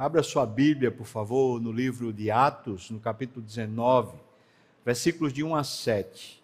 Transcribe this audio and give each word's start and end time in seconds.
Abra 0.00 0.22
sua 0.22 0.46
Bíblia, 0.46 0.92
por 0.92 1.06
favor, 1.06 1.60
no 1.60 1.72
livro 1.72 2.12
de 2.12 2.30
Atos, 2.30 2.88
no 2.88 3.00
capítulo 3.00 3.44
19, 3.44 4.16
versículos 4.84 5.32
de 5.32 5.42
1 5.42 5.56
a 5.56 5.64
7. 5.64 6.40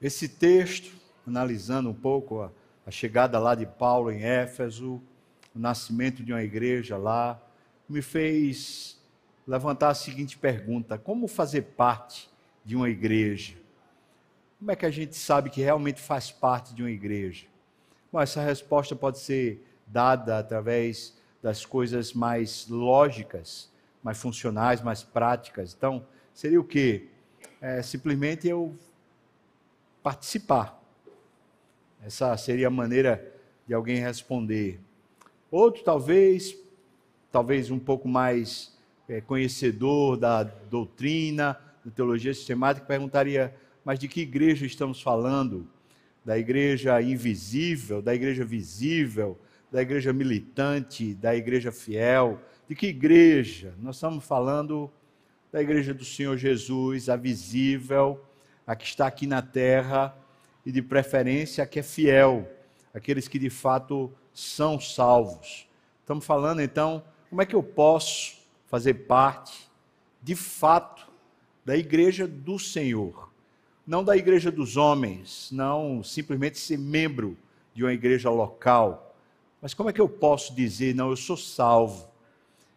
Esse 0.00 0.28
texto, 0.28 0.92
analisando 1.24 1.88
um 1.88 1.94
pouco 1.94 2.40
a, 2.40 2.50
a 2.84 2.90
chegada 2.90 3.38
lá 3.38 3.54
de 3.54 3.64
Paulo 3.64 4.10
em 4.10 4.24
Éfeso, 4.24 5.00
o 5.54 5.58
nascimento 5.60 6.24
de 6.24 6.32
uma 6.32 6.42
igreja 6.42 6.96
lá, 6.96 7.40
me 7.88 8.02
fez 8.02 9.00
levantar 9.46 9.90
a 9.90 9.94
seguinte 9.94 10.36
pergunta: 10.36 10.98
como 10.98 11.28
fazer 11.28 11.62
parte 11.62 12.28
de 12.64 12.74
uma 12.74 12.90
igreja? 12.90 13.54
Como 14.58 14.72
é 14.72 14.74
que 14.74 14.84
a 14.84 14.90
gente 14.90 15.14
sabe 15.14 15.48
que 15.48 15.60
realmente 15.60 16.00
faz 16.00 16.28
parte 16.28 16.74
de 16.74 16.82
uma 16.82 16.90
igreja? 16.90 17.46
Bom, 18.10 18.20
essa 18.20 18.42
resposta 18.42 18.96
pode 18.96 19.20
ser 19.20 19.64
dada 19.86 20.40
através 20.40 21.21
das 21.42 21.66
coisas 21.66 22.12
mais 22.12 22.68
lógicas, 22.68 23.68
mais 24.02 24.18
funcionais, 24.18 24.80
mais 24.80 25.02
práticas. 25.02 25.74
Então, 25.76 26.06
seria 26.32 26.60
o 26.60 26.64
quê? 26.64 27.08
É, 27.60 27.82
simplesmente 27.82 28.46
eu 28.46 28.76
participar. 30.02 30.80
Essa 32.04 32.36
seria 32.36 32.68
a 32.68 32.70
maneira 32.70 33.32
de 33.66 33.74
alguém 33.74 33.98
responder. 33.98 34.80
Outro, 35.50 35.82
talvez, 35.82 36.56
talvez 37.30 37.70
um 37.70 37.78
pouco 37.78 38.08
mais 38.08 38.76
é, 39.08 39.20
conhecedor 39.20 40.16
da 40.16 40.42
doutrina, 40.42 41.58
da 41.84 41.90
teologia 41.90 42.32
sistemática, 42.34 42.86
perguntaria: 42.86 43.54
mas 43.84 43.98
de 43.98 44.08
que 44.08 44.20
igreja 44.22 44.64
estamos 44.64 45.00
falando? 45.00 45.68
Da 46.24 46.38
igreja 46.38 47.02
invisível, 47.02 48.00
da 48.00 48.14
igreja 48.14 48.44
visível, 48.44 49.38
da 49.72 49.80
igreja 49.80 50.12
militante, 50.12 51.14
da 51.14 51.34
igreja 51.34 51.72
fiel? 51.72 52.38
De 52.68 52.74
que 52.74 52.88
igreja? 52.88 53.74
Nós 53.78 53.96
estamos 53.96 54.22
falando 54.22 54.90
da 55.50 55.62
igreja 55.62 55.94
do 55.94 56.04
Senhor 56.04 56.36
Jesus, 56.36 57.08
a 57.08 57.16
visível, 57.16 58.22
a 58.66 58.76
que 58.76 58.84
está 58.84 59.06
aqui 59.06 59.26
na 59.26 59.40
terra 59.40 60.14
e 60.64 60.70
de 60.70 60.82
preferência 60.82 61.64
a 61.64 61.66
que 61.66 61.78
é 61.78 61.82
fiel, 61.82 62.48
aqueles 62.92 63.26
que 63.26 63.38
de 63.38 63.48
fato 63.48 64.12
são 64.34 64.78
salvos. 64.78 65.66
Estamos 66.00 66.24
falando 66.24 66.60
então, 66.60 67.02
como 67.30 67.40
é 67.40 67.46
que 67.46 67.56
eu 67.56 67.62
posso 67.62 68.36
fazer 68.66 68.94
parte, 68.94 69.70
de 70.22 70.36
fato, 70.36 71.10
da 71.64 71.76
igreja 71.76 72.26
do 72.28 72.58
Senhor? 72.58 73.30
Não 73.86 74.04
da 74.04 74.16
igreja 74.16 74.50
dos 74.50 74.76
homens, 74.76 75.48
não 75.50 76.02
simplesmente 76.04 76.58
ser 76.58 76.78
membro 76.78 77.36
de 77.74 77.82
uma 77.82 77.92
igreja 77.92 78.28
local. 78.28 79.11
Mas 79.62 79.72
como 79.72 79.88
é 79.88 79.92
que 79.92 80.00
eu 80.00 80.08
posso 80.08 80.52
dizer, 80.56 80.92
não, 80.92 81.10
eu 81.10 81.16
sou 81.16 81.36
salvo, 81.36 82.10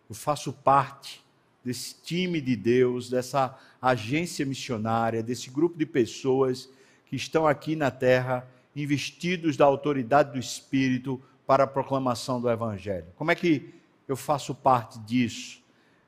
eu 0.08 0.14
faço 0.16 0.54
parte 0.54 1.26
desse 1.64 1.96
time 2.04 2.40
de 2.40 2.56
Deus, 2.56 3.10
dessa 3.10 3.58
agência 3.82 4.46
missionária, 4.46 5.24
desse 5.24 5.50
grupo 5.50 5.80
de 5.80 5.86
pessoas 5.88 6.70
que 7.08 7.16
estão 7.16 7.48
aqui 7.48 7.76
na 7.76 7.90
terra, 7.90 8.48
investidos 8.76 9.58
da 9.58 9.66
autoridade 9.66 10.34
do 10.34 10.38
Espírito 10.38 11.20
para 11.48 11.64
a 11.64 11.68
proclamação 11.68 12.40
do 12.40 12.50
Evangelho. 12.50 13.08
Como 13.16 13.32
é 13.32 13.36
que 13.36 13.74
eu 14.08 14.16
faço 14.16 14.54
parte 14.54 15.00
disso? 15.00 15.64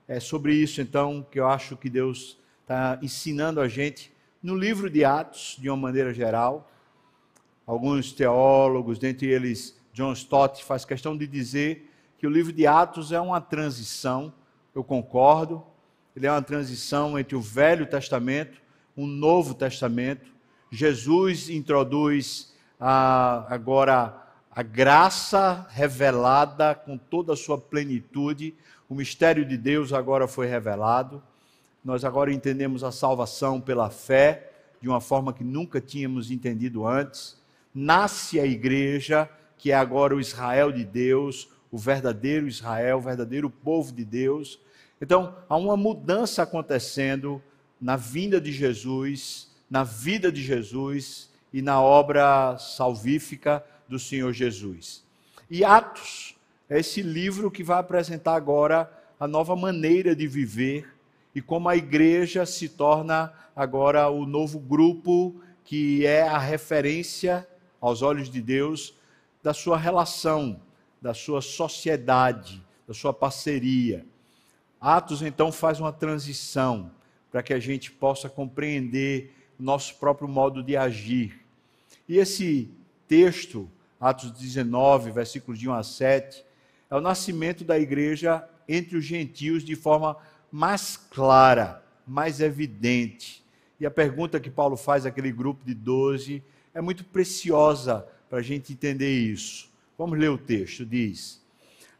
É 0.08 0.20
sobre 0.20 0.54
isso, 0.54 0.80
então, 0.80 1.26
que 1.32 1.40
eu 1.40 1.48
acho 1.48 1.76
que 1.76 1.90
Deus 1.90 2.38
está 2.62 3.00
ensinando 3.02 3.60
a 3.60 3.68
gente 3.68 4.14
no 4.44 4.56
livro 4.56 4.90
de 4.92 5.04
Atos, 5.04 5.58
de 5.60 5.70
uma 5.70 5.78
maneira 5.78 6.14
geral. 6.14 6.70
Alguns 7.66 8.12
teólogos, 8.12 9.00
dentre 9.00 9.28
eles 9.28 9.77
John 9.98 10.14
Stott, 10.14 10.64
faz 10.64 10.86
questão 10.86 11.18
de 11.18 11.26
dizer 11.26 11.92
que 12.20 12.28
o 12.28 12.30
livro 12.30 12.54
de 12.54 12.68
Atos 12.68 13.12
é 13.12 13.20
uma 13.20 13.42
transição, 13.42 14.32
eu 14.76 14.84
concordo, 14.84 15.64
ele 16.16 16.28
é 16.28 16.32
uma 16.32 16.42
transição 16.44 17.18
entre 17.18 17.36
o 17.36 17.42
Velho 17.42 17.88
Testamento 17.88 18.62
o 18.96 19.08
Novo 19.08 19.56
Testamento. 19.56 20.32
Jesus 20.72 21.50
introduz 21.50 22.54
ah, 22.80 23.46
agora 23.50 24.24
a 24.52 24.62
graça 24.62 25.68
revelada 25.70 26.76
com 26.76 26.96
toda 26.96 27.34
a 27.34 27.38
sua 27.38 27.58
plenitude, 27.60 28.54
o 28.88 28.94
mistério 28.94 29.46
de 29.46 29.58
Deus 29.58 29.94
agora 29.94 30.28
foi 30.28 30.46
revelado. 30.46 31.24
Nós 31.84 32.06
agora 32.06 32.32
entendemos 32.32 32.84
a 32.84 32.92
salvação 32.92 33.60
pela 33.60 33.90
fé 33.90 34.52
de 34.80 34.88
uma 34.88 35.02
forma 35.02 35.34
que 35.34 35.44
nunca 35.44 35.82
tínhamos 35.82 36.30
entendido 36.30 36.86
antes. 36.86 37.36
Nasce 37.74 38.40
a 38.40 38.46
igreja, 38.46 39.28
que 39.58 39.72
é 39.72 39.76
agora 39.76 40.16
o 40.16 40.22
Israel 40.22 40.72
de 40.72 40.86
Deus, 40.86 41.50
o 41.72 41.78
verdadeiro 41.78 42.48
Israel, 42.48 42.98
o 42.98 43.02
verdadeiro 43.02 43.50
povo 43.50 43.92
de 43.92 44.06
Deus. 44.06 44.60
Então, 45.02 45.36
há 45.50 45.56
uma 45.58 45.76
mudança 45.76 46.44
acontecendo 46.44 47.42
na 47.80 47.96
vinda 47.96 48.40
de 48.40 48.52
Jesus, 48.52 49.52
na 49.70 49.84
vida 49.84 50.32
de 50.32 50.42
Jesus 50.42 51.30
e 51.54 51.62
na 51.62 51.82
obra 51.82 52.58
salvífica 52.58 53.64
do 53.88 54.00
Senhor 54.00 54.34
Jesus. 54.34 55.04
E 55.50 55.64
Atos 55.64 56.36
é 56.70 56.80
esse 56.80 57.02
livro 57.02 57.50
que 57.50 57.64
vai 57.64 57.80
apresentar 57.80 58.36
agora 58.36 58.92
a 59.20 59.28
nova 59.28 59.56
maneira 59.56 60.16
de 60.16 60.28
viver 60.28 60.88
e 61.34 61.42
como 61.42 61.70
a 61.70 61.76
igreja 61.76 62.46
se 62.46 62.68
torna 62.68 63.32
agora 63.56 64.10
o 64.10 64.26
novo 64.26 64.60
grupo 64.60 65.36
que 65.64 66.06
é 66.06 66.24
a 66.24 66.38
referência 66.38 67.48
aos 67.80 68.02
olhos 68.02 68.30
de 68.30 68.42
Deus 68.42 68.97
da 69.48 69.54
sua 69.54 69.78
relação, 69.78 70.60
da 71.02 71.14
sua 71.14 71.42
sociedade, 71.42 72.62
da 72.86 72.94
sua 72.94 73.14
parceria. 73.14 74.06
Atos 74.78 75.22
então 75.22 75.54
faz 75.54 75.80
uma 75.80 75.94
transição 75.94 76.92
para 77.32 77.42
que 77.42 77.54
a 77.54 77.60
gente 77.60 77.90
possa 77.90 78.28
compreender 78.28 79.34
nosso 79.58 79.96
próprio 79.96 80.28
modo 80.28 80.62
de 80.62 80.76
agir. 80.76 81.40
E 82.10 82.18
esse 82.18 82.70
texto, 83.08 83.72
Atos 84.02 84.32
19, 84.32 85.12
versículos 85.12 85.58
de 85.58 85.70
1 85.70 85.74
a 85.76 85.82
7, 85.82 86.44
é 86.90 86.96
o 86.98 87.00
nascimento 87.00 87.64
da 87.64 87.80
igreja 87.80 88.46
entre 88.68 88.98
os 88.98 89.06
gentios 89.06 89.64
de 89.64 89.78
forma 89.78 90.18
mais 90.52 90.98
clara, 90.98 91.82
mais 92.06 92.42
evidente. 92.42 93.42
E 93.80 93.86
a 93.86 93.92
pergunta 93.92 94.42
que 94.42 94.50
Paulo 94.50 94.76
faz 94.76 95.06
àquele 95.06 95.32
grupo 95.32 95.64
de 95.64 95.74
12 95.74 96.44
é 96.74 96.82
muito 96.82 97.06
preciosa 97.06 98.06
para 98.30 98.40
a 98.40 98.42
gente 98.42 98.74
entender 98.74 99.12
isso. 99.12 99.70
Vamos 99.98 100.20
ler 100.20 100.30
o 100.30 100.38
texto, 100.38 100.86
diz. 100.86 101.42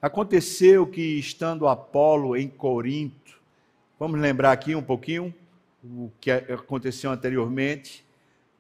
Aconteceu 0.02 0.86
que, 0.86 1.02
estando 1.02 1.68
Apolo 1.68 2.36
em 2.36 2.48
Corinto, 2.48 3.40
vamos 4.00 4.20
lembrar 4.20 4.52
aqui 4.52 4.76
um 4.76 4.84
pouquinho 4.84 5.34
o 5.84 6.12
que 6.20 6.30
aconteceu 6.30 7.12
anteriormente. 7.12 8.06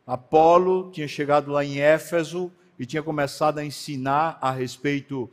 Apolo 0.06 0.90
tinha 0.92 1.08
chegado 1.08 1.52
lá 1.52 1.64
em 1.64 1.80
Éfeso 1.80 2.52
e 2.80 2.86
tinha 2.86 3.04
começado 3.04 3.60
a 3.60 3.66
ensinar 3.66 4.38
a 4.42 4.52
respeito 4.52 5.30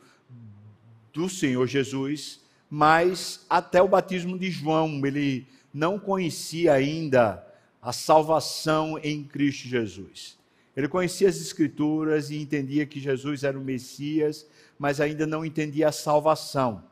do 1.12 1.28
Senhor 1.28 1.66
Jesus, 1.66 2.40
mas 2.68 3.46
até 3.48 3.80
o 3.80 3.88
batismo 3.88 4.38
de 4.38 4.50
João, 4.50 5.00
ele 5.06 5.46
não 5.72 5.98
conhecia 5.98 6.72
ainda 6.72 7.46
a 7.80 7.92
salvação 7.92 8.98
em 9.02 9.22
Cristo 9.22 9.68
Jesus. 9.68 10.36
Ele 10.76 10.88
conhecia 10.88 11.28
as 11.28 11.36
Escrituras 11.36 12.30
e 12.30 12.40
entendia 12.40 12.86
que 12.86 12.98
Jesus 12.98 13.44
era 13.44 13.58
o 13.58 13.62
Messias, 13.62 14.46
mas 14.78 15.00
ainda 15.00 15.26
não 15.26 15.44
entendia 15.44 15.88
a 15.88 15.92
salvação. 15.92 16.82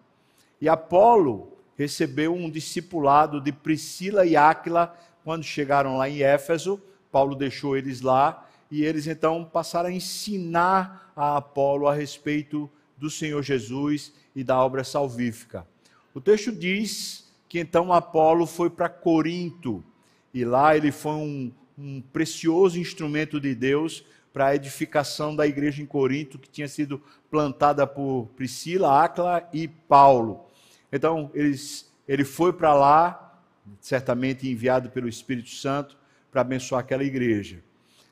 E 0.61 0.69
Apolo 0.69 1.53
recebeu 1.77 2.33
um 2.35 2.49
discipulado 2.49 3.41
de 3.41 3.51
Priscila 3.51 4.25
e 4.25 4.37
Áquila 4.37 4.97
quando 5.25 5.43
chegaram 5.43 5.97
lá 5.97 6.09
em 6.09 6.23
Éfeso. 6.23 6.81
Paulo 7.11 7.35
deixou 7.35 7.77
eles 7.77 8.01
lá 8.01 8.49
e 8.71 8.85
eles 8.85 9.07
então 9.07 9.45
passaram 9.45 9.89
a 9.89 9.93
ensinar 9.93 11.13
a 11.17 11.37
Apolo 11.37 11.89
a 11.89 11.95
respeito 11.95 12.71
do 12.97 13.11
Senhor 13.11 13.43
Jesus 13.43 14.13
e 14.35 14.45
da 14.45 14.65
obra 14.65 14.85
salvífica. 14.85 15.67
O 16.15 16.21
texto 16.21 16.53
diz 16.53 17.31
que 17.49 17.59
então 17.59 17.93
Apolo 17.93 18.47
foi 18.47 18.71
para 18.71 18.89
Corinto 18.89 19.85
e 20.33 20.45
lá 20.45 20.77
ele 20.77 20.93
foi 20.93 21.13
um, 21.13 21.53
um 21.77 22.01
precioso 22.01 22.79
instrumento 22.79 23.41
de 23.41 23.55
Deus 23.55 24.05
para 24.33 24.47
a 24.47 24.55
edificação 24.55 25.37
da 25.37 25.47
igreja 25.47 25.83
em 25.83 25.87
Corinto, 25.87 26.39
que 26.39 26.49
tinha 26.49 26.69
sido 26.69 27.03
plantada 27.31 27.87
por 27.87 28.29
Priscila, 28.37 29.05
Áquila 29.05 29.49
e 29.53 29.69
Paulo. 29.69 30.47
Então, 30.91 31.31
eles, 31.35 31.91
ele 32.09 32.25
foi 32.25 32.53
para 32.53 32.75
lá, 32.75 33.41
certamente 33.81 34.49
enviado 34.49 34.91
pelo 34.91 35.09
Espírito 35.09 35.51
Santo, 35.51 35.97
para 36.31 36.41
abençoar 36.41 36.81
aquela 36.81 37.05
igreja. 37.05 37.63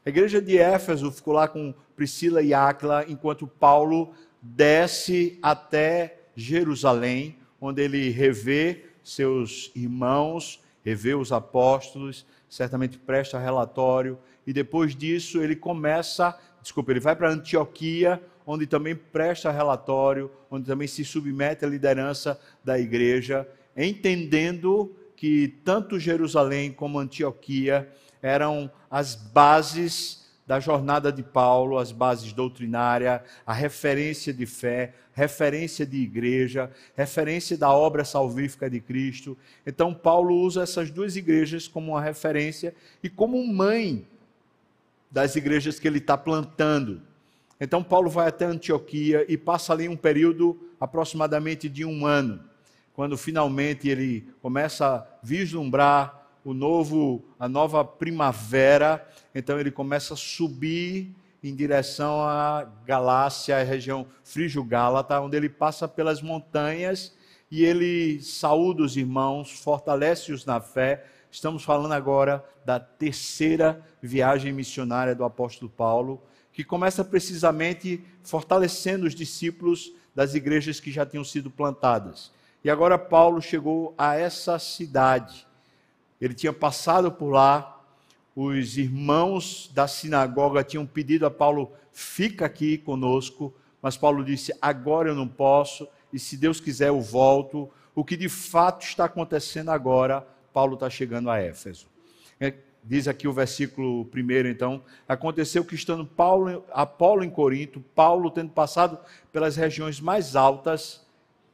A 0.05 0.09
igreja 0.09 0.41
de 0.41 0.59
Éfeso 0.59 1.11
ficou 1.11 1.35
lá 1.35 1.49
com 1.49 1.75
Priscila 1.97 2.43
e 2.43 2.55
Áquila, 2.55 3.05
enquanto 3.09 3.47
Paulo 3.47 4.13
desce 4.41 5.39
até 5.43 6.21
Jerusalém, 6.35 7.37
onde 7.61 7.83
ele 7.83 8.09
revê 8.11 8.87
seus 9.03 9.71
irmãos, 9.75 10.63
revê 10.85 11.15
os 11.15 11.33
apóstolos, 11.33 12.27
certamente 12.49 12.99
presta 12.99 13.39
relatório, 13.39 14.19
e 14.47 14.53
depois 14.53 14.97
disso 14.97 15.43
ele 15.43 15.55
começa, 15.55 16.39
desculpa, 16.63 16.91
ele 16.91 17.01
vai 17.01 17.15
para 17.15 17.31
Antioquia, 17.31 18.21
onde 18.47 18.67
também 18.67 18.97
presta 18.97 19.51
relatório, 19.51 20.31
onde 20.51 20.67
também 20.67 20.89
se 20.89 21.05
submete 21.05 21.65
à 21.65 21.69
liderança 21.69 22.41
da 22.65 22.79
igreja, 22.79 23.47
entendendo 23.77 24.95
que 25.15 25.49
tanto 25.65 25.99
Jerusalém 25.99 26.73
como 26.73 26.99
Antioquia 26.99 27.89
eram 28.23 28.71
as 28.91 29.15
bases 29.15 30.20
da 30.51 30.59
jornada 30.59 31.13
de 31.13 31.23
Paulo, 31.23 31.79
as 31.79 31.93
bases 31.93 32.33
doutrinárias, 32.33 33.21
a 33.47 33.53
referência 33.53 34.35
de 34.35 34.47
fé, 34.47 34.95
referência 35.13 35.87
de 35.87 35.99
igreja, 35.99 36.69
referência 36.97 37.57
da 37.57 37.71
obra 37.71 38.05
salvífica 38.05 38.69
de 38.69 38.81
Cristo. 38.81 39.39
Então, 39.65 39.95
Paulo 39.95 40.35
usa 40.35 40.65
essas 40.65 40.91
duas 40.91 41.15
igrejas 41.15 41.69
como 41.69 41.93
uma 41.93 42.03
referência 42.03 42.75
e 43.01 43.09
como 43.09 43.47
mãe 43.47 44.05
das 45.09 45.37
igrejas 45.37 45.79
que 45.79 45.87
ele 45.87 45.99
está 45.99 46.19
plantando. 46.19 47.01
Então, 47.61 47.81
Paulo 47.81 48.11
vai 48.11 48.27
até 48.27 48.45
Antioquia 48.45 49.25
e 49.29 49.37
passa 49.37 49.73
ali 49.73 49.89
um 49.89 49.97
período 49.97 50.59
aproximadamente 50.81 51.69
de 51.69 51.85
um 51.85 52.05
ano, 52.05 52.41
quando 52.93 53.17
finalmente 53.17 53.89
ele 53.89 54.27
começa 54.43 54.97
a 54.97 55.07
vislumbrar 55.23 56.20
o 56.45 56.55
novo, 56.55 57.23
a 57.39 57.49
nova 57.49 57.85
primavera, 57.85 59.07
então 59.35 59.59
ele 59.59 59.71
começa 59.71 60.15
a 60.15 60.17
subir 60.17 61.15
em 61.43 61.55
direção 61.55 62.21
à 62.23 62.67
Galácia, 62.85 63.57
a 63.57 63.63
região 63.63 64.07
frígio-gálata, 64.25 65.21
onde 65.21 65.37
ele 65.37 65.49
passa 65.49 65.89
pelas 65.89 66.21
montanhas 66.21 67.15
e 67.51 67.65
ele 67.65 68.21
saúda 68.23 68.83
os 68.83 68.97
irmãos, 68.97 69.51
fortalece-os 69.51 70.45
na 70.45 70.61
fé. 70.61 71.05
Estamos 71.31 71.65
falando 71.65 71.93
agora 71.93 72.45
da 72.65 72.79
terceira 72.79 73.85
viagem 74.03 74.53
missionária 74.53 75.15
do 75.15 75.25
apóstolo 75.25 75.71
Paulo, 75.71 76.23
que 76.53 76.65
começa 76.65 77.05
precisamente 77.05 78.05
fortalecendo 78.23 79.07
os 79.07 79.15
discípulos 79.15 79.93
das 80.15 80.35
igrejas 80.35 80.81
que 80.81 80.91
já 80.91 81.07
tinham 81.07 81.25
sido 81.25 81.51
plantadas. 81.51 82.31
E 82.63 82.69
agora 82.69 82.99
Paulo 82.99 83.41
chegou 83.41 83.95
a 83.97 84.17
essa 84.17 84.59
cidade 84.59 85.47
ele 86.21 86.35
tinha 86.35 86.53
passado 86.53 87.11
por 87.11 87.31
lá, 87.31 87.81
os 88.37 88.77
irmãos 88.77 89.71
da 89.75 89.89
sinagoga 89.89 90.63
tinham 90.63 90.87
pedido 90.87 91.27
a 91.27 91.31
Paulo: 91.31 91.73
fica 91.93 92.47
aqui 92.47 92.79
conosco, 92.79 93.55
mas 93.81 93.97
Paulo 93.97 94.25
disse: 94.25 94.53
agora 94.61 95.09
eu 95.09 95.15
não 95.15 95.27
posso, 95.27 95.89
e 96.13 96.19
se 96.19 96.37
Deus 96.37 96.61
quiser 96.61 96.89
eu 96.89 97.01
volto. 97.01 97.71
O 97.95 98.05
que 98.05 98.17
de 98.17 98.29
fato 98.29 98.85
está 98.85 99.07
acontecendo 99.07 99.71
agora, 99.71 100.27
Paulo 100.53 100.75
está 100.75 100.89
chegando 100.89 101.29
a 101.29 101.39
Éfeso. 101.39 101.87
É, 102.39 102.55
diz 102.85 103.09
aqui 103.09 103.27
o 103.27 103.33
versículo 103.33 104.05
primeiro, 104.07 104.49
então, 104.49 104.83
aconteceu 105.09 105.65
que 105.65 105.75
estando 105.75 106.07
Paulo, 106.07 106.65
Apolo 106.73 107.25
em 107.25 107.31
Corinto, 107.31 107.81
Paulo 107.95 108.31
tendo 108.31 108.51
passado 108.51 108.99
pelas 109.33 109.57
regiões 109.57 110.01
mais 110.01 110.37
altas, 110.37 111.07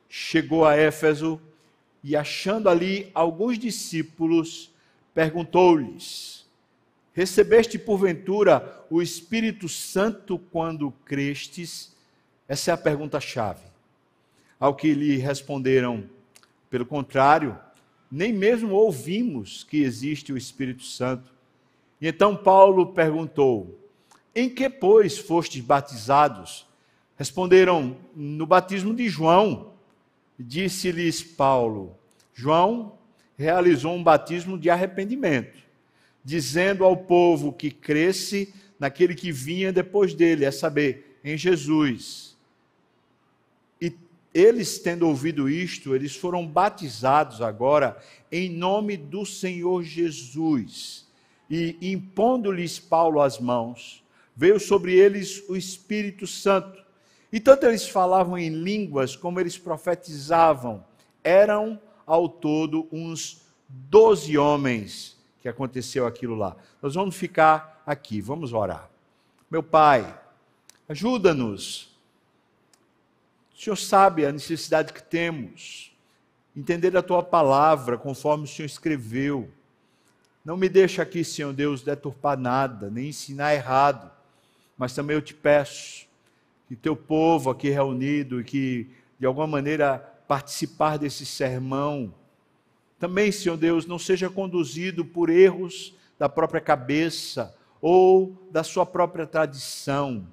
chegou 0.09 0.65
a 0.65 0.77
Éfeso 0.77 1.41
e 2.09 2.15
achando 2.15 2.69
ali 2.69 3.11
alguns 3.13 3.59
discípulos, 3.59 4.71
perguntou-lhes: 5.13 6.47
Recebeste 7.13 7.81
porventura 7.81 8.87
o 8.89 9.03
Espírito 9.03 9.69
Santo 9.69 10.39
quando 10.39 10.93
crestes? 11.05 11.93
Essa 12.47 12.71
é 12.71 12.75
a 12.75 12.77
pergunta-chave. 12.77 13.65
Ao 14.61 14.73
que 14.73 14.95
lhe 14.95 15.17
responderam: 15.17 16.09
Pelo 16.71 16.87
contrário, 16.87 17.59
nem 18.09 18.33
mesmo 18.33 18.73
ouvimos 18.73 19.65
que 19.65 19.79
existe 19.79 20.33
o 20.33 20.39
Espírito 20.39 20.85
Santo. 20.85 21.35
E 22.01 22.07
então 22.07 22.37
Paulo 22.37 22.93
perguntou: 22.93 23.81
Em 24.33 24.49
que, 24.49 24.71
pois, 24.71 25.19
fostes 25.19 25.61
batizados? 25.61 26.69
Responderam: 27.17 27.97
No 28.15 28.47
batismo 28.47 28.95
de 28.95 29.09
João. 29.09 29.75
Disse-lhes 30.39 31.23
Paulo: 31.23 31.96
João 32.37 32.99
realizou 33.35 33.95
um 33.95 34.03
batismo 34.03 34.59
de 34.59 34.69
arrependimento, 34.69 35.59
dizendo 36.23 36.85
ao 36.85 36.95
povo 36.95 37.51
que 37.51 37.71
cresce 37.71 38.53
naquele 38.79 39.15
que 39.15 39.33
vinha 39.33 39.73
depois 39.73 40.13
dele, 40.13 40.45
é 40.45 40.51
saber, 40.51 41.19
em 41.25 41.37
Jesus. 41.37 42.37
E 43.81 43.91
eles, 44.35 44.79
tendo 44.79 45.09
ouvido 45.09 45.49
isto, 45.49 45.95
eles 45.95 46.15
foram 46.15 46.47
batizados 46.47 47.41
agora 47.41 47.97
em 48.31 48.51
nome 48.51 48.99
do 48.99 49.25
Senhor 49.25 49.83
Jesus. 49.83 51.07
E 51.49 51.75
impondo-lhes 51.81 52.79
Paulo 52.79 53.23
as 53.23 53.41
mãos, 53.41 54.05
veio 54.37 54.61
sobre 54.61 54.93
eles 54.93 55.43
o 55.49 55.57
Espírito 55.57 56.27
Santo 56.27 56.85
e 57.33 57.41
tanto 57.41 57.65
eles 57.65 57.89
falavam 57.89 58.37
em 58.37 58.51
línguas 58.51 59.17
como 59.17 59.41
eles 59.41 59.57
profetizavam. 59.57 60.85
Eram 61.25 61.81
ao 62.07 62.29
todo 62.29 62.87
uns 62.93 63.43
doze 63.69 64.39
homens 64.39 65.17
que 65.41 65.49
aconteceu 65.49 66.07
aquilo 66.07 66.35
lá. 66.35 66.57
Nós 66.81 66.95
vamos 66.95 67.17
ficar 67.17 67.83
aqui, 67.85 68.21
vamos 68.21 68.53
orar. 68.53 68.89
Meu 69.51 69.63
Pai, 69.63 70.19
ajuda-nos. 70.89 71.95
O 73.55 73.61
Senhor 73.61 73.77
sabe 73.77 74.25
a 74.25 74.33
necessidade 74.33 74.93
que 74.93 75.03
temos, 75.03 75.93
entender 76.55 76.97
a 76.97 77.03
tua 77.03 77.23
palavra 77.23 77.97
conforme 77.97 78.45
o 78.45 78.47
Senhor 78.47 78.67
escreveu. 78.67 79.51
Não 80.45 80.57
me 80.57 80.69
deixa 80.69 81.03
aqui, 81.03 81.25
Senhor 81.25 81.53
Deus, 81.53 81.83
deturpar 81.83 82.39
nada, 82.39 82.91
nem 82.91 83.09
ensinar 83.09 83.55
errado, 83.55 84.11
mas 84.77 84.95
também 84.95 85.17
eu 85.17 85.23
te 85.23 85.35
peço 85.35 86.07
que 86.69 86.77
teu 86.77 86.97
povo 86.97 87.51
aqui 87.51 87.71
reunido 87.71 88.41
e 88.41 88.45
que, 88.45 88.91
de 89.19 89.27
alguma 89.27 89.47
maneira, 89.47 90.16
participar 90.27 90.99
desse 90.99 91.25
sermão, 91.25 92.13
também, 92.99 93.31
Senhor 93.31 93.57
Deus, 93.57 93.87
não 93.87 93.99
seja 93.99 94.31
conduzido 94.31 95.05
por 95.05 95.29
erros 95.29 95.95
da 96.19 96.29
própria 96.29 96.61
cabeça 96.61 97.55
ou 97.81 98.35
da 98.51 98.65
sua 98.65 98.87
própria 98.87 99.27
tradição, 99.27 100.27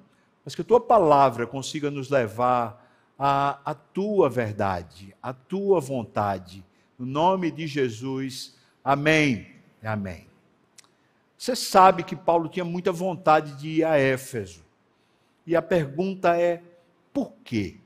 mas 0.44 0.54
que 0.54 0.62
a 0.62 0.64
tua 0.64 0.80
palavra 0.80 1.46
consiga 1.46 1.90
nos 1.90 2.08
levar 2.08 2.84
à, 3.18 3.60
à 3.70 3.74
tua 3.74 4.30
verdade, 4.30 5.14
à 5.22 5.32
tua 5.32 5.78
vontade. 5.78 6.64
No 6.98 7.04
nome 7.04 7.50
de 7.50 7.66
Jesus, 7.66 8.56
amém. 8.82 9.54
Amém. 9.82 10.26
Você 11.36 11.54
sabe 11.54 12.02
que 12.02 12.16
Paulo 12.16 12.48
tinha 12.48 12.64
muita 12.64 12.90
vontade 12.90 13.58
de 13.58 13.68
ir 13.68 13.84
a 13.84 13.98
Éfeso. 13.98 14.64
E 15.46 15.54
a 15.54 15.60
pergunta 15.60 16.34
é: 16.38 16.62
por 17.12 17.32
quê? 17.44 17.78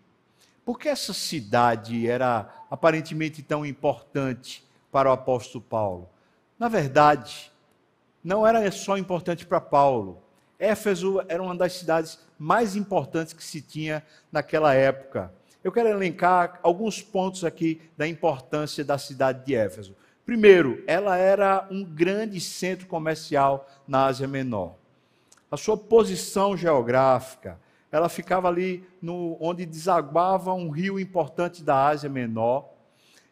Por 0.68 0.78
que 0.78 0.86
essa 0.86 1.14
cidade 1.14 2.06
era 2.06 2.46
aparentemente 2.70 3.42
tão 3.42 3.64
importante 3.64 4.62
para 4.92 5.08
o 5.08 5.12
apóstolo 5.14 5.64
Paulo? 5.64 6.10
Na 6.58 6.68
verdade, 6.68 7.50
não 8.22 8.46
era 8.46 8.70
só 8.70 8.98
importante 8.98 9.46
para 9.46 9.62
Paulo. 9.62 10.22
Éfeso 10.58 11.25
era 11.26 11.42
uma 11.42 11.56
das 11.56 11.72
cidades 11.72 12.18
mais 12.38 12.76
importantes 12.76 13.32
que 13.32 13.42
se 13.42 13.62
tinha 13.62 14.04
naquela 14.30 14.75
época. 14.75 15.32
Eu 15.64 15.72
quero 15.72 15.88
elencar 15.88 16.60
alguns 16.62 17.00
pontos 17.00 17.46
aqui 17.46 17.80
da 17.96 18.06
importância 18.06 18.84
da 18.84 18.98
cidade 18.98 19.46
de 19.46 19.54
Éfeso. 19.54 19.96
Primeiro, 20.26 20.84
ela 20.87 21.16
era 21.16 21.66
um 21.70 21.82
grande 21.82 22.38
centro 22.42 22.87
comercial 22.87 23.66
na 23.88 24.04
Ásia 24.04 24.28
Menor 24.28 24.75
a 25.50 25.56
sua 25.56 25.76
posição 25.76 26.56
geográfica, 26.56 27.58
ela 27.90 28.09
ficava 28.09 28.49
ali 28.49 28.85
no, 29.00 29.37
onde 29.40 29.64
desaguava 29.64 30.52
um 30.52 30.71
rio 30.71 30.99
importante 30.99 31.62
da 31.62 31.87
Ásia 31.87 32.09
Menor, 32.09 32.68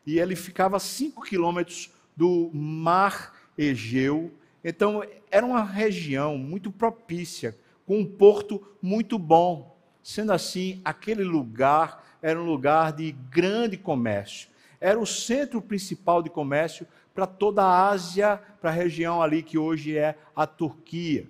e 0.07 0.19
ele 0.19 0.37
ficava 0.37 0.77
a 0.77 0.81
5 0.81 1.23
quilômetros 1.23 1.91
do 2.17 2.51
mar 2.53 3.35
Egeu. 3.59 4.33
Então, 4.65 5.03
era 5.31 5.45
uma 5.45 5.63
região 5.63 6.39
muito 6.39 6.71
propícia, 6.71 7.57
com 7.85 7.99
um 7.99 8.07
porto 8.07 8.65
muito 8.81 9.19
bom. 9.19 9.77
Sendo 10.03 10.33
assim, 10.33 10.81
aquele 10.85 11.25
lugar 11.25 12.05
era 12.23 12.41
um 12.41 12.47
lugar 12.47 12.93
de 12.93 13.13
grande 13.31 13.77
comércio. 13.77 14.49
Era 14.81 14.99
o 14.99 15.07
centro 15.07 15.61
principal 15.61 16.23
de 16.23 16.31
comércio 16.31 16.87
para 17.15 17.27
toda 17.27 17.65
a 17.65 17.89
Ásia, 17.89 18.41
para 18.61 18.71
a 18.71 18.73
região 18.73 19.21
ali 19.23 19.43
que 19.43 19.59
hoje 19.59 19.97
é 19.97 20.17
a 20.35 20.47
Turquia 20.47 21.27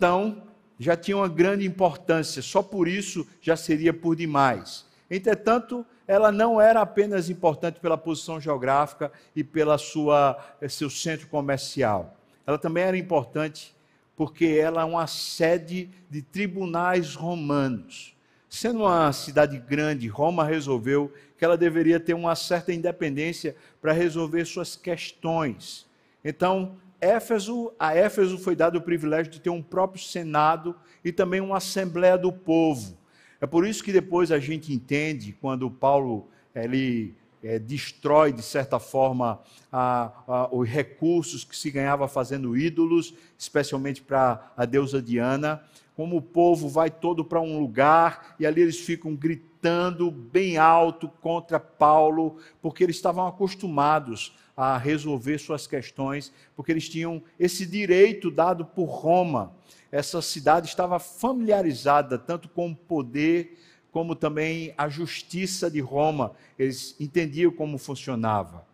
então 0.00 0.44
já 0.82 0.96
tinha 0.96 1.18
uma 1.18 1.28
grande 1.28 1.66
importância, 1.66 2.40
só 2.40 2.62
por 2.62 2.88
isso 2.88 3.26
já 3.38 3.54
seria 3.54 3.92
por 3.92 4.16
demais. 4.16 4.86
Entretanto, 5.10 5.84
ela 6.08 6.32
não 6.32 6.58
era 6.58 6.80
apenas 6.80 7.28
importante 7.28 7.78
pela 7.78 7.98
posição 7.98 8.40
geográfica 8.40 9.12
e 9.36 9.44
pela 9.44 9.76
sua 9.76 10.42
eh, 10.58 10.70
seu 10.70 10.88
centro 10.88 11.28
comercial. 11.28 12.16
Ela 12.46 12.56
também 12.56 12.82
era 12.82 12.96
importante 12.96 13.76
porque 14.16 14.46
ela 14.46 14.80
é 14.80 14.84
uma 14.84 15.06
sede 15.06 15.90
de 16.08 16.22
tribunais 16.22 17.14
romanos. 17.14 18.16
Sendo 18.48 18.80
uma 18.80 19.12
cidade 19.12 19.58
grande, 19.58 20.08
Roma 20.08 20.44
resolveu 20.44 21.12
que 21.36 21.44
ela 21.44 21.58
deveria 21.58 22.00
ter 22.00 22.14
uma 22.14 22.34
certa 22.34 22.72
independência 22.72 23.54
para 23.82 23.92
resolver 23.92 24.46
suas 24.46 24.76
questões. 24.76 25.86
Então, 26.24 26.76
Éfeso, 27.00 27.72
a 27.78 27.94
Éfeso 27.94 28.38
foi 28.38 28.54
dado 28.54 28.76
o 28.76 28.82
privilégio 28.82 29.32
de 29.32 29.40
ter 29.40 29.50
um 29.50 29.62
próprio 29.62 30.02
senado 30.02 30.76
e 31.04 31.10
também 31.10 31.40
uma 31.40 31.56
assembleia 31.56 32.18
do 32.18 32.32
povo. 32.32 32.98
É 33.40 33.46
por 33.46 33.66
isso 33.66 33.82
que 33.82 33.92
depois 33.92 34.30
a 34.30 34.38
gente 34.38 34.72
entende 34.72 35.36
quando 35.40 35.70
Paulo 35.70 36.28
ele 36.54 37.14
é, 37.42 37.58
destrói 37.58 38.32
de 38.32 38.42
certa 38.42 38.78
forma 38.78 39.40
a, 39.72 40.12
a, 40.28 40.54
os 40.54 40.68
recursos 40.68 41.42
que 41.42 41.56
se 41.56 41.70
ganhava 41.70 42.06
fazendo 42.06 42.56
ídolos, 42.56 43.14
especialmente 43.38 44.02
para 44.02 44.52
a 44.56 44.64
deusa 44.64 45.00
Diana. 45.00 45.62
Como 46.00 46.16
o 46.16 46.22
povo 46.22 46.66
vai 46.66 46.88
todo 46.88 47.22
para 47.22 47.42
um 47.42 47.60
lugar 47.60 48.34
e 48.40 48.46
ali 48.46 48.62
eles 48.62 48.80
ficam 48.80 49.14
gritando 49.14 50.10
bem 50.10 50.56
alto 50.56 51.10
contra 51.20 51.60
Paulo, 51.60 52.38
porque 52.62 52.82
eles 52.82 52.96
estavam 52.96 53.26
acostumados 53.26 54.34
a 54.56 54.78
resolver 54.78 55.36
suas 55.36 55.66
questões, 55.66 56.32
porque 56.56 56.72
eles 56.72 56.88
tinham 56.88 57.22
esse 57.38 57.66
direito 57.66 58.30
dado 58.30 58.64
por 58.64 58.86
Roma. 58.86 59.54
Essa 59.92 60.22
cidade 60.22 60.68
estava 60.68 60.98
familiarizada 60.98 62.16
tanto 62.16 62.48
com 62.48 62.70
o 62.70 62.74
poder 62.74 63.58
como 63.92 64.16
também 64.16 64.72
a 64.78 64.88
justiça 64.88 65.70
de 65.70 65.80
Roma. 65.80 66.32
Eles 66.58 66.96
entendiam 66.98 67.52
como 67.52 67.76
funcionava. 67.76 68.66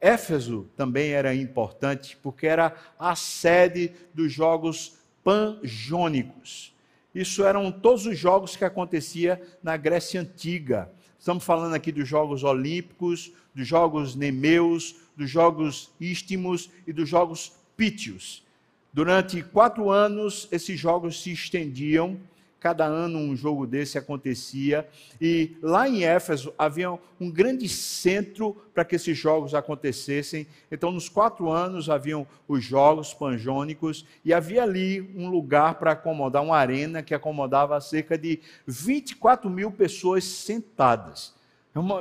Éfeso 0.00 0.66
também 0.74 1.10
era 1.10 1.34
importante 1.34 2.16
porque 2.22 2.46
era 2.46 2.74
a 2.98 3.14
sede 3.14 3.92
dos 4.14 4.32
jogos 4.32 5.03
panjônicos. 5.24 6.72
Isso 7.14 7.44
eram 7.44 7.72
todos 7.72 8.06
os 8.06 8.18
jogos 8.18 8.54
que 8.54 8.64
acontecia 8.64 9.40
na 9.62 9.76
Grécia 9.76 10.20
antiga. 10.20 10.92
Estamos 11.18 11.42
falando 11.42 11.74
aqui 11.74 11.90
dos 11.90 12.06
Jogos 12.06 12.44
Olímpicos, 12.44 13.32
dos 13.54 13.66
Jogos 13.66 14.14
Nemeus, 14.14 14.96
dos 15.16 15.30
Jogos 15.30 15.90
Istmos 15.98 16.70
e 16.86 16.92
dos 16.92 17.08
Jogos 17.08 17.52
Pítios. 17.76 18.44
Durante 18.92 19.42
quatro 19.42 19.90
anos, 19.90 20.46
esses 20.52 20.78
jogos 20.78 21.22
se 21.22 21.32
estendiam, 21.32 22.16
cada 22.64 22.86
ano 22.86 23.18
um 23.18 23.36
jogo 23.36 23.66
desse 23.66 23.98
acontecia, 23.98 24.88
e 25.20 25.54
lá 25.60 25.86
em 25.86 26.02
Éfeso 26.02 26.50
havia 26.56 26.98
um 27.20 27.30
grande 27.30 27.68
centro 27.68 28.56
para 28.72 28.86
que 28.86 28.96
esses 28.96 29.18
jogos 29.18 29.54
acontecessem. 29.54 30.46
Então, 30.72 30.90
nos 30.90 31.06
quatro 31.06 31.50
anos 31.50 31.90
haviam 31.90 32.26
os 32.48 32.64
jogos 32.64 33.12
panjônicos, 33.12 34.06
e 34.24 34.32
havia 34.32 34.62
ali 34.62 35.02
um 35.14 35.28
lugar 35.28 35.74
para 35.74 35.92
acomodar, 35.92 36.42
uma 36.42 36.56
arena 36.56 37.02
que 37.02 37.12
acomodava 37.12 37.78
cerca 37.82 38.16
de 38.16 38.40
24 38.66 39.50
mil 39.50 39.70
pessoas 39.70 40.24
sentadas. 40.24 41.34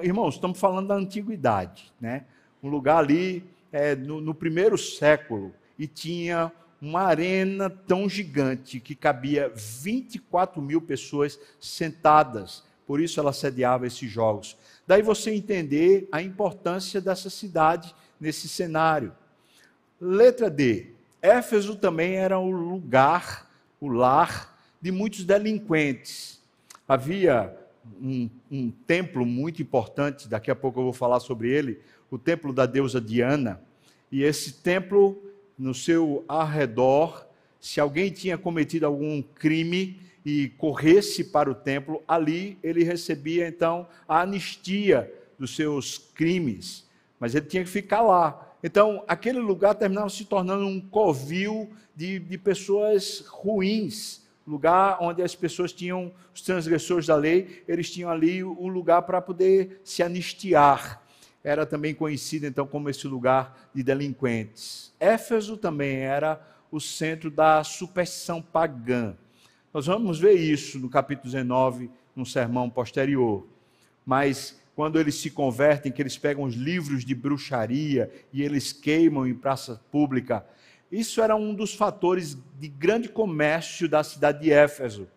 Irmãos, 0.02 0.36
estamos 0.36 0.58
falando 0.58 0.88
da 0.88 0.96
antiguidade, 0.96 1.92
né? 2.00 2.24
um 2.64 2.70
lugar 2.70 3.00
ali 3.00 3.44
é, 3.70 3.98
no, 3.98 4.22
no 4.22 4.34
primeiro 4.34 4.78
século 4.78 5.54
e 5.78 5.88
tinha 5.88 6.50
uma 6.84 7.04
arena 7.04 7.70
tão 7.70 8.10
gigante 8.10 8.78
que 8.78 8.94
cabia 8.94 9.50
24 9.56 10.62
mil 10.62 10.82
pessoas 10.82 11.40
sentadas. 11.58 12.62
Por 12.86 13.00
isso 13.00 13.22
ela 13.22 13.32
sediava 13.32 13.88
esses 13.88 14.12
jogos. 14.12 14.58
Daí 14.86 15.02
você 15.02 15.32
entender 15.32 16.10
a 16.12 16.22
importância 16.22 17.00
dessa 17.00 17.30
cidade 17.30 17.96
nesse 18.20 18.50
cenário. 18.50 19.14
Letra 20.00 20.50
D. 20.50 20.88
Éfeso 21.22 21.78
também 21.78 22.18
era 22.18 22.38
o 22.38 22.52
lugar, 22.52 23.50
o 23.80 23.88
lar 23.88 24.54
de 24.82 24.92
muitos 24.92 25.24
delinquentes. 25.24 26.42
Havia 26.86 27.58
um, 28.02 28.30
um 28.52 28.70
templo 28.70 29.26
muito 29.26 29.62
importante, 29.62 30.28
daqui 30.28 30.52
a 30.52 30.56
pouco 30.56 30.82
eu 30.82 30.84
vou 30.84 30.94
falar 30.94 31.22
sobre 31.22 31.50
ele, 31.50 31.80
o 32.12 32.18
templo 32.18 32.52
da 32.52 32.66
deusa 32.66 33.00
Diana, 33.00 33.62
e 34.12 34.22
esse 34.22 34.62
templo, 34.62 35.33
no 35.58 35.74
seu 35.74 36.24
arredor, 36.28 37.26
se 37.60 37.80
alguém 37.80 38.12
tinha 38.12 38.38
cometido 38.38 38.86
algum 38.86 39.22
crime 39.22 40.00
e 40.26 40.50
corresse 40.58 41.24
para 41.24 41.50
o 41.50 41.56
templo, 41.56 42.02
ali 42.08 42.58
ele 42.64 42.84
recebia 42.84 43.48
então 43.48 43.88
a 44.08 44.22
anistia 44.22 45.14
dos 45.38 45.56
seus 45.56 45.98
crimes, 45.98 46.88
mas 47.20 47.36
ele 47.36 47.46
tinha 47.46 47.64
que 47.64 47.70
ficar 47.70 48.02
lá. 48.02 48.56
Então, 48.64 49.04
aquele 49.08 49.40
lugar 49.40 49.76
terminava 49.76 50.10
se 50.10 50.26
tornando 50.26 50.66
um 50.66 50.80
covil 50.80 51.70
de, 51.96 52.20
de 52.20 52.38
pessoas 52.38 53.20
ruins, 53.28 54.24
lugar 54.48 54.98
onde 55.02 55.22
as 55.22 55.36
pessoas 55.36 55.74
tinham, 55.74 56.12
os 56.34 56.42
transgressores 56.42 57.08
da 57.08 57.16
lei, 57.16 57.64
eles 57.68 57.92
tinham 57.92 58.10
ali 58.10 58.44
o 58.44 58.68
lugar 58.68 59.02
para 59.04 59.22
poder 59.22 59.82
se 59.84 60.02
anistiar 60.02 61.03
era 61.44 61.66
também 61.66 61.94
conhecido 61.94 62.46
então 62.46 62.66
como 62.66 62.90
esse 62.90 63.08
lugar 63.08 63.70
de 63.74 63.84
delinquentes. 63.84 64.94
Éfeso 65.00 65.58
também 65.58 65.98
era 65.98 66.42
o 66.72 66.80
centro 66.80 67.30
da 67.30 67.64
superstição 67.64 68.42
pagã. 68.42 69.16
Nós 69.74 69.88
vamos 69.88 70.20
ver 70.20 70.34
isso 70.34 70.80
no 70.80 70.90
capítulo 70.90 71.26
19, 71.32 71.90
num 72.16 72.26
sermão 72.26 72.70
posterior. 72.70 73.46
Mas 74.06 74.60
quando 74.76 75.00
eles 75.00 75.16
se 75.16 75.30
convertem, 75.30 75.92
que 75.92 76.02
eles 76.02 76.18
pegam 76.18 76.44
os 76.44 76.56
livros 76.56 77.04
de 77.04 77.14
bruxaria 77.14 78.10
e 78.32 78.42
eles 78.42 78.72
queimam 78.72 79.28
em 79.28 79.34
praça 79.34 79.82
pública, 79.92 80.46
isso 80.92 81.22
era 81.22 81.36
um 81.36 81.54
dos 81.54 81.74
fatores 81.74 82.38
de 82.60 82.68
grande 82.68 83.10
comércio 83.10 83.90
da 83.90 84.04
cidade 84.04 84.44
de 84.44 84.52
Éfeso. 84.52 85.08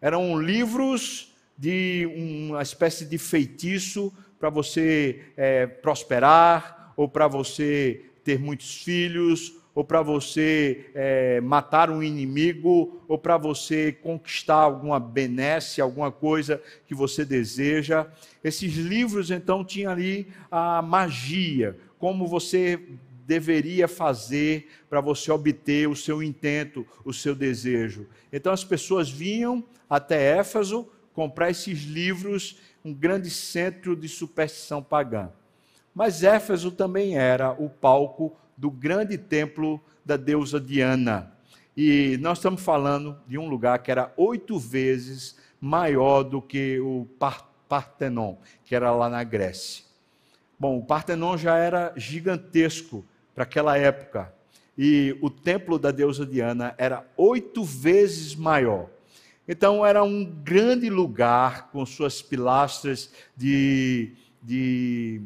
Eram 0.00 0.40
livros 0.40 1.34
de 1.56 2.06
uma 2.50 2.62
espécie 2.62 3.04
de 3.04 3.16
feitiço 3.16 4.12
para 4.44 4.50
você 4.50 5.20
é, 5.38 5.66
prosperar, 5.66 6.92
ou 6.98 7.08
para 7.08 7.26
você 7.26 8.02
ter 8.22 8.38
muitos 8.38 8.82
filhos, 8.82 9.54
ou 9.74 9.82
para 9.82 10.02
você 10.02 10.90
é, 10.94 11.40
matar 11.40 11.88
um 11.88 12.02
inimigo, 12.02 13.02
ou 13.08 13.16
para 13.16 13.38
você 13.38 13.90
conquistar 13.90 14.56
alguma 14.56 15.00
benesse, 15.00 15.80
alguma 15.80 16.12
coisa 16.12 16.60
que 16.86 16.94
você 16.94 17.24
deseja. 17.24 18.06
Esses 18.44 18.74
livros, 18.74 19.30
então, 19.30 19.64
tinham 19.64 19.90
ali 19.90 20.28
a 20.50 20.82
magia, 20.82 21.78
como 21.98 22.26
você 22.26 22.78
deveria 23.26 23.88
fazer 23.88 24.68
para 24.90 25.00
você 25.00 25.32
obter 25.32 25.88
o 25.88 25.96
seu 25.96 26.22
intento, 26.22 26.86
o 27.02 27.14
seu 27.14 27.34
desejo. 27.34 28.06
Então, 28.30 28.52
as 28.52 28.62
pessoas 28.62 29.10
vinham 29.10 29.64
até 29.88 30.36
Éfeso 30.36 30.86
comprar 31.14 31.48
esses 31.48 31.84
livros 31.84 32.58
um 32.84 32.92
grande 32.92 33.30
centro 33.30 33.96
de 33.96 34.06
superstição 34.08 34.82
pagã. 34.82 35.30
Mas 35.94 36.22
Éfeso 36.22 36.70
também 36.70 37.16
era 37.16 37.52
o 37.52 37.70
palco 37.70 38.36
do 38.56 38.70
grande 38.70 39.16
templo 39.16 39.80
da 40.04 40.18
deusa 40.18 40.60
Diana. 40.60 41.32
E 41.74 42.18
nós 42.20 42.38
estamos 42.38 42.60
falando 42.62 43.18
de 43.26 43.38
um 43.38 43.48
lugar 43.48 43.78
que 43.78 43.90
era 43.90 44.12
oito 44.18 44.58
vezes 44.58 45.36
maior 45.58 46.22
do 46.22 46.42
que 46.42 46.78
o 46.78 47.08
Partenon, 47.68 48.36
que 48.64 48.74
era 48.74 48.92
lá 48.92 49.08
na 49.08 49.24
Grécia. 49.24 49.84
Bom, 50.58 50.78
o 50.78 50.84
Partenon 50.84 51.38
já 51.38 51.56
era 51.56 51.92
gigantesco 51.96 53.02
para 53.34 53.44
aquela 53.44 53.78
época. 53.78 54.32
E 54.76 55.16
o 55.22 55.30
templo 55.30 55.78
da 55.78 55.90
deusa 55.90 56.26
Diana 56.26 56.74
era 56.76 57.06
oito 57.16 57.64
vezes 57.64 58.34
maior. 58.34 58.90
Então 59.46 59.84
era 59.84 60.02
um 60.02 60.24
grande 60.24 60.88
lugar 60.88 61.70
com 61.70 61.84
suas 61.84 62.22
pilastras 62.22 63.12
de, 63.36 64.12
de 64.42 65.20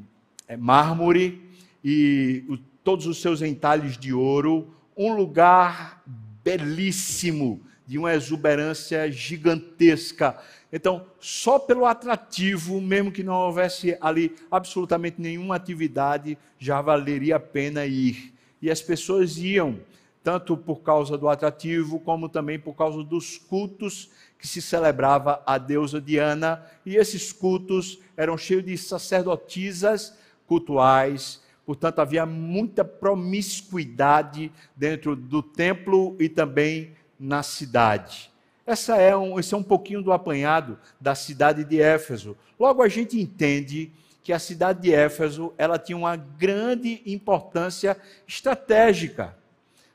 é, 0.49 0.57
mármore 0.57 1.43
e 1.85 2.45
o, 2.49 2.57
todos 2.83 3.07
os 3.07 3.21
seus 3.21 3.43
entalhes 3.43 3.97
de 3.97 4.13
ouro, 4.13 4.75
um 4.97 5.15
lugar 5.15 6.03
belíssimo, 6.43 7.61
de 7.87 7.97
uma 7.97 8.13
exuberância 8.13 9.11
gigantesca. 9.11 10.39
Então, 10.71 11.07
só 11.19 11.59
pelo 11.59 11.87
atrativo, 11.87 12.81
mesmo 12.83 13.11
que 13.11 13.23
não 13.23 13.35
houvesse 13.35 13.97
ali 13.99 14.35
absolutamente 14.51 15.21
nenhuma 15.21 15.57
atividade, 15.57 16.37
já 16.59 16.83
valeria 16.83 17.37
a 17.37 17.41
pena 17.41 17.87
ir. 17.87 18.35
E 18.61 18.71
as 18.71 18.83
pessoas 18.83 19.39
iam 19.39 19.81
tanto 20.29 20.59
por 20.59 20.83
causa 20.83 21.17
do 21.17 21.27
atrativo, 21.27 21.99
como 22.01 22.29
também 22.29 22.59
por 22.59 22.75
causa 22.75 23.03
dos 23.03 23.39
cultos 23.39 24.11
que 24.39 24.47
se 24.47 24.61
celebrava 24.61 25.43
a 25.47 25.57
deusa 25.57 26.03
Diana, 26.03 26.63
e 26.85 26.97
esses 26.97 27.33
cultos 27.33 27.99
eram 28.15 28.37
cheios 28.37 28.63
de 28.63 28.77
sacerdotisas 28.77 30.15
cultuais, 30.47 31.43
portanto 31.65 32.01
havia 32.01 32.27
muita 32.27 32.85
promiscuidade 32.85 34.53
dentro 34.77 35.17
do 35.17 35.43
templo 35.43 36.15
e 36.21 36.29
também 36.29 36.93
na 37.19 37.43
cidade. 37.43 38.31
Essa 38.67 38.99
é 38.99 39.17
um, 39.17 39.41
esse 39.41 39.55
é 39.55 39.57
um 39.57 39.63
pouquinho 39.63 40.03
do 40.03 40.13
apanhado 40.13 40.79
da 41.01 41.15
cidade 41.15 41.65
de 41.65 41.81
Éfeso. 41.81 42.37
Logo 42.61 42.83
a 42.83 42.89
gente 42.89 43.19
entende 43.19 43.91
que 44.23 44.31
a 44.31 44.39
cidade 44.39 44.83
de 44.83 44.93
Éfeso 44.93 45.55
ela 45.57 45.79
tinha 45.79 45.97
uma 45.97 46.17
grande 46.17 47.01
importância 47.07 47.97
estratégica. 48.27 49.39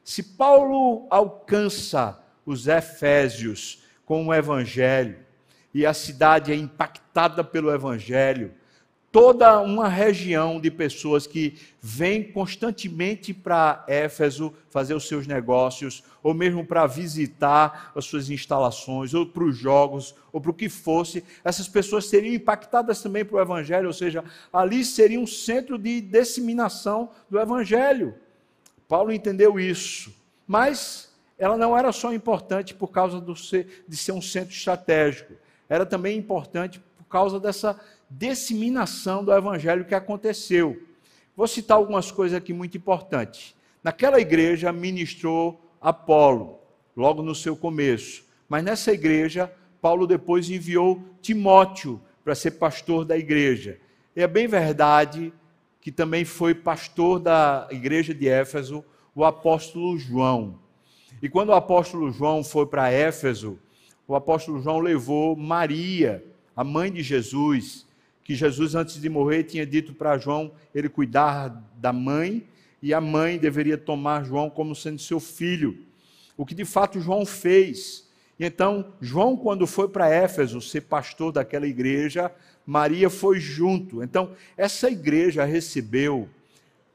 Se 0.03 0.21
Paulo 0.21 1.07
alcança 1.09 2.21
os 2.45 2.67
Efésios 2.67 3.83
com 4.05 4.27
o 4.27 4.33
Evangelho, 4.33 5.17
e 5.73 5.85
a 5.85 5.93
cidade 5.93 6.51
é 6.51 6.55
impactada 6.55 7.43
pelo 7.43 7.73
Evangelho, 7.73 8.53
toda 9.13 9.61
uma 9.61 9.87
região 9.87 10.59
de 10.59 10.71
pessoas 10.71 11.27
que 11.27 11.55
vêm 11.79 12.23
constantemente 12.23 13.31
para 13.33 13.83
Éfeso 13.87 14.51
fazer 14.69 14.95
os 14.95 15.07
seus 15.07 15.27
negócios, 15.27 16.03
ou 16.21 16.33
mesmo 16.33 16.65
para 16.65 16.87
visitar 16.87 17.91
as 17.95 18.05
suas 18.05 18.29
instalações, 18.29 19.13
ou 19.13 19.25
para 19.25 19.43
os 19.43 19.55
jogos, 19.55 20.15
ou 20.31 20.41
para 20.41 20.51
o 20.51 20.53
que 20.53 20.67
fosse. 20.67 21.23
Essas 21.43 21.67
pessoas 21.67 22.07
seriam 22.07 22.33
impactadas 22.33 23.01
também 23.01 23.23
para 23.23 23.37
o 23.37 23.41
Evangelho, 23.41 23.87
ou 23.87 23.93
seja, 23.93 24.23
ali 24.51 24.83
seria 24.83 25.19
um 25.19 25.27
centro 25.27 25.77
de 25.77 26.01
disseminação 26.01 27.11
do 27.29 27.39
Evangelho. 27.39 28.15
Paulo 28.87 29.11
entendeu 29.11 29.59
isso. 29.59 30.13
Mas 30.47 31.13
ela 31.37 31.57
não 31.57 31.77
era 31.77 31.91
só 31.91 32.13
importante 32.13 32.73
por 32.73 32.89
causa 32.89 33.23
ser, 33.35 33.83
de 33.87 33.97
ser 33.97 34.11
um 34.11 34.21
centro 34.21 34.53
estratégico, 34.53 35.33
era 35.67 35.85
também 35.85 36.17
importante 36.17 36.79
por 36.97 37.05
causa 37.05 37.39
dessa 37.39 37.79
disseminação 38.09 39.23
do 39.23 39.33
evangelho 39.33 39.85
que 39.85 39.95
aconteceu. 39.95 40.81
Vou 41.35 41.47
citar 41.47 41.77
algumas 41.77 42.11
coisas 42.11 42.37
aqui 42.37 42.53
muito 42.53 42.77
importantes. 42.77 43.55
Naquela 43.83 44.19
igreja 44.19 44.71
ministrou 44.71 45.59
Apolo, 45.81 46.59
logo 46.95 47.21
no 47.21 47.33
seu 47.33 47.55
começo. 47.55 48.23
Mas 48.47 48.63
nessa 48.63 48.91
igreja, 48.91 49.51
Paulo 49.81 50.05
depois 50.05 50.49
enviou 50.49 51.03
Timóteo 51.21 51.99
para 52.23 52.35
ser 52.35 52.51
pastor 52.51 53.03
da 53.03 53.17
igreja. 53.17 53.79
E 54.15 54.21
é 54.21 54.27
bem 54.27 54.47
verdade 54.47 55.33
que 55.83 55.91
também 55.91 56.23
foi 56.23 56.55
pastor 56.55 57.19
da 57.19 57.67
igreja 57.69 58.13
de 58.13 58.25
Éfeso 58.25 58.85
o 59.13 59.25
apóstolo 59.25 59.99
João. 59.99 60.57
E 61.21 61.27
quando 61.27 61.49
o 61.49 61.53
apóstolo 61.53 62.09
João 62.09 62.41
foi 62.41 62.65
para 62.65 62.89
Éfeso, 62.89 63.59
o 64.07 64.15
apóstolo 64.15 64.61
João 64.61 64.79
levou 64.79 65.35
Maria, 65.35 66.23
a 66.55 66.63
mãe 66.63 66.89
de 66.89 67.03
Jesus, 67.03 67.85
que 68.23 68.33
Jesus, 68.33 68.75
antes 68.75 69.01
de 69.01 69.09
morrer, 69.09 69.43
tinha 69.43 69.65
dito 69.65 69.93
para 69.93 70.17
João 70.17 70.53
ele 70.73 70.87
cuidar 70.87 71.49
da 71.75 71.91
mãe 71.91 72.47
e 72.81 72.93
a 72.93 73.01
mãe 73.01 73.37
deveria 73.37 73.77
tomar 73.77 74.23
João 74.23 74.49
como 74.49 74.73
sendo 74.73 74.99
seu 74.99 75.19
filho. 75.19 75.77
O 76.37 76.45
que 76.45 76.55
de 76.55 76.63
fato 76.63 77.01
João 77.01 77.25
fez. 77.25 78.09
Então, 78.45 78.93
João, 78.99 79.37
quando 79.37 79.65
foi 79.65 79.87
para 79.87 80.09
Éfeso 80.09 80.59
ser 80.59 80.81
pastor 80.81 81.31
daquela 81.31 81.65
igreja, 81.65 82.29
Maria 82.65 83.09
foi 83.09 83.39
junto. 83.39 84.03
Então, 84.03 84.31
essa 84.57 84.89
igreja 84.89 85.45
recebeu 85.45 86.27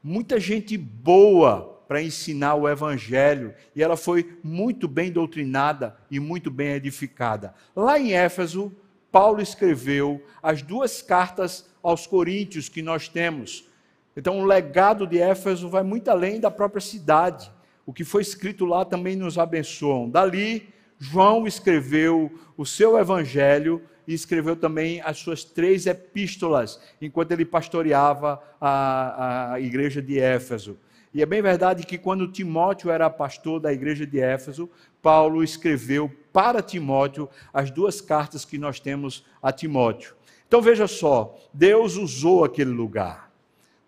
muita 0.03 0.39
gente 0.39 0.77
boa 0.77 1.81
para 1.87 2.03
ensinar 2.03 2.53
o 2.53 2.69
evangelho 2.69 3.51
e 3.75 3.81
ela 3.81 3.97
foi 3.97 4.37
muito 4.43 4.87
bem 4.87 5.11
doutrinada 5.11 5.97
e 6.11 6.19
muito 6.19 6.51
bem 6.51 6.73
edificada. 6.73 7.55
Lá 7.75 7.99
em 7.99 8.13
Éfeso, 8.13 8.71
Paulo 9.11 9.41
escreveu 9.41 10.23
as 10.43 10.61
duas 10.61 11.01
cartas 11.01 11.67
aos 11.81 12.05
Coríntios 12.05 12.69
que 12.69 12.83
nós 12.83 13.09
temos. 13.09 13.67
Então, 14.15 14.39
o 14.39 14.45
legado 14.45 15.07
de 15.07 15.17
Éfeso 15.17 15.67
vai 15.67 15.81
muito 15.81 16.09
além 16.09 16.39
da 16.39 16.51
própria 16.51 16.81
cidade. 16.81 17.51
O 17.87 17.93
que 17.93 18.03
foi 18.03 18.21
escrito 18.21 18.65
lá 18.65 18.85
também 18.85 19.15
nos 19.15 19.39
abençoa. 19.39 20.07
Dali, 20.07 20.71
João 20.99 21.47
escreveu 21.47 22.29
o 22.57 22.65
seu 22.65 22.97
evangelho 22.97 23.81
e 24.05 24.13
escreveu 24.13 24.55
também 24.55 25.01
as 25.01 25.17
suas 25.17 25.45
três 25.45 25.85
epístolas, 25.85 26.79
enquanto 27.01 27.31
ele 27.31 27.45
pastoreava 27.45 28.41
a, 28.59 29.53
a 29.53 29.61
igreja 29.61 30.01
de 30.01 30.19
Éfeso. 30.19 30.77
E 31.13 31.21
é 31.21 31.25
bem 31.25 31.41
verdade 31.41 31.85
que 31.85 31.97
quando 31.97 32.31
Timóteo 32.31 32.91
era 32.91 33.09
pastor 33.09 33.59
da 33.59 33.71
igreja 33.71 34.05
de 34.05 34.19
Éfeso, 34.19 34.69
Paulo 35.01 35.43
escreveu 35.43 36.11
para 36.33 36.61
Timóteo 36.61 37.29
as 37.53 37.71
duas 37.71 38.01
cartas 38.01 38.43
que 38.43 38.57
nós 38.57 38.79
temos 38.79 39.25
a 39.41 39.51
Timóteo. 39.51 40.15
Então 40.47 40.61
veja 40.61 40.87
só, 40.87 41.39
Deus 41.53 41.95
usou 41.95 42.43
aquele 42.43 42.71
lugar. 42.71 43.31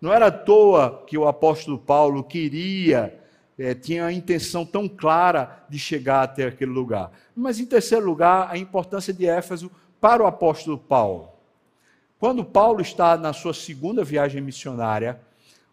Não 0.00 0.12
era 0.12 0.26
à 0.26 0.32
toa 0.32 1.04
que 1.06 1.18
o 1.18 1.28
apóstolo 1.28 1.78
Paulo 1.78 2.24
queria, 2.24 3.21
é, 3.62 3.74
tinha 3.74 4.06
a 4.06 4.12
intenção 4.12 4.66
tão 4.66 4.88
clara 4.88 5.64
de 5.68 5.78
chegar 5.78 6.22
até 6.22 6.46
aquele 6.46 6.72
lugar. 6.72 7.12
Mas 7.34 7.60
em 7.60 7.64
terceiro 7.64 8.04
lugar, 8.04 8.48
a 8.50 8.58
importância 8.58 9.12
de 9.12 9.24
Éfeso 9.24 9.70
para 10.00 10.20
o 10.20 10.26
apóstolo 10.26 10.76
Paulo. 10.76 11.28
Quando 12.18 12.44
Paulo 12.44 12.80
está 12.80 13.16
na 13.16 13.32
sua 13.32 13.54
segunda 13.54 14.02
viagem 14.02 14.40
missionária, 14.40 15.20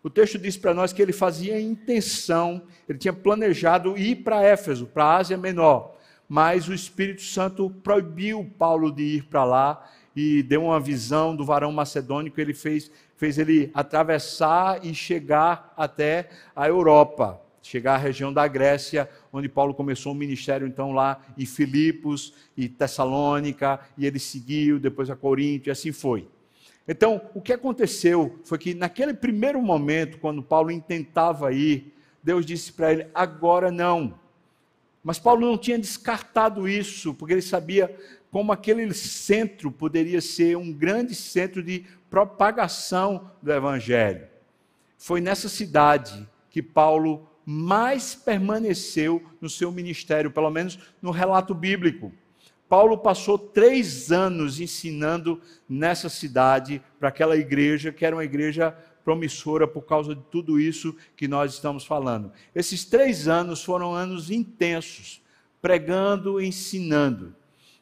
o 0.04 0.10
texto 0.10 0.38
diz 0.38 0.56
para 0.56 0.74
nós 0.74 0.94
que 0.94 1.02
ele 1.02 1.12
fazia 1.12 1.60
intenção, 1.60 2.62
ele 2.88 3.00
tinha 3.00 3.12
planejado 3.12 3.98
ir 3.98 4.18
para 4.18 4.44
Éfeso, 4.44 4.86
para 4.86 5.06
a 5.06 5.18
Ásia 5.18 5.38
Menor, 5.38 5.96
mas 6.28 6.68
o 6.68 6.74
Espírito 6.74 7.24
Santo 7.24 7.72
proibiu 7.84 8.52
Paulo 8.58 8.92
de 8.92 9.04
ir 9.04 9.24
para 9.24 9.44
lá 9.44 9.90
e 10.16 10.44
deu 10.44 10.66
uma 10.66 10.80
visão 10.80 11.36
do 11.36 11.44
varão 11.44 11.72
macedônico, 11.72 12.40
ele 12.40 12.54
fez, 12.54 12.92
fez 13.18 13.40
ele 13.40 13.72
atravessar 13.74 14.86
e 14.86 14.94
chegar 14.94 15.74
até 15.76 16.30
a 16.56 16.68
Europa, 16.68 17.42
chegar 17.62 17.96
à 17.96 17.98
região 17.98 18.32
da 18.32 18.48
Grécia, 18.48 19.10
onde 19.32 19.50
Paulo 19.50 19.74
começou 19.74 20.12
o 20.12 20.16
ministério 20.16 20.68
então 20.68 20.92
lá 20.92 21.22
em 21.38 21.46
Filipos 21.46 22.34
e 22.56 22.68
Tessalônica, 22.68 23.80
e 23.98 24.06
ele 24.06 24.20
seguiu 24.20 24.80
depois 24.80 25.10
a 25.10 25.16
Corinto 25.16 25.70
e 25.70 25.72
assim 25.72 25.92
foi. 25.92 26.28
Então, 26.88 27.22
o 27.36 27.42
que 27.42 27.54
aconteceu 27.54 28.40
foi 28.44 28.58
que 28.58 28.74
naquele 28.74 29.14
primeiro 29.14 29.62
momento, 29.62 30.18
quando 30.18 30.42
Paulo 30.42 30.72
intentava 30.72 31.54
ir, 31.54 31.94
Deus 32.24 32.46
disse 32.46 32.74
para 32.74 32.92
ele: 32.92 33.08
agora 33.14 33.72
não. 33.72 34.20
Mas 35.04 35.20
Paulo 35.20 35.46
não 35.46 35.58
tinha 35.58 35.78
descartado 35.78 36.68
isso, 36.68 37.14
porque 37.14 37.34
ele 37.34 37.42
sabia 37.42 37.96
como 38.32 38.52
aquele 38.52 38.92
centro 38.94 39.72
poderia 39.72 40.20
ser 40.20 40.58
um 40.58 40.74
grande 40.74 41.14
centro 41.14 41.64
de 41.64 41.86
propagação 42.10 43.32
do 43.42 43.52
Evangelho. 43.52 44.28
Foi 44.98 45.22
nessa 45.22 45.48
cidade 45.48 46.28
que 46.50 46.62
Paulo 46.62 47.29
mais 47.52 48.14
permaneceu 48.14 49.24
no 49.42 49.50
seu 49.50 49.72
ministério, 49.72 50.30
pelo 50.30 50.52
menos 50.52 50.78
no 51.02 51.10
relato 51.10 51.56
bíblico. 51.56 52.14
Paulo 52.68 52.96
passou 52.96 53.40
três 53.40 54.12
anos 54.12 54.60
ensinando 54.60 55.42
nessa 55.68 56.10
cidade, 56.10 56.80
para 57.00 57.10
aquela 57.10 57.36
igreja, 57.36 57.92
que 57.92 58.06
era 58.06 58.16
uma 58.16 58.24
igreja 58.24 58.78
promissora 59.04 59.68
por 59.68 59.82
causa 59.82 60.14
de 60.14 60.22
tudo 60.30 60.60
isso 60.60 60.96
que 61.18 61.28
nós 61.28 61.56
estamos 61.56 61.84
falando. 61.84 62.32
Esses 62.54 62.86
três 62.86 63.28
anos 63.28 63.64
foram 63.64 63.96
anos 63.96 64.30
intensos, 64.30 65.20
pregando 65.60 66.40
e 66.40 66.46
ensinando. 66.46 67.36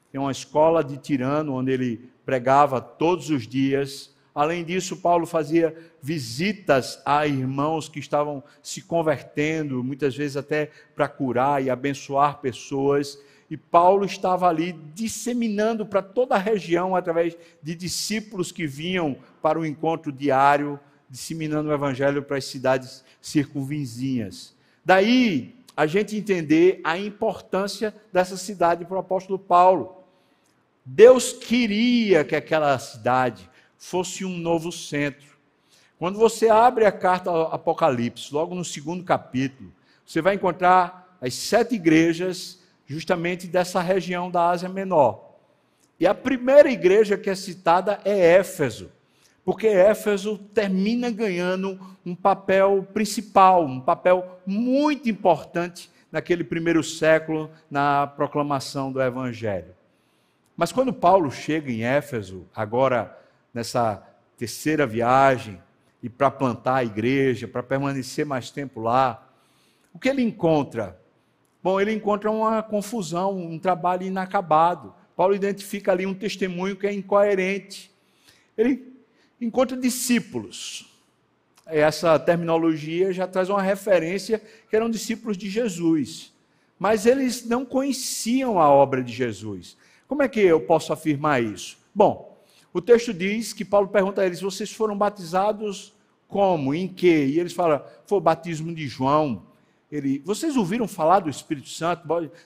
Tem 0.10 0.22
uma 0.22 0.32
escola 0.32 0.82
de 0.82 0.96
Tirano, 0.96 1.54
onde 1.54 1.74
ele 1.74 2.10
pregava 2.26 2.80
todos 2.80 3.30
os 3.30 3.46
dias. 3.46 4.16
Além 4.40 4.64
disso, 4.64 4.98
Paulo 4.98 5.26
fazia 5.26 5.76
visitas 6.00 7.02
a 7.04 7.26
irmãos 7.26 7.90
que 7.90 7.98
estavam 8.00 8.44
se 8.62 8.84
convertendo, 8.84 9.84
muitas 9.84 10.16
vezes 10.16 10.38
até 10.38 10.70
para 10.96 11.08
curar 11.08 11.64
e 11.64 11.72
abençoar 11.72 12.40
pessoas 12.40 13.18
e 13.50 13.56
Paulo 13.56 14.06
estava 14.06 14.48
ali 14.48 14.74
disseminando 14.94 15.86
para 15.86 16.02
toda 16.02 16.36
a 16.36 16.40
região, 16.40 16.96
através 16.96 17.38
de 17.64 17.76
discípulos 17.76 18.52
que 18.52 18.68
vinham 18.68 19.18
para 19.42 19.58
o 19.58 19.66
encontro 19.66 20.12
diário, 20.12 20.80
disseminando 21.10 21.70
o 21.70 21.74
evangelho 21.74 22.22
para 22.22 22.38
as 22.38 22.46
cidades 22.46 23.06
circunvizinhas. 23.22 24.54
Daí 24.84 25.56
a 25.78 25.86
gente 25.86 26.18
entender 26.18 26.82
a 26.84 26.98
importância 26.98 27.96
dessa 28.12 28.36
cidade 28.36 28.84
para 28.84 28.98
o 28.98 29.00
apóstolo 29.00 29.40
Paulo. 29.40 30.04
Deus 30.84 31.32
queria 31.32 32.26
que 32.26 32.36
aquela 32.36 32.78
cidade 32.80 33.50
fosse 33.78 34.26
um 34.26 34.38
novo 34.38 34.72
centro. 34.72 35.38
Quando 36.00 36.20
você 36.20 36.50
abre 36.50 36.86
a 36.86 36.92
carta 36.92 37.32
Apocalipse, 37.48 38.34
logo 38.34 38.54
no 38.54 38.64
segundo 38.64 39.04
capítulo, 39.04 39.72
você 40.06 40.22
vai 40.22 40.36
encontrar 40.36 41.18
as 41.22 41.34
sete 41.34 41.76
igrejas 41.76 42.62
justamente 42.86 43.48
dessa 43.48 43.82
região 43.82 44.30
da 44.30 44.50
Ásia 44.50 44.70
Menor. 44.70 45.36
E 46.00 46.06
a 46.06 46.14
primeira 46.14 46.72
igreja 46.72 47.18
que 47.18 47.30
é 47.30 47.36
citada 47.36 48.00
é 48.06 48.36
Éfeso, 48.36 48.92
porque 49.44 49.68
Éfeso 49.68 50.38
termina 50.38 51.10
ganhando 51.10 51.80
um 52.06 52.16
papel 52.16 52.88
principal, 52.94 53.66
um 53.66 53.80
papel 53.80 54.40
muito 54.46 55.10
importante 55.10 55.90
naquele 56.12 56.44
primeiro 56.44 56.84
século 56.84 57.50
na 57.70 58.08
proclamação 58.08 58.92
do 58.92 59.02
Evangelho. 59.02 59.76
Mas 60.56 60.72
quando 60.72 60.94
Paulo 60.94 61.32
chega 61.32 61.72
em 61.72 61.84
Éfeso, 61.84 62.48
agora 62.56 63.18
nessa 63.58 64.04
terceira 64.38 64.86
viagem, 64.86 65.60
e 66.02 66.08
para 66.08 66.30
plantar 66.30 66.76
a 66.76 66.86
igreja, 66.86 67.48
para 67.48 67.64
permanecer 67.64 68.24
mais 68.24 68.52
tempo 68.52 68.80
lá, 68.80 69.28
o 69.92 69.98
que 69.98 70.08
ele 70.08 70.22
encontra? 70.22 71.02
Bom, 71.64 71.82
ele 71.82 71.92
encontra 71.92 72.30
uma 72.30 72.62
confusão, 72.62 73.36
um 73.36 73.58
trabalho 73.58 74.04
inacabado. 74.04 74.94
Paulo 75.16 75.34
identifica 75.34 75.92
ali 75.92 76.06
um 76.06 76.14
testemunho 76.14 76.76
que 76.76 76.86
é 76.86 76.94
incoerente. 76.94 77.92
Ele 78.56 78.94
encontra 79.42 79.76
discípulos. 79.76 80.94
Essa 81.66 82.20
terminologia 82.20 83.12
já 83.12 83.28
traz 83.28 83.50
uma 83.50 83.62
referência 83.62 84.40
que 84.70 84.76
eram 84.76 84.92
discípulos 84.92 85.36
de 85.36 85.50
Jesus. 85.50 86.32
Mas 86.78 87.08
eles 87.08 87.44
não 87.44 87.66
conheciam 87.66 88.60
a 88.60 88.70
obra 88.70 89.04
de 89.04 89.12
Jesus. 89.12 89.76
Como 90.08 90.22
é 90.22 90.28
que 90.28 90.40
eu 90.40 90.62
posso 90.62 90.94
afirmar 90.94 91.42
isso? 91.42 91.80
Bom, 91.94 92.27
O 92.78 92.82
texto 92.82 93.12
diz 93.12 93.54
que 93.54 93.66
Paulo 93.66 93.88
pergunta 93.88 94.22
a 94.22 94.26
eles: 94.28 94.40
vocês 94.40 94.72
foram 94.72 94.96
batizados 94.96 95.96
como? 96.28 96.76
Em 96.76 96.88
que? 96.88 97.26
E 97.26 97.40
eles 97.40 97.52
falam: 97.52 97.82
foi 98.06 98.20
o 98.20 98.22
batismo 98.22 98.72
de 98.72 98.88
João. 98.88 99.48
Ele, 99.92 100.20
vocês 100.20 100.56
ouviram 100.56 100.88
falar 100.88 101.22
do 101.22 101.30
Espírito 101.30 101.70
Santo? 101.70 102.04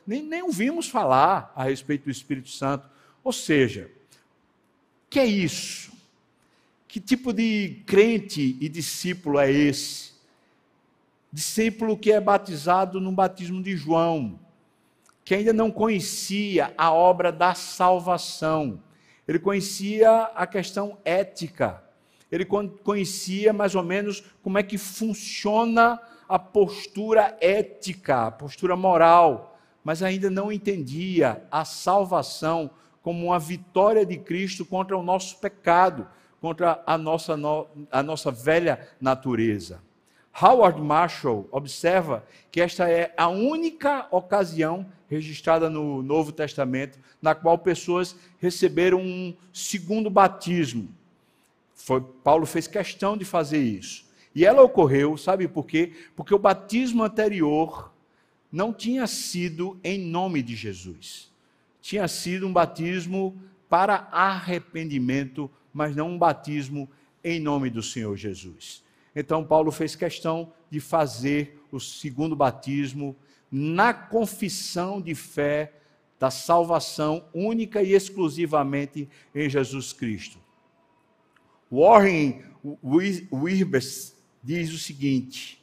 Nem, 0.08 0.24
nem 0.24 0.42
ouvimos 0.42 0.88
falar 0.88 1.52
a 1.54 1.66
respeito 1.66 2.06
do 2.06 2.12
Espírito 2.12 2.48
Santo. 2.48 2.90
Ou 3.22 3.34
seja, 3.34 3.92
que 5.10 5.20
é 5.20 5.26
isso? 5.26 5.92
Que 6.88 7.02
tipo 7.02 7.34
de 7.34 7.84
crente 7.86 8.58
e 8.62 8.70
discípulo 8.70 9.38
é 9.38 9.52
esse? 9.52 10.14
Discípulo 11.30 11.98
que 11.98 12.10
é 12.10 12.22
batizado 12.22 13.02
no 13.02 13.12
batismo 13.12 13.62
de 13.62 13.76
João, 13.76 14.40
que 15.26 15.36
ainda 15.36 15.52
não 15.52 15.70
conhecia 15.70 16.74
a 16.78 16.90
obra 16.90 17.34
da 17.34 17.54
salvação, 17.54 18.82
ele 19.28 19.40
conhecia 19.40 20.24
a 20.36 20.48
questão 20.48 20.98
ética, 21.06 21.84
ele 22.32 22.46
conhecia 22.46 23.52
mais 23.52 23.76
ou 23.76 23.84
menos 23.84 24.24
como 24.42 24.58
é 24.58 24.64
que 24.64 24.78
funciona 24.78 26.00
a 26.28 26.40
postura 26.40 27.38
ética, 27.42 28.28
a 28.28 28.32
postura 28.32 28.76
moral, 28.76 29.60
mas 29.84 30.02
ainda 30.02 30.30
não 30.30 30.52
entendia 30.52 31.46
a 31.52 31.66
salvação 31.66 32.70
como 33.02 33.28
uma 33.28 33.40
vitória 33.40 34.06
de 34.06 34.18
Cristo 34.18 34.64
contra 34.64 34.98
o 34.98 35.04
nosso 35.04 35.38
pecado, 35.40 36.08
contra 36.40 36.82
a 36.86 36.98
nossa, 36.98 37.38
a 37.92 38.04
nossa 38.04 38.32
velha 38.32 38.88
natureza. 39.00 39.82
Howard 40.40 40.82
Marshall 40.82 41.48
observa 41.52 42.26
que 42.52 42.62
esta 42.62 42.90
é 42.90 43.14
a 43.18 43.28
única 43.28 44.08
ocasião 44.12 44.86
registrada 45.10 45.70
no 45.70 46.02
Novo 46.02 46.32
Testamento 46.32 46.98
na 47.22 47.36
qual 47.36 47.58
pessoas 47.58 48.16
receberam 48.40 49.02
um 49.02 49.36
segundo 49.54 50.10
batismo. 50.10 50.90
Foi, 51.76 52.02
Paulo 52.02 52.46
fez 52.46 52.68
questão 52.68 53.18
de 53.18 53.26
fazer 53.26 53.62
isso. 53.62 54.06
E 54.34 54.46
ela 54.46 54.62
ocorreu, 54.62 55.18
sabe 55.18 55.48
por 55.48 55.66
quê? 55.66 55.92
Porque 56.16 56.34
o 56.34 56.40
batismo 56.40 57.04
anterior 57.04 57.92
não 58.52 58.74
tinha 58.74 59.06
sido 59.08 59.78
em 59.84 60.00
nome 60.00 60.42
de 60.42 60.56
Jesus. 60.56 61.30
Tinha 61.82 62.08
sido 62.08 62.48
um 62.48 62.54
batismo 62.54 63.36
para 63.70 64.08
arrependimento, 64.12 65.50
mas 65.74 65.96
não 65.96 66.12
um 66.12 66.18
batismo 66.18 66.90
em 67.24 67.40
nome 67.40 67.70
do 67.70 67.84
Senhor 67.84 68.16
Jesus. 68.16 68.84
Então, 69.16 69.44
Paulo 69.44 69.72
fez 69.72 69.96
questão 69.96 70.54
de 70.70 70.80
fazer 70.80 71.62
o 71.72 71.80
segundo 71.80 72.36
batismo 72.36 73.16
na 73.52 73.94
confissão 73.94 75.02
de 75.02 75.14
fé 75.14 75.74
da 76.20 76.30
salvação 76.30 77.26
única 77.34 77.82
e 77.82 77.94
exclusivamente 77.94 79.10
em 79.34 79.50
Jesus 79.50 79.92
Cristo. 79.92 80.40
Warren 81.72 82.44
Wirbes 83.34 84.16
diz 84.44 84.72
o 84.72 84.78
seguinte: 84.78 85.62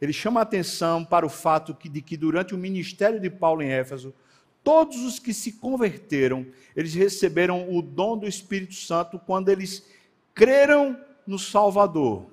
ele 0.00 0.12
chama 0.12 0.40
a 0.40 0.42
atenção 0.42 1.04
para 1.04 1.26
o 1.26 1.28
fato 1.28 1.76
de 1.88 2.00
que 2.00 2.16
durante 2.16 2.54
o 2.54 2.58
ministério 2.58 3.20
de 3.20 3.28
Paulo 3.28 3.62
em 3.62 3.70
Éfeso, 3.70 4.14
todos 4.64 5.00
os 5.00 5.18
que 5.18 5.34
se 5.34 5.52
converteram, 5.52 6.46
eles 6.74 6.94
receberam 6.94 7.70
o 7.70 7.82
dom 7.82 8.16
do 8.16 8.26
Espírito 8.26 8.74
Santo 8.74 9.18
quando 9.18 9.50
eles 9.50 9.86
creram 10.34 10.98
no 11.26 11.38
Salvador. 11.38 12.30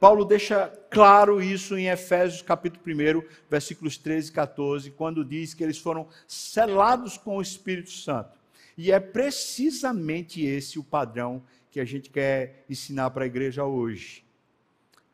Paulo 0.00 0.24
deixa 0.24 0.68
claro 0.90 1.42
isso 1.42 1.76
em 1.76 1.88
Efésios 1.88 2.40
capítulo 2.40 2.82
1, 2.86 3.22
versículos 3.50 3.98
13 3.98 4.30
e 4.30 4.32
14, 4.32 4.90
quando 4.92 5.24
diz 5.24 5.54
que 5.54 5.64
eles 5.64 5.78
foram 5.78 6.06
selados 6.26 7.18
com 7.18 7.38
o 7.38 7.42
Espírito 7.42 7.90
Santo. 7.90 8.38
E 8.76 8.92
é 8.92 9.00
precisamente 9.00 10.40
esse 10.44 10.78
o 10.78 10.84
padrão 10.84 11.42
que 11.68 11.80
a 11.80 11.84
gente 11.84 12.10
quer 12.10 12.64
ensinar 12.70 13.10
para 13.10 13.24
a 13.24 13.26
igreja 13.26 13.64
hoje. 13.64 14.24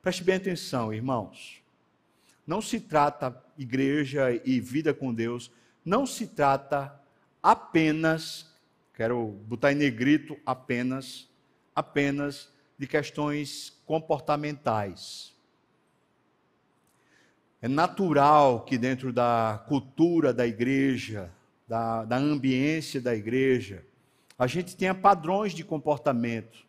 Preste 0.03 0.23
bem 0.23 0.35
atenção, 0.35 0.93
irmãos. 0.93 1.63
Não 2.47 2.61
se 2.61 2.79
trata 2.79 3.43
igreja 3.57 4.39
e 4.45 4.61
vida 4.61 4.93
com 4.93 5.15
Deus, 5.15 5.51
não 5.83 6.05
se 6.05 6.27
trata 6.27 6.95
apenas, 7.43 8.55
quero 8.93 9.29
botar 9.47 9.73
em 9.73 9.77
negrito 9.77 10.37
apenas, 10.45 11.27
apenas 11.75 12.53
de 12.79 12.87
questões 12.87 13.74
comportamentais. 13.87 15.35
É 17.61 17.69
natural 17.69 18.61
que 18.61 18.77
dentro 18.77 19.13
da 19.13 19.65
cultura 19.67 20.35
da 20.35 20.47
igreja, 20.47 21.33
da, 21.67 22.05
da 22.05 22.17
ambiência 22.17 23.01
da 23.01 23.15
igreja, 23.15 23.85
a 24.39 24.47
gente 24.47 24.77
tenha 24.77 24.95
padrões 24.95 25.55
de 25.55 25.65
comportamento. 25.65 26.67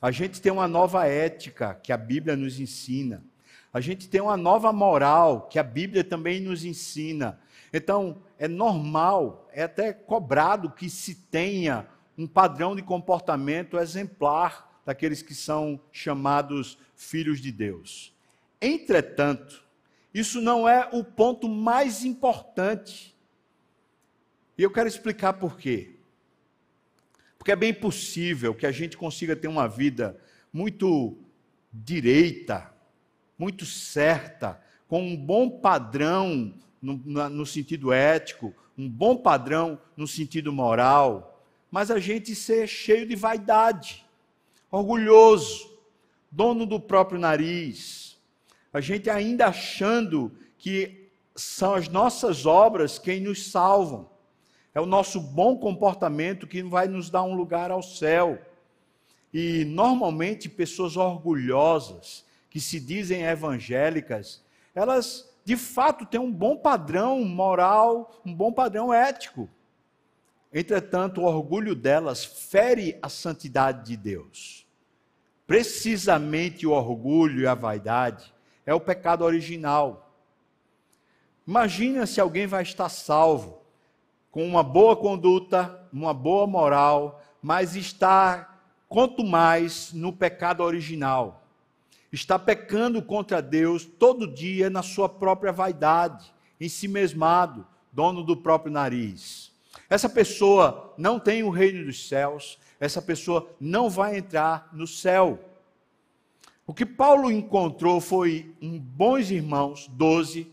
A 0.00 0.10
gente 0.10 0.40
tem 0.40 0.50
uma 0.50 0.68
nova 0.68 1.06
ética 1.06 1.74
que 1.74 1.92
a 1.92 1.96
Bíblia 1.96 2.36
nos 2.36 2.58
ensina. 2.58 3.24
A 3.72 3.80
gente 3.80 4.08
tem 4.08 4.20
uma 4.20 4.36
nova 4.36 4.72
moral 4.72 5.48
que 5.48 5.58
a 5.58 5.62
Bíblia 5.62 6.02
também 6.02 6.40
nos 6.40 6.64
ensina. 6.64 7.38
Então, 7.72 8.22
é 8.38 8.48
normal, 8.48 9.46
é 9.52 9.64
até 9.64 9.92
cobrado 9.92 10.70
que 10.70 10.88
se 10.88 11.14
tenha 11.14 11.86
um 12.16 12.26
padrão 12.26 12.74
de 12.74 12.82
comportamento 12.82 13.78
exemplar 13.78 14.75
daqueles 14.86 15.20
que 15.20 15.34
são 15.34 15.80
chamados 15.90 16.78
filhos 16.94 17.40
de 17.40 17.50
Deus. 17.50 18.14
Entretanto, 18.62 19.64
isso 20.14 20.40
não 20.40 20.66
é 20.66 20.88
o 20.92 21.02
ponto 21.02 21.48
mais 21.48 22.04
importante. 22.04 23.14
E 24.56 24.62
eu 24.62 24.70
quero 24.70 24.88
explicar 24.88 25.34
por 25.34 25.58
quê. 25.58 25.96
Porque 27.36 27.50
é 27.50 27.56
bem 27.56 27.74
possível 27.74 28.54
que 28.54 28.64
a 28.64 28.70
gente 28.70 28.96
consiga 28.96 29.34
ter 29.34 29.48
uma 29.48 29.68
vida 29.68 30.18
muito 30.52 31.18
direita, 31.72 32.72
muito 33.36 33.66
certa, 33.66 34.62
com 34.88 35.02
um 35.02 35.16
bom 35.16 35.50
padrão 35.50 36.54
no, 36.80 36.96
no, 37.28 37.44
sentido 37.44 37.92
ético, 37.92 38.54
um 38.78 38.88
bom 38.88 39.16
padrão 39.16 39.80
no 39.96 40.06
sentido 40.06 40.52
moral, 40.52 41.44
mas 41.70 41.90
a 41.90 41.98
gente 41.98 42.34
ser 42.34 42.68
cheio 42.68 43.06
de 43.06 43.16
vaidade 43.16 44.05
orgulhoso, 44.70 45.70
dono 46.30 46.66
do 46.66 46.80
próprio 46.80 47.18
nariz. 47.18 48.18
A 48.72 48.80
gente 48.80 49.08
ainda 49.08 49.46
achando 49.46 50.32
que 50.58 51.10
são 51.34 51.74
as 51.74 51.88
nossas 51.88 52.46
obras 52.46 52.98
quem 52.98 53.20
nos 53.20 53.50
salvam. 53.50 54.08
É 54.74 54.80
o 54.80 54.86
nosso 54.86 55.20
bom 55.20 55.56
comportamento 55.56 56.46
que 56.46 56.62
vai 56.62 56.86
nos 56.86 57.08
dar 57.08 57.22
um 57.22 57.34
lugar 57.34 57.70
ao 57.70 57.82
céu. 57.82 58.38
E 59.32 59.64
normalmente 59.64 60.48
pessoas 60.48 60.96
orgulhosas, 60.96 62.24
que 62.50 62.60
se 62.60 62.80
dizem 62.80 63.22
evangélicas, 63.22 64.42
elas 64.74 65.30
de 65.44 65.56
fato 65.56 66.04
têm 66.04 66.20
um 66.20 66.32
bom 66.32 66.56
padrão 66.56 67.24
moral, 67.24 68.20
um 68.24 68.34
bom 68.34 68.52
padrão 68.52 68.92
ético. 68.92 69.48
Entretanto, 70.52 71.20
o 71.20 71.24
orgulho 71.24 71.74
delas 71.74 72.24
fere 72.24 72.98
a 73.02 73.08
santidade 73.08 73.86
de 73.86 73.96
Deus. 73.96 74.66
Precisamente 75.46 76.66
o 76.66 76.72
orgulho 76.72 77.42
e 77.42 77.46
a 77.46 77.54
vaidade 77.54 78.32
é 78.64 78.74
o 78.74 78.80
pecado 78.80 79.24
original. 79.24 80.12
Imagina 81.46 82.06
se 82.06 82.20
alguém 82.20 82.46
vai 82.46 82.62
estar 82.62 82.88
salvo 82.88 83.62
com 84.30 84.44
uma 84.46 84.62
boa 84.62 84.96
conduta, 84.96 85.88
uma 85.92 86.12
boa 86.12 86.46
moral, 86.46 87.22
mas 87.40 87.76
está 87.76 88.58
quanto 88.88 89.24
mais 89.24 89.92
no 89.92 90.12
pecado 90.12 90.62
original. 90.62 91.44
Está 92.12 92.38
pecando 92.38 93.00
contra 93.02 93.40
Deus 93.40 93.84
todo 93.84 94.26
dia 94.26 94.68
na 94.68 94.82
sua 94.82 95.08
própria 95.08 95.52
vaidade, 95.52 96.32
em 96.60 96.68
si 96.68 96.88
mesmado, 96.88 97.66
dono 97.92 98.22
do 98.22 98.36
próprio 98.36 98.72
nariz. 98.72 99.52
Essa 99.88 100.08
pessoa 100.08 100.94
não 100.98 101.18
tem 101.18 101.42
o 101.42 101.50
reino 101.50 101.84
dos 101.84 102.08
céus, 102.08 102.58
essa 102.80 103.00
pessoa 103.00 103.48
não 103.60 103.88
vai 103.88 104.18
entrar 104.18 104.68
no 104.72 104.86
céu. 104.86 105.38
O 106.66 106.74
que 106.74 106.84
Paulo 106.84 107.30
encontrou 107.30 108.00
foi 108.00 108.52
um 108.60 108.78
bons 108.78 109.30
irmãos, 109.30 109.86
doze, 109.88 110.52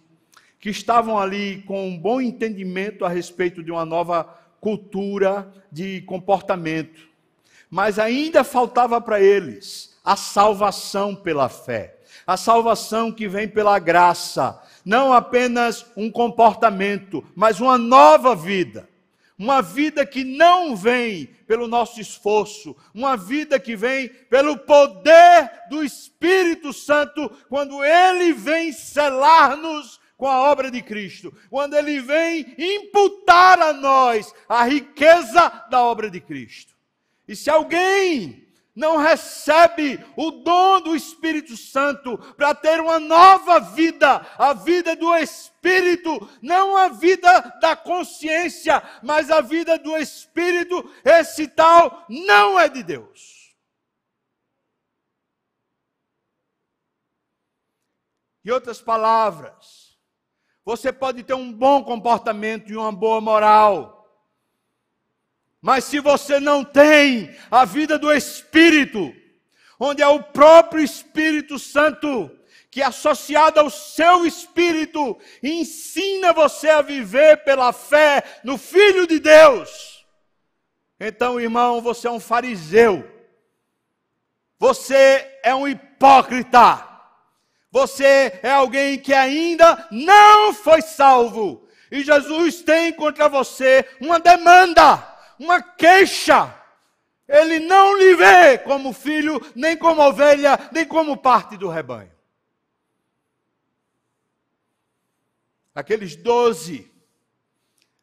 que 0.60 0.70
estavam 0.70 1.18
ali 1.18 1.64
com 1.64 1.90
um 1.90 1.98
bom 1.98 2.22
entendimento 2.22 3.04
a 3.04 3.10
respeito 3.10 3.64
de 3.64 3.72
uma 3.72 3.84
nova 3.84 4.24
cultura 4.62 5.52
de 5.72 6.02
comportamento. 6.04 7.10
Mas 7.70 7.98
ainda 7.98 8.44
faltava 8.44 9.02
para 9.02 9.20
eles 9.20 9.98
a 10.06 10.16
salvação 10.16 11.16
pela 11.16 11.50
fé. 11.50 11.98
A 12.26 12.38
salvação 12.38 13.12
que 13.12 13.28
vem 13.28 13.48
pela 13.48 13.80
graça, 13.80 14.62
não 14.86 15.12
apenas 15.12 15.86
um 15.98 16.10
comportamento, 16.12 17.26
mas 17.36 17.60
uma 17.60 17.78
nova 17.78 18.36
vida. 18.36 18.88
Uma 19.38 19.62
vida 19.62 20.06
que 20.06 20.24
não 20.24 20.76
vem 20.76 21.26
pelo 21.48 21.68
nosso 21.68 22.00
esforço, 22.00 22.76
uma 22.94 23.18
vida 23.18 23.60
que 23.60 23.76
vem 23.76 24.08
pelo 24.08 24.58
poder 24.58 25.50
do 25.70 25.84
Espírito 25.84 26.72
Santo, 26.72 27.30
quando 27.50 27.84
ele 27.84 28.32
vem 28.34 28.72
selar-nos 28.72 30.00
com 30.16 30.28
a 30.28 30.50
obra 30.50 30.70
de 30.70 30.82
Cristo, 30.82 31.34
quando 31.50 31.76
ele 31.76 32.00
vem 32.00 32.56
imputar 32.58 33.60
a 33.60 33.74
nós 33.74 34.34
a 34.48 34.64
riqueza 34.64 35.66
da 35.70 35.82
obra 35.82 36.10
de 36.10 36.22
Cristo. 36.22 36.74
E 37.28 37.36
se 37.36 37.50
alguém 37.50 38.43
não 38.76 38.98
recebe 38.98 40.04
o 40.18 40.32
dom 40.32 40.82
do 40.82 40.96
Espírito 40.96 41.56
Santo 41.56 42.18
para 42.36 42.56
ter 42.56 42.82
uma 42.82 43.00
nova 43.00 43.60
vida, 43.60 44.26
a 44.38 44.54
vida 44.54 44.96
do 44.96 45.16
Espírito, 45.16 46.28
não 46.42 46.76
a 46.76 46.90
vida 46.90 47.40
da 47.62 47.76
consciência, 47.76 48.82
mas 49.04 49.30
a 49.30 49.42
vida 49.42 49.78
do 49.78 49.96
Espírito, 49.96 50.90
esse 51.06 51.48
tal 51.48 52.06
não 52.10 52.60
é 52.60 52.68
de 52.68 52.82
Deus. 52.82 53.44
Em 58.46 58.52
outras 58.52 58.82
palavras, 58.82 59.98
você 60.66 60.92
pode 60.92 61.24
ter 61.24 61.34
um 61.34 61.54
bom 61.54 61.84
comportamento 61.84 62.72
e 62.72 62.76
uma 62.76 62.92
boa 62.92 63.22
moral 63.22 64.03
mas 65.64 65.86
se 65.86 66.02
você 66.02 66.42
não 66.42 66.62
tem 66.62 67.34
a 67.50 67.64
vida 67.64 67.98
do 67.98 68.12
Espírito, 68.12 69.16
onde 69.80 70.02
é 70.02 70.08
o 70.08 70.22
próprio 70.22 70.84
Espírito 70.84 71.58
Santo 71.58 72.30
que 72.70 72.82
associado 72.82 73.62
ao 73.62 73.70
seu 73.70 74.26
espírito 74.26 75.18
ensina 75.42 76.34
você 76.34 76.70
a 76.70 76.82
viver 76.82 77.46
pela 77.46 77.72
fé 77.72 78.24
no 78.44 78.58
Filho 78.58 79.08
de 79.08 79.20
Deus. 79.20 80.04
Então, 81.00 81.40
irmão, 81.40 81.80
você 81.82 82.08
é 82.08 82.12
um 82.12 82.20
fariseu. 82.20 83.10
Você 84.60 85.40
é 85.44 85.56
um 85.56 85.68
hipócrita. 85.68 86.86
Você 87.72 88.40
é 88.44 88.52
alguém 88.52 88.98
que 88.98 89.14
ainda 89.14 89.88
não 89.92 90.52
foi 90.54 90.82
salvo. 90.82 91.66
E 91.92 92.04
Jesus 92.04 92.64
tem 92.64 92.92
contra 92.92 93.30
você 93.30 93.88
uma 94.02 94.20
demanda 94.20 95.13
uma 95.40 95.62
queixa. 95.62 96.54
Ele 97.28 97.60
não 97.60 97.98
lhe 97.98 98.16
vê 98.16 98.58
como 98.58 98.94
filho, 98.94 99.40
nem 99.56 99.78
como 99.78 100.02
ovelha, 100.02 100.60
nem 100.72 100.86
como 100.86 101.18
parte 101.18 101.58
do 101.58 101.70
rebanho. 101.70 102.12
Aqueles 105.74 106.16
doze 106.16 106.92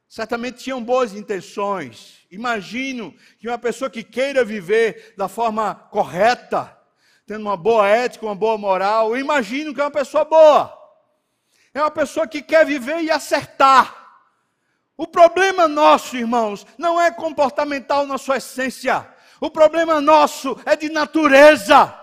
certamente 0.09 0.59
tinham 0.59 0.83
boas 0.83 1.14
intenções. 1.14 2.27
Imagino 2.31 3.14
que 3.38 3.47
uma 3.47 3.59
pessoa 3.59 3.88
que 3.88 4.03
queira 4.03 4.45
viver 4.45 5.14
da 5.16 5.29
forma 5.29 5.75
correta, 5.75 6.77
tendo 7.27 7.43
uma 7.43 7.57
boa 7.57 7.87
ética, 7.87 8.27
uma 8.27 8.35
boa 8.35 8.59
moral, 8.59 9.16
imagino 9.16 9.73
que 9.73 9.81
é 9.81 9.85
uma 9.85 9.90
pessoa 9.90 10.25
boa. 10.25 10.77
É 11.73 11.81
uma 11.81 11.90
pessoa 11.90 12.27
que 12.27 12.43
quer 12.43 12.66
viver 12.66 13.01
e 13.03 13.11
acertar. 13.11 13.99
O 15.00 15.06
problema 15.06 15.66
nosso, 15.66 16.14
irmãos, 16.14 16.66
não 16.76 17.00
é 17.00 17.10
comportamental 17.10 18.04
na 18.04 18.18
sua 18.18 18.36
essência. 18.36 19.08
O 19.40 19.48
problema 19.48 19.98
nosso 19.98 20.60
é 20.66 20.76
de 20.76 20.90
natureza. 20.90 21.98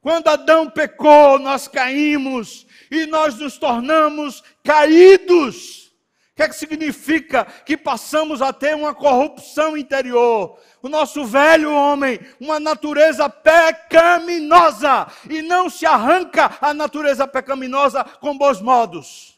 Quando 0.00 0.28
Adão 0.28 0.70
pecou, 0.70 1.40
nós 1.40 1.66
caímos 1.66 2.64
e 2.92 3.06
nós 3.06 3.34
nos 3.34 3.58
tornamos 3.58 4.40
caídos. 4.62 5.88
O 6.30 6.36
que, 6.36 6.42
é 6.44 6.48
que 6.48 6.54
significa? 6.54 7.44
Que 7.44 7.76
passamos 7.76 8.40
a 8.40 8.52
ter 8.52 8.76
uma 8.76 8.94
corrupção 8.94 9.76
interior. 9.76 10.60
O 10.80 10.88
nosso 10.88 11.24
velho 11.24 11.74
homem, 11.74 12.20
uma 12.38 12.60
natureza 12.60 13.28
pecaminosa. 13.28 15.08
E 15.28 15.42
não 15.42 15.68
se 15.68 15.84
arranca 15.84 16.56
a 16.60 16.72
natureza 16.72 17.26
pecaminosa 17.26 18.04
com 18.20 18.38
bons 18.38 18.60
modos 18.60 19.31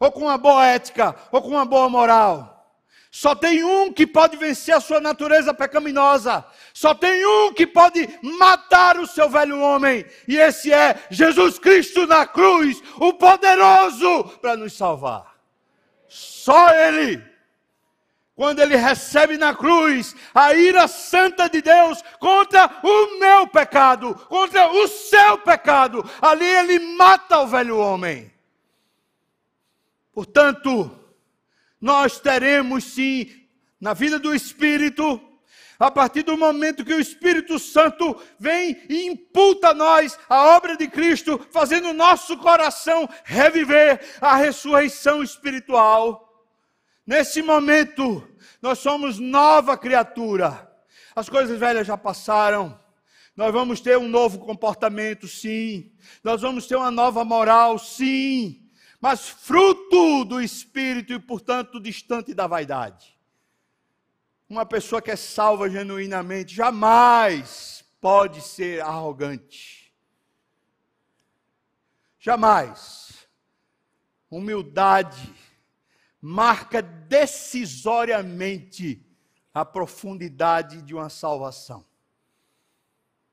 ou 0.00 0.10
com 0.10 0.22
uma 0.22 0.38
boa 0.38 0.66
ética, 0.66 1.14
ou 1.30 1.42
com 1.42 1.50
uma 1.50 1.66
boa 1.66 1.88
moral. 1.90 2.56
Só 3.10 3.34
tem 3.34 3.62
um 3.64 3.92
que 3.92 4.06
pode 4.06 4.36
vencer 4.36 4.74
a 4.74 4.80
sua 4.80 5.00
natureza 5.00 5.52
pecaminosa. 5.52 6.44
Só 6.72 6.94
tem 6.94 7.26
um 7.26 7.52
que 7.52 7.66
pode 7.66 8.08
matar 8.22 8.98
o 8.98 9.06
seu 9.06 9.28
velho 9.28 9.60
homem. 9.60 10.06
E 10.28 10.38
esse 10.38 10.72
é 10.72 10.96
Jesus 11.10 11.58
Cristo 11.58 12.06
na 12.06 12.24
cruz, 12.24 12.80
o 12.98 13.12
poderoso 13.12 14.24
para 14.40 14.56
nos 14.56 14.74
salvar. 14.74 15.34
Só 16.08 16.72
Ele. 16.72 17.22
Quando 18.36 18.60
Ele 18.60 18.76
recebe 18.76 19.36
na 19.36 19.54
cruz 19.54 20.14
a 20.32 20.54
ira 20.54 20.86
santa 20.88 21.48
de 21.48 21.60
Deus 21.60 22.02
contra 22.20 22.70
o 22.82 23.18
meu 23.18 23.48
pecado, 23.48 24.14
contra 24.28 24.72
o 24.72 24.86
seu 24.86 25.36
pecado, 25.38 26.08
ali 26.22 26.46
Ele 26.46 26.78
mata 26.96 27.40
o 27.40 27.48
velho 27.48 27.76
homem. 27.76 28.32
Portanto, 30.20 30.90
nós 31.80 32.20
teremos 32.20 32.84
sim, 32.84 33.26
na 33.80 33.94
vida 33.94 34.18
do 34.18 34.34
Espírito, 34.34 35.18
a 35.78 35.90
partir 35.90 36.24
do 36.24 36.36
momento 36.36 36.84
que 36.84 36.92
o 36.92 37.00
Espírito 37.00 37.58
Santo 37.58 38.14
vem 38.38 38.82
e 38.86 39.06
imputa 39.06 39.70
a 39.70 39.74
nós 39.74 40.18
a 40.28 40.56
obra 40.56 40.76
de 40.76 40.88
Cristo, 40.88 41.40
fazendo 41.50 41.88
o 41.88 41.94
nosso 41.94 42.36
coração 42.36 43.08
reviver 43.24 43.98
a 44.20 44.36
ressurreição 44.36 45.22
espiritual. 45.22 46.44
Nesse 47.06 47.40
momento, 47.40 48.22
nós 48.60 48.78
somos 48.78 49.18
nova 49.18 49.74
criatura. 49.74 50.70
As 51.16 51.30
coisas 51.30 51.58
velhas 51.58 51.86
já 51.86 51.96
passaram. 51.96 52.78
Nós 53.34 53.50
vamos 53.54 53.80
ter 53.80 53.96
um 53.96 54.06
novo 54.06 54.38
comportamento, 54.38 55.26
sim. 55.26 55.90
Nós 56.22 56.42
vamos 56.42 56.66
ter 56.66 56.76
uma 56.76 56.90
nova 56.90 57.24
moral, 57.24 57.78
sim 57.78 58.60
mas 59.00 59.28
fruto 59.28 60.24
do 60.24 60.40
espírito 60.40 61.12
e, 61.12 61.18
portanto, 61.18 61.80
distante 61.80 62.34
da 62.34 62.46
vaidade. 62.46 63.18
Uma 64.48 64.66
pessoa 64.66 65.00
que 65.00 65.10
é 65.10 65.16
salva 65.16 65.70
genuinamente 65.70 66.54
jamais 66.54 67.84
pode 68.00 68.42
ser 68.42 68.82
arrogante. 68.82 69.94
Jamais. 72.18 73.26
Humildade 74.30 75.34
marca 76.20 76.82
decisoriamente 76.82 79.02
a 79.54 79.64
profundidade 79.64 80.82
de 80.82 80.94
uma 80.94 81.08
salvação. 81.08 81.86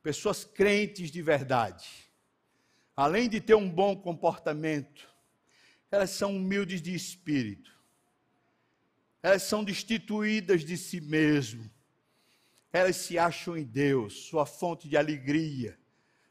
Pessoas 0.01 0.45
crentes 0.45 1.12
de 1.12 1.21
verdade, 1.21 2.10
além 2.95 3.27
de 3.27 3.41
ter 3.41 3.56
um 3.56 3.69
bom 3.69 3.93
comportamento, 3.95 5.06
elas 5.91 6.10
são 6.12 6.36
humildes 6.36 6.82
de 6.82 6.93
espírito. 6.93 7.71
Elas 9.23 9.43
são 9.43 9.63
destituídas 9.63 10.63
de 10.63 10.78
si 10.78 11.02
mesmo. 11.02 11.69
Elas 12.71 12.97
se 12.97 13.17
acham 13.17 13.58
em 13.58 13.63
Deus, 13.63 14.26
sua 14.26 14.45
fonte 14.45 14.88
de 14.88 14.97
alegria, 14.97 15.78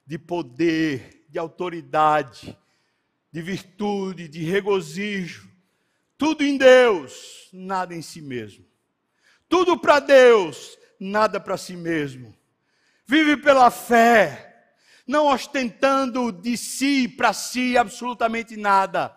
de 0.06 0.18
poder, 0.18 1.24
de 1.28 1.38
autoridade, 1.38 2.56
de 3.32 3.42
virtude, 3.42 4.28
de 4.28 4.42
regozijo. 4.44 5.50
Tudo 6.18 6.44
em 6.44 6.56
Deus, 6.56 7.48
nada 7.52 7.94
em 7.94 8.02
si 8.02 8.20
mesmo. 8.20 8.64
Tudo 9.48 9.78
para 9.78 10.00
Deus, 10.00 10.78
nada 11.00 11.40
para 11.40 11.56
si 11.56 11.76
mesmo. 11.76 12.36
Vive 13.06 13.36
pela 13.36 13.70
fé, 13.70 14.74
não 15.06 15.26
ostentando 15.26 16.30
de 16.30 16.56
si 16.56 17.08
para 17.08 17.32
si 17.32 17.76
absolutamente 17.76 18.56
nada 18.56 19.16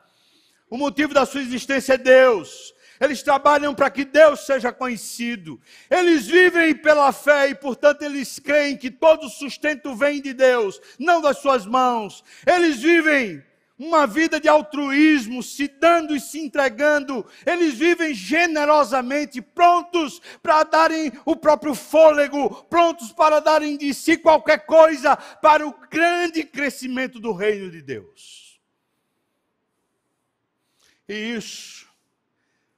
o 0.69 0.77
motivo 0.77 1.13
da 1.13 1.25
sua 1.25 1.41
existência 1.41 1.93
é 1.93 1.97
Deus. 1.97 2.73
Eles 2.99 3.23
trabalham 3.23 3.73
para 3.73 3.89
que 3.89 4.03
Deus 4.03 4.41
seja 4.45 4.73
conhecido. 4.73 5.59
Eles 5.89 6.27
vivem 6.27 6.75
pela 6.75 7.11
fé 7.13 7.49
e, 7.49 7.55
portanto, 7.55 8.01
eles 8.01 8.39
creem 8.39 8.75
que 8.75 8.91
todo 8.91 9.29
sustento 9.29 9.95
vem 9.95 10.21
de 10.21 10.33
Deus, 10.33 10.81
não 10.99 11.21
das 11.21 11.37
suas 11.37 11.65
mãos. 11.65 12.23
Eles 12.45 12.81
vivem 12.81 13.41
uma 13.77 14.05
vida 14.05 14.41
de 14.41 14.49
altruísmo, 14.49 15.41
se 15.41 15.69
dando 15.69 16.13
e 16.13 16.19
se 16.19 16.39
entregando. 16.39 17.25
Eles 17.45 17.75
vivem 17.75 18.13
generosamente, 18.13 19.41
prontos 19.41 20.21
para 20.43 20.63
darem 20.63 21.13
o 21.23 21.37
próprio 21.37 21.73
fôlego, 21.73 22.65
prontos 22.69 23.13
para 23.13 23.39
darem 23.39 23.77
de 23.77 23.93
si 23.93 24.17
qualquer 24.17 24.65
coisa 24.65 25.15
para 25.15 25.65
o 25.65 25.73
grande 25.89 26.43
crescimento 26.43 27.17
do 27.17 27.31
reino 27.31 27.71
de 27.71 27.81
Deus. 27.81 28.48
E 31.09 31.35
isso, 31.35 31.89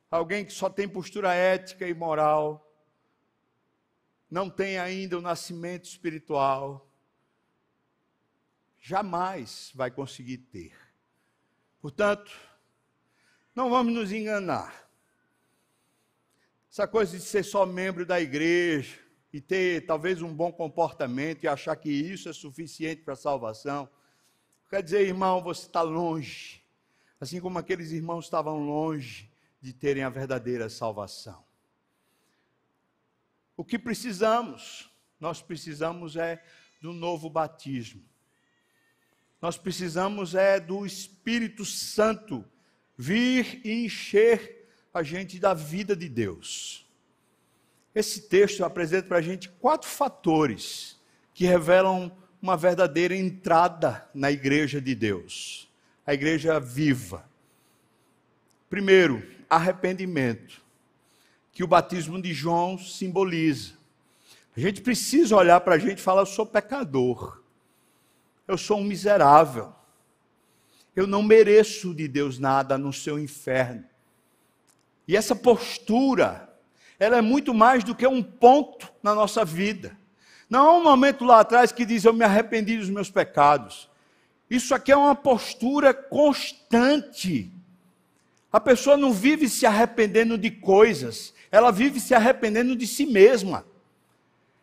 alguém 0.10 0.46
que 0.46 0.54
só 0.54 0.70
tem 0.70 0.88
postura 0.88 1.34
ética 1.34 1.86
e 1.86 1.94
moral, 1.94 2.66
não 4.30 4.50
tem 4.50 4.80
ainda 4.80 5.18
o 5.18 5.22
nascimento 5.22 5.84
espiritual, 5.84 6.90
jamais 8.80 9.74
vai 9.76 9.92
conseguir 9.92 10.38
ter. 10.38 10.74
Portanto, 11.82 12.32
não 13.54 13.70
vamos 13.70 13.94
nos 13.94 14.14
enganar. 14.14 14.90
Essa 16.72 16.88
coisa 16.88 17.18
de 17.18 17.24
ser 17.24 17.44
só 17.44 17.66
membro 17.66 18.06
da 18.06 18.22
igreja 18.22 18.98
e 19.34 19.42
ter 19.42 19.86
talvez 19.86 20.22
um 20.22 20.34
bom 20.34 20.54
comportamento 20.54 21.44
e 21.44 21.50
achar 21.50 21.76
que 21.76 21.90
isso 21.90 22.30
é 22.30 22.34
suficiente 22.34 23.02
para 23.02 23.12
a 23.12 23.18
salvação, 23.18 23.90
quer 24.70 24.82
dizer, 24.82 25.02
irmão, 25.02 25.44
você 25.44 25.66
está 25.66 25.82
longe 25.82 26.61
assim 27.22 27.40
como 27.40 27.60
aqueles 27.60 27.92
irmãos 27.92 28.26
estavam 28.26 28.60
longe 28.66 29.30
de 29.62 29.72
terem 29.72 30.02
a 30.02 30.10
verdadeira 30.10 30.68
salvação. 30.68 31.46
O 33.56 33.64
que 33.64 33.78
precisamos? 33.78 34.90
Nós 35.20 35.40
precisamos 35.40 36.16
é 36.16 36.44
do 36.82 36.92
novo 36.92 37.30
batismo. 37.30 38.04
Nós 39.40 39.56
precisamos 39.56 40.34
é 40.34 40.60
do 40.60 40.84
Espírito 40.84 41.64
Santo 41.64 42.44
vir 42.98 43.62
e 43.64 43.86
encher 43.86 44.68
a 44.92 45.04
gente 45.04 45.40
da 45.40 45.54
vida 45.54 45.96
de 45.96 46.10
Deus. 46.10 46.88
Esse 47.94 48.22
texto 48.30 48.66
apresenta 48.66 49.08
para 49.08 49.18
a 49.20 49.22
gente 49.22 49.48
quatro 49.48 49.88
fatores 49.88 51.00
que 51.36 51.46
revelam 51.46 52.18
uma 52.42 52.58
verdadeira 52.58 53.16
entrada 53.16 54.10
na 54.12 54.32
igreja 54.32 54.82
de 54.82 54.96
Deus, 54.96 55.71
a 56.12 56.14
igreja 56.14 56.60
viva. 56.60 57.26
Primeiro, 58.70 59.26
arrependimento, 59.50 60.62
que 61.54 61.64
o 61.64 61.68
batismo 61.68 62.22
de 62.22 62.34
João 62.34 62.78
simboliza. 62.78 63.76
A 64.56 64.60
gente 64.60 64.82
precisa 64.82 65.38
olhar 65.38 65.62
para 65.62 65.76
a 65.76 65.78
gente 65.78 66.00
e 66.00 66.02
falar: 66.02 66.24
eu 66.24 66.26
sou 66.26 66.46
pecador, 66.46 67.42
eu 68.46 68.58
sou 68.58 68.80
um 68.80 68.84
miserável, 68.84 69.74
eu 70.94 71.08
não 71.08 71.24
mereço 71.24 71.96
de 71.96 72.10
Deus 72.10 72.38
nada 72.38 72.78
no 72.78 72.92
seu 72.92 73.18
inferno. 73.18 73.86
E 75.08 75.16
essa 75.16 75.34
postura, 75.34 76.54
ela 77.00 77.18
é 77.18 77.22
muito 77.22 77.54
mais 77.54 77.86
do 77.86 77.96
que 77.96 78.06
um 78.06 78.22
ponto 78.22 78.92
na 79.02 79.16
nossa 79.16 79.46
vida. 79.46 79.98
Não 80.50 80.68
há 80.68 80.78
um 80.78 80.84
momento 80.84 81.24
lá 81.24 81.40
atrás 81.40 81.72
que 81.72 81.86
diz 81.86 82.04
eu 82.04 82.12
me 82.12 82.26
arrependi 82.26 82.76
dos 82.76 82.90
meus 82.90 83.10
pecados. 83.10 83.90
Isso 84.52 84.76
aqui 84.76 84.92
é 84.92 84.98
uma 84.98 85.16
postura 85.16 85.94
constante. 85.94 87.50
A 88.52 88.60
pessoa 88.60 88.98
não 88.98 89.14
vive 89.14 89.48
se 89.48 89.66
arrependendo 89.66 90.38
de 90.38 90.52
coisas, 90.52 91.34
ela 91.50 91.72
vive 91.72 92.02
se 92.02 92.14
arrependendo 92.14 92.76
de 92.76 92.86
si 92.86 93.06
mesma. 93.06 93.66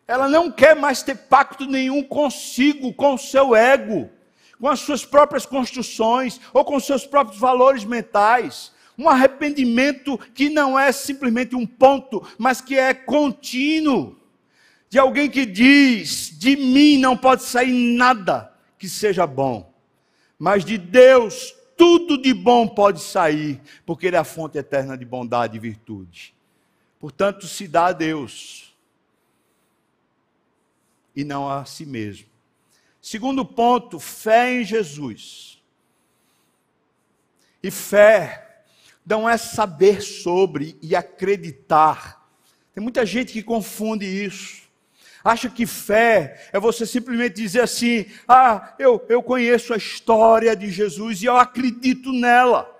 Ela 0.07 0.29
não 0.29 0.51
quer 0.51 0.75
mais 0.75 1.01
ter 1.01 1.17
pacto 1.17 1.65
nenhum 1.65 2.03
consigo, 2.03 2.93
com 2.93 3.15
o 3.15 3.17
seu 3.17 3.55
ego, 3.55 4.09
com 4.61 4.67
as 4.67 4.79
suas 4.79 5.03
próprias 5.03 5.43
construções 5.45 6.39
ou 6.53 6.63
com 6.63 6.75
os 6.75 6.85
seus 6.85 7.07
próprios 7.07 7.39
valores 7.39 7.83
mentais 7.83 8.71
um 8.99 9.07
arrependimento 9.07 10.17
que 10.35 10.49
não 10.49 10.77
é 10.77 10.91
simplesmente 10.91 11.55
um 11.55 11.65
ponto, 11.65 12.21
mas 12.37 12.59
que 12.59 12.77
é 12.77 12.93
contínuo. 12.93 14.19
De 14.89 14.99
alguém 14.99 15.29
que 15.29 15.45
diz: 15.45 16.37
de 16.37 16.57
mim 16.57 16.97
não 16.97 17.15
pode 17.15 17.43
sair 17.43 17.71
nada 17.71 18.53
que 18.77 18.89
seja 18.89 19.25
bom, 19.25 19.68
mas 20.39 20.63
de 20.63 20.77
Deus 20.77 21.53
tudo 21.77 22.21
de 22.21 22.33
bom 22.33 22.67
pode 22.67 23.01
sair, 23.01 23.61
porque 23.85 24.07
Ele 24.07 24.15
é 24.15 24.19
a 24.19 24.23
fonte 24.23 24.57
eterna 24.57 24.97
de 24.97 25.05
bondade 25.05 25.55
e 25.55 25.59
virtude. 25.59 26.33
Portanto, 26.99 27.47
se 27.47 27.67
dá 27.67 27.87
a 27.87 27.93
Deus 27.93 28.75
e 31.15 31.23
não 31.23 31.49
a 31.49 31.63
si 31.65 31.85
mesmo. 31.85 32.27
Segundo 33.01 33.45
ponto, 33.45 33.99
fé 33.99 34.53
em 34.53 34.65
Jesus. 34.65 35.61
E 37.63 37.71
fé 37.71 38.63
não 39.05 39.29
é 39.29 39.37
saber 39.37 40.01
sobre 40.01 40.77
e 40.81 40.95
acreditar. 40.95 42.29
Tem 42.73 42.83
muita 42.83 43.05
gente 43.05 43.33
que 43.33 43.41
confunde 43.41 44.05
isso. 44.05 44.68
Acha 45.23 45.49
que 45.49 45.65
fé 45.65 46.49
é 46.53 46.59
você 46.59 46.85
simplesmente 46.85 47.35
dizer 47.35 47.61
assim: 47.61 48.05
ah, 48.27 48.73
eu, 48.79 49.05
eu 49.09 49.21
conheço 49.21 49.73
a 49.73 49.77
história 49.77 50.55
de 50.55 50.71
Jesus 50.71 51.21
e 51.21 51.25
eu 51.25 51.37
acredito 51.37 52.11
nela. 52.11 52.75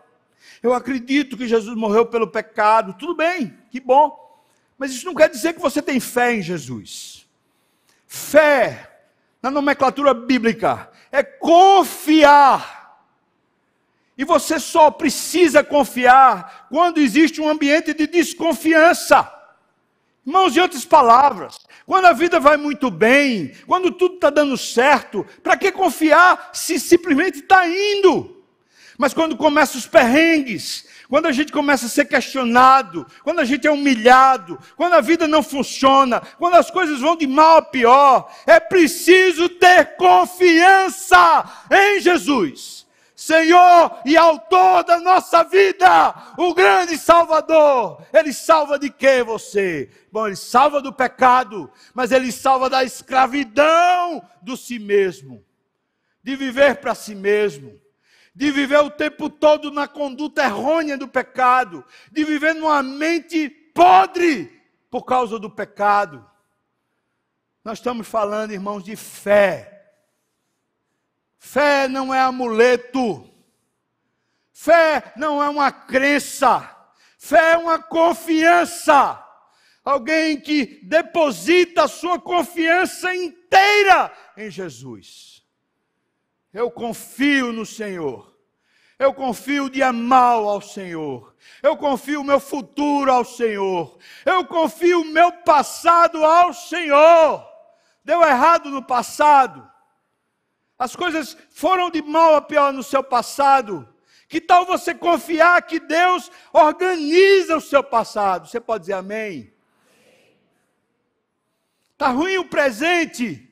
Eu 0.61 0.73
acredito 0.73 1.37
que 1.37 1.47
Jesus 1.47 1.75
morreu 1.75 2.05
pelo 2.05 2.27
pecado. 2.27 2.95
Tudo 2.97 3.15
bem, 3.15 3.57
que 3.69 3.79
bom. 3.79 4.17
Mas 4.77 4.91
isso 4.91 5.05
não 5.05 5.15
quer 5.15 5.29
dizer 5.29 5.53
que 5.53 5.61
você 5.61 5.81
tem 5.81 5.99
fé 5.99 6.35
em 6.35 6.41
Jesus. 6.41 7.27
Fé, 8.07 9.01
na 9.41 9.51
nomenclatura 9.51 10.13
bíblica, 10.13 10.89
é 11.11 11.23
confiar 11.23 12.79
e 14.19 14.25
você 14.25 14.59
só 14.59 14.91
precisa 14.91 15.63
confiar 15.63 16.67
quando 16.69 16.97
existe 16.97 17.39
um 17.39 17.47
ambiente 17.47 17.93
de 17.93 18.05
desconfiança. 18.05 19.31
Irmãos, 20.25 20.55
em 20.55 20.59
outras 20.59 20.85
palavras, 20.85 21.59
quando 21.85 22.05
a 22.05 22.13
vida 22.13 22.39
vai 22.39 22.57
muito 22.57 22.91
bem, 22.91 23.53
quando 23.65 23.91
tudo 23.91 24.15
está 24.15 24.29
dando 24.29 24.57
certo, 24.57 25.25
para 25.41 25.57
que 25.57 25.71
confiar 25.71 26.51
se 26.53 26.79
simplesmente 26.79 27.39
está 27.39 27.67
indo? 27.67 28.43
Mas 28.97 29.13
quando 29.13 29.37
começam 29.37 29.79
os 29.79 29.87
perrengues, 29.87 30.85
quando 31.09 31.25
a 31.25 31.31
gente 31.31 31.51
começa 31.51 31.85
a 31.85 31.89
ser 31.89 32.05
questionado, 32.05 33.07
quando 33.23 33.39
a 33.39 33.45
gente 33.45 33.65
é 33.65 33.71
humilhado, 33.71 34.59
quando 34.75 34.93
a 34.93 35.01
vida 35.01 35.27
não 35.27 35.41
funciona, 35.41 36.21
quando 36.37 36.55
as 36.55 36.69
coisas 36.69 36.99
vão 36.99 37.15
de 37.15 37.25
mal 37.25 37.57
a 37.57 37.61
pior, 37.61 38.31
é 38.45 38.59
preciso 38.59 39.47
ter 39.47 39.95
confiança 39.95 41.45
em 41.71 42.01
Jesus. 42.01 42.85
Senhor 43.19 43.99
e 44.05 44.15
autor 44.15 44.81
da 44.85 44.97
nossa 45.01 45.43
vida, 45.43 46.15
o 46.37 46.53
grande 46.53 46.97
Salvador. 46.97 48.01
Ele 48.13 48.31
salva 48.31 48.79
de 48.79 48.89
quê 48.89 49.21
você? 49.21 49.89
Bom, 50.09 50.25
ele 50.25 50.37
salva 50.37 50.81
do 50.81 50.93
pecado, 50.93 51.69
mas 51.93 52.13
ele 52.13 52.31
salva 52.31 52.69
da 52.69 52.81
escravidão 52.81 54.25
do 54.41 54.55
si 54.55 54.79
mesmo, 54.79 55.43
de 56.23 56.33
viver 56.37 56.77
para 56.77 56.95
si 56.95 57.13
mesmo, 57.13 57.77
de 58.33 58.51
viver 58.51 58.79
o 58.79 58.89
tempo 58.89 59.29
todo 59.29 59.69
na 59.69 59.85
conduta 59.85 60.41
errônea 60.41 60.97
do 60.97 61.05
pecado, 61.09 61.83
de 62.09 62.23
viver 62.23 62.55
numa 62.55 62.81
mente 62.81 63.49
podre 63.49 64.63
por 64.89 65.03
causa 65.03 65.37
do 65.37 65.49
pecado. 65.49 66.25
Nós 67.65 67.79
estamos 67.79 68.07
falando, 68.07 68.51
irmãos, 68.51 68.81
de 68.81 68.95
fé 68.95 69.78
Fé 71.39 71.87
não 71.87 72.13
é 72.13 72.19
amuleto. 72.19 73.27
Fé 74.51 75.13
não 75.15 75.41
é 75.41 75.49
uma 75.49 75.71
crença. 75.71 76.69
Fé 77.17 77.53
é 77.53 77.57
uma 77.57 77.81
confiança. 77.81 79.25
Alguém 79.83 80.39
que 80.39 80.81
deposita 80.83 81.83
a 81.83 81.87
sua 81.87 82.19
confiança 82.19 83.15
inteira 83.15 84.11
em 84.35 84.51
Jesus. 84.51 85.41
Eu 86.53 86.69
confio 86.69 87.53
no 87.53 87.65
Senhor. 87.65 88.37
Eu 88.99 89.13
confio 89.13 89.65
o 89.65 89.69
dia 89.69 89.93
mal 89.93 90.47
ao 90.49 90.59
Senhor. 90.59 91.33
Eu 91.63 91.77
confio 91.77 92.19
o 92.19 92.23
meu 92.23 92.39
futuro 92.39 93.09
ao 93.09 93.23
Senhor. 93.23 93.97
Eu 94.25 94.45
confio 94.45 95.01
o 95.01 95.05
meu 95.05 95.31
passado 95.31 96.23
ao 96.25 96.53
Senhor. 96.53 97.47
Deu 98.03 98.21
errado 98.21 98.69
no 98.69 98.83
passado 98.83 99.68
as 100.79 100.95
coisas 100.95 101.35
foram 101.49 101.89
de 101.89 102.01
mal 102.01 102.35
a 102.35 102.41
pior 102.41 102.71
no 102.71 102.81
seu 102.81 103.03
passado. 103.03 103.87
Que 104.29 104.39
tal 104.39 104.65
você 104.65 104.95
confiar 104.95 105.61
que 105.63 105.77
Deus 105.77 106.31
organiza 106.53 107.57
o 107.57 107.61
seu 107.61 107.83
passado? 107.83 108.47
Você 108.47 108.61
pode 108.61 108.83
dizer 108.83 108.93
amém? 108.93 109.53
Está 111.91 112.07
ruim 112.07 112.37
o 112.37 112.45
presente, 112.45 113.45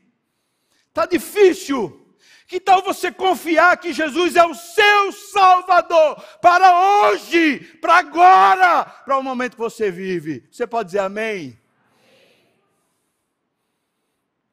está 0.88 1.06
difícil. 1.06 2.06
Que 2.48 2.62
tal 2.62 2.82
você 2.82 3.12
confiar 3.12 3.76
que 3.76 3.92
Jesus 3.92 4.38
é 4.38 4.46
o 4.46 4.56
seu 4.56 5.12
Salvador 5.12 6.16
para 6.42 7.10
hoje, 7.10 7.60
para 7.82 7.98
agora, 7.98 8.86
para 8.86 9.18
o 9.18 9.22
momento 9.22 9.56
que 9.56 9.60
você 9.60 9.92
vive? 9.92 10.48
Você 10.50 10.66
pode 10.66 10.88
dizer 10.88 11.00
amém? 11.00 11.60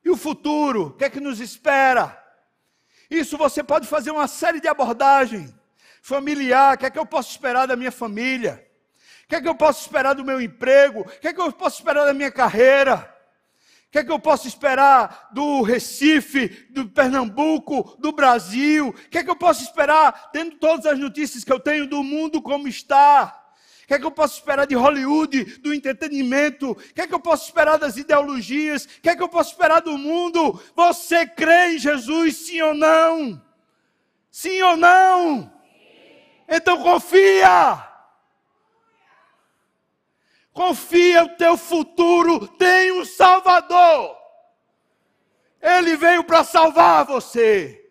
E 0.04 0.10
o 0.10 0.16
futuro, 0.16 0.86
o 0.86 0.92
que 0.94 1.04
é 1.04 1.10
que 1.10 1.20
nos 1.20 1.38
espera? 1.38 2.23
Isso 3.14 3.38
você 3.38 3.62
pode 3.62 3.86
fazer 3.86 4.10
uma 4.10 4.26
série 4.26 4.60
de 4.60 4.66
abordagens 4.66 5.54
familiar, 6.02 6.74
o 6.74 6.78
que 6.78 6.86
é 6.86 6.90
que 6.90 6.98
eu 6.98 7.06
posso 7.06 7.30
esperar 7.30 7.66
da 7.66 7.76
minha 7.76 7.92
família? 7.92 8.66
O 9.24 9.28
que 9.28 9.36
é 9.36 9.40
que 9.40 9.48
eu 9.48 9.54
posso 9.54 9.82
esperar 9.82 10.14
do 10.14 10.24
meu 10.24 10.40
emprego? 10.40 11.00
O 11.00 11.04
que 11.04 11.28
é 11.28 11.32
que 11.32 11.40
eu 11.40 11.50
posso 11.52 11.78
esperar 11.78 12.04
da 12.04 12.12
minha 12.12 12.30
carreira? 12.30 13.10
O 13.86 13.90
que 13.90 13.98
é 13.98 14.04
que 14.04 14.10
eu 14.10 14.18
posso 14.18 14.48
esperar 14.48 15.30
do 15.32 15.62
Recife, 15.62 16.66
do 16.70 16.88
Pernambuco, 16.88 17.96
do 18.00 18.10
Brasil? 18.10 18.88
O 18.88 18.92
que 18.92 19.18
é 19.18 19.24
que 19.24 19.30
eu 19.30 19.36
posso 19.36 19.62
esperar 19.62 20.30
tendo 20.32 20.56
todas 20.56 20.84
as 20.84 20.98
notícias 20.98 21.44
que 21.44 21.52
eu 21.52 21.60
tenho 21.60 21.86
do 21.86 22.02
mundo 22.02 22.42
como 22.42 22.66
está? 22.66 23.43
O 23.84 23.86
que 23.86 23.94
é 23.94 23.98
que 23.98 24.06
eu 24.06 24.10
posso 24.10 24.38
esperar 24.38 24.66
de 24.66 24.74
Hollywood, 24.74 25.44
do 25.58 25.74
entretenimento? 25.74 26.70
O 26.70 26.74
que 26.74 27.02
é 27.02 27.06
que 27.06 27.14
eu 27.14 27.20
posso 27.20 27.44
esperar 27.44 27.78
das 27.78 27.98
ideologias? 27.98 28.86
O 28.86 29.02
que 29.02 29.10
é 29.10 29.16
que 29.16 29.22
eu 29.22 29.28
posso 29.28 29.50
esperar 29.50 29.82
do 29.82 29.98
mundo? 29.98 30.58
Você 30.74 31.26
crê 31.26 31.74
em 31.74 31.78
Jesus, 31.78 32.46
sim 32.46 32.62
ou 32.62 32.72
não? 32.72 33.42
Sim 34.30 34.62
ou 34.62 34.74
não? 34.74 35.52
Então 36.48 36.82
confia. 36.82 37.90
Confia, 40.50 41.24
o 41.24 41.36
teu 41.36 41.56
futuro 41.58 42.48
tem 42.48 42.90
um 42.92 43.04
Salvador. 43.04 44.16
Ele 45.60 45.94
veio 45.94 46.24
para 46.24 46.42
salvar 46.42 47.04
você. 47.04 47.83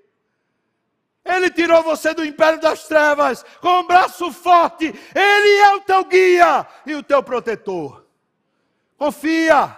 Ele 1.25 1.49
tirou 1.49 1.81
você 1.81 2.13
do 2.13 2.25
império 2.25 2.59
das 2.59 2.87
trevas 2.87 3.43
com 3.61 3.79
um 3.79 3.87
braço 3.87 4.31
forte. 4.31 4.85
Ele 4.85 5.61
é 5.61 5.75
o 5.75 5.81
teu 5.81 6.03
guia 6.03 6.67
e 6.85 6.95
o 6.95 7.03
teu 7.03 7.23
protetor. 7.23 8.05
Confia. 8.97 9.77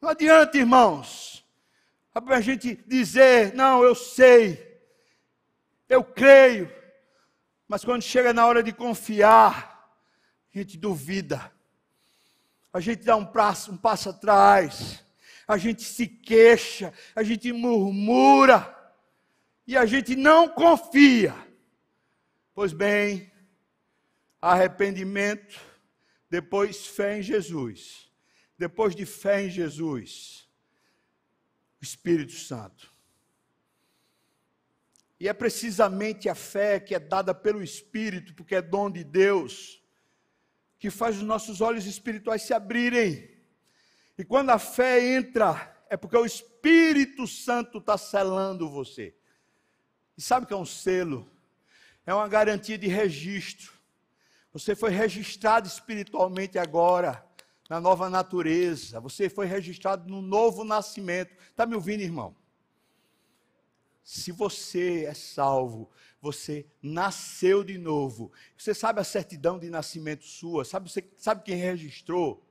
Não 0.00 0.10
adianta, 0.10 0.58
irmãos, 0.58 1.44
a 2.14 2.40
gente 2.40 2.76
dizer, 2.86 3.54
não, 3.54 3.82
eu 3.82 3.94
sei, 3.94 4.80
eu 5.88 6.04
creio, 6.04 6.72
mas 7.66 7.84
quando 7.84 8.02
chega 8.02 8.32
na 8.32 8.46
hora 8.46 8.62
de 8.62 8.72
confiar, 8.72 9.90
a 10.54 10.58
gente 10.58 10.76
duvida, 10.78 11.52
a 12.72 12.80
gente 12.80 13.02
dá 13.02 13.16
um 13.16 13.26
passo, 13.26 13.72
um 13.72 13.76
passo 13.76 14.10
atrás, 14.10 15.04
a 15.48 15.56
gente 15.56 15.82
se 15.82 16.06
queixa, 16.06 16.92
a 17.16 17.22
gente 17.22 17.52
murmura, 17.52 18.77
e 19.68 19.76
a 19.76 19.84
gente 19.84 20.16
não 20.16 20.48
confia. 20.48 21.34
Pois 22.54 22.72
bem, 22.72 23.30
arrependimento, 24.40 25.60
depois 26.30 26.86
fé 26.86 27.18
em 27.18 27.22
Jesus. 27.22 28.10
Depois 28.56 28.96
de 28.96 29.04
fé 29.04 29.44
em 29.44 29.50
Jesus, 29.50 30.48
o 31.78 31.84
Espírito 31.84 32.32
Santo. 32.32 32.90
E 35.20 35.28
é 35.28 35.34
precisamente 35.34 36.30
a 36.30 36.34
fé 36.34 36.80
que 36.80 36.94
é 36.94 36.98
dada 36.98 37.34
pelo 37.34 37.62
Espírito, 37.62 38.34
porque 38.34 38.54
é 38.54 38.62
dom 38.62 38.90
de 38.90 39.04
Deus, 39.04 39.82
que 40.78 40.88
faz 40.88 41.18
os 41.18 41.24
nossos 41.24 41.60
olhos 41.60 41.84
espirituais 41.84 42.40
se 42.40 42.54
abrirem. 42.54 43.36
E 44.16 44.24
quando 44.24 44.48
a 44.48 44.58
fé 44.58 45.14
entra, 45.14 45.76
é 45.90 45.96
porque 45.96 46.16
o 46.16 46.24
Espírito 46.24 47.26
Santo 47.26 47.76
está 47.78 47.98
selando 47.98 48.70
você. 48.70 49.17
E 50.18 50.20
sabe 50.20 50.44
o 50.44 50.48
que 50.48 50.52
é 50.52 50.56
um 50.56 50.66
selo? 50.66 51.30
É 52.04 52.12
uma 52.12 52.26
garantia 52.26 52.76
de 52.76 52.88
registro. 52.88 53.72
Você 54.52 54.74
foi 54.74 54.90
registrado 54.90 55.68
espiritualmente 55.68 56.58
agora, 56.58 57.24
na 57.70 57.80
nova 57.80 58.10
natureza. 58.10 58.98
Você 58.98 59.30
foi 59.30 59.46
registrado 59.46 60.10
no 60.10 60.20
novo 60.20 60.64
nascimento. 60.64 61.32
Está 61.48 61.64
me 61.64 61.76
ouvindo, 61.76 62.00
irmão? 62.00 62.34
Se 64.02 64.32
você 64.32 65.04
é 65.04 65.14
salvo, 65.14 65.88
você 66.20 66.66
nasceu 66.82 67.62
de 67.62 67.78
novo. 67.78 68.32
Você 68.56 68.74
sabe 68.74 69.00
a 69.00 69.04
certidão 69.04 69.56
de 69.56 69.70
nascimento 69.70 70.24
sua? 70.24 70.64
Sabe, 70.64 70.90
você, 70.90 71.08
sabe 71.16 71.44
quem 71.44 71.54
registrou? 71.54 72.44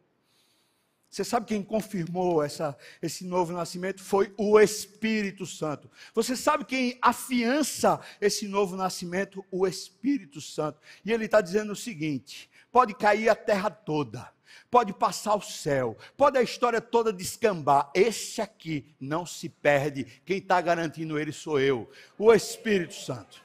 Você 1.10 1.24
sabe 1.24 1.46
quem 1.46 1.64
confirmou 1.64 2.44
essa, 2.44 2.78
esse 3.02 3.24
novo 3.24 3.54
nascimento? 3.54 4.04
Foi 4.04 4.34
o 4.38 4.60
Espírito 4.60 5.46
Santo. 5.46 5.90
Você 6.14 6.36
sabe 6.36 6.66
quem 6.66 6.98
afiança 7.02 8.00
esse 8.20 8.48
novo 8.48 8.76
nascimento? 8.76 9.44
O 9.50 9.66
Espírito 9.66 10.42
Santo. 10.42 10.80
E 11.06 11.12
ele 11.12 11.26
está 11.26 11.40
dizendo 11.40 11.72
o 11.72 11.76
seguinte: 11.76 12.50
pode 12.72 12.94
cair 12.94 13.30
a 13.30 13.36
terra 13.36 13.70
toda, 13.70 14.32
pode 14.70 14.94
passar 14.94 15.36
o 15.36 15.42
céu, 15.42 15.98
pode 16.18 16.38
a 16.38 16.44
história 16.44 16.82
toda 16.82 17.14
descambar. 17.14 17.90
Esse 17.96 18.42
aqui 18.42 18.94
não 19.00 19.26
se 19.26 19.48
perde. 19.48 20.04
Quem 20.26 20.40
está 20.40 20.60
garantindo 20.60 21.18
ele 21.18 21.32
sou 21.32 21.60
eu, 21.60 21.90
o 22.18 22.34
Espírito 22.34 22.94
Santo. 22.94 23.42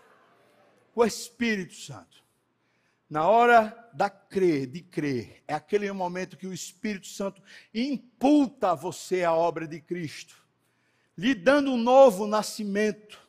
O 0.94 1.04
Espírito 1.04 1.74
Santo. 1.74 2.11
Na 3.12 3.28
hora 3.28 3.90
da 3.92 4.08
crer, 4.08 4.66
de 4.66 4.80
crer, 4.80 5.42
é 5.46 5.52
aquele 5.52 5.92
momento 5.92 6.34
que 6.34 6.46
o 6.46 6.52
Espírito 6.54 7.06
Santo 7.06 7.42
imputa 7.74 8.70
a 8.70 8.74
você 8.74 9.22
a 9.22 9.34
obra 9.34 9.68
de 9.68 9.82
Cristo, 9.82 10.34
lhe 11.14 11.34
dando 11.34 11.72
um 11.72 11.76
novo 11.76 12.26
nascimento. 12.26 13.20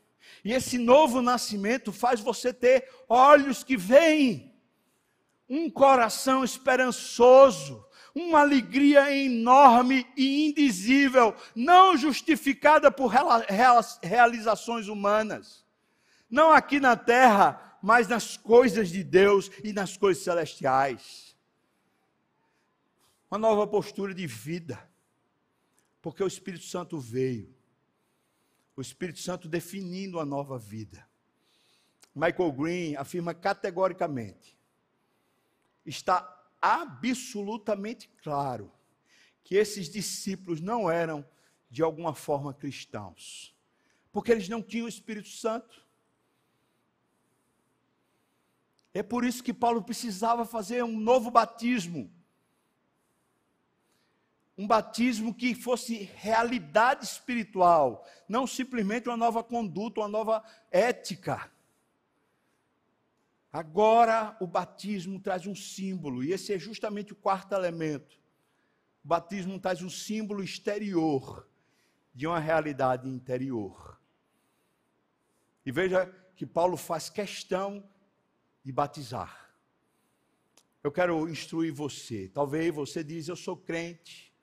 E 0.41 0.53
esse 0.53 0.77
novo 0.77 1.21
nascimento 1.21 1.91
faz 1.91 2.21
você 2.21 2.53
ter 2.53 2.89
olhos 3.09 3.61
que 3.61 3.75
veem, 3.75 4.55
um 5.49 5.69
coração 5.69 6.45
esperançoso, 6.45 7.85
uma 8.15 8.39
alegria 8.39 9.13
enorme 9.13 10.07
e 10.15 10.47
indizível, 10.47 11.35
não 11.53 11.97
justificada 11.97 12.89
por 12.89 13.11
realizações 14.01 14.87
humanas. 14.87 15.65
Não 16.29 16.53
aqui 16.53 16.79
na 16.79 16.95
terra, 16.95 17.72
mas 17.83 18.07
nas 18.07 18.37
coisas 18.37 18.87
de 18.87 19.03
Deus 19.03 19.51
e 19.61 19.73
nas 19.73 19.97
coisas 19.97 20.23
celestiais. 20.23 21.35
Uma 23.29 23.37
nova 23.37 23.67
postura 23.67 24.13
de 24.13 24.25
vida, 24.25 24.89
porque 26.01 26.23
o 26.23 26.27
Espírito 26.27 26.63
Santo 26.63 26.97
veio. 26.97 27.53
O 28.73 28.81
Espírito 28.81 29.19
Santo 29.19 29.49
definindo 29.49 30.17
a 30.17 30.23
nova 30.25 30.57
vida. 30.57 31.05
Michael 32.15 32.53
Green 32.53 32.95
afirma 32.95 33.33
categoricamente: 33.33 34.57
está 35.85 36.41
absolutamente 36.61 38.07
claro 38.23 38.71
que 39.43 39.55
esses 39.55 39.89
discípulos 39.89 40.61
não 40.61 40.89
eram 40.89 41.27
de 41.69 41.83
alguma 41.83 42.15
forma 42.15 42.53
cristãos, 42.53 43.53
porque 44.09 44.31
eles 44.31 44.47
não 44.47 44.63
tinham 44.63 44.85
o 44.85 44.89
Espírito 44.89 45.27
Santo. 45.27 45.82
É 48.93 49.01
por 49.01 49.25
isso 49.25 49.43
que 49.43 49.53
Paulo 49.53 49.81
precisava 49.81 50.45
fazer 50.45 50.83
um 50.83 50.99
novo 50.99 51.31
batismo. 51.31 52.11
Um 54.55 54.67
batismo 54.67 55.33
que 55.33 55.55
fosse 55.55 56.03
realidade 56.15 57.03
espiritual, 57.03 58.05
não 58.29 58.45
simplesmente 58.45 59.09
uma 59.09 59.17
nova 59.17 59.43
conduta, 59.43 60.01
uma 60.01 60.07
nova 60.07 60.43
ética. 60.69 61.51
Agora 63.51 64.37
o 64.39 64.45
batismo 64.45 65.19
traz 65.19 65.47
um 65.47 65.55
símbolo, 65.55 66.23
e 66.23 66.31
esse 66.31 66.53
é 66.53 66.59
justamente 66.59 67.13
o 67.13 67.15
quarto 67.15 67.53
elemento. 67.53 68.19
O 69.03 69.07
batismo 69.07 69.59
traz 69.59 69.81
um 69.81 69.89
símbolo 69.89 70.43
exterior 70.43 71.47
de 72.13 72.27
uma 72.27 72.39
realidade 72.39 73.09
interior. 73.09 73.99
E 75.65 75.71
veja 75.71 76.05
que 76.35 76.45
Paulo 76.45 76.77
faz 76.77 77.09
questão 77.09 77.83
de 78.63 78.71
batizar. 78.71 79.51
Eu 80.83 80.91
quero 80.91 81.29
instruir 81.29 81.73
você. 81.73 82.29
Talvez 82.29 82.73
você 82.73 83.03
diz, 83.03 83.27
eu 83.27 83.35
sou 83.35 83.55
crente. 83.55 84.33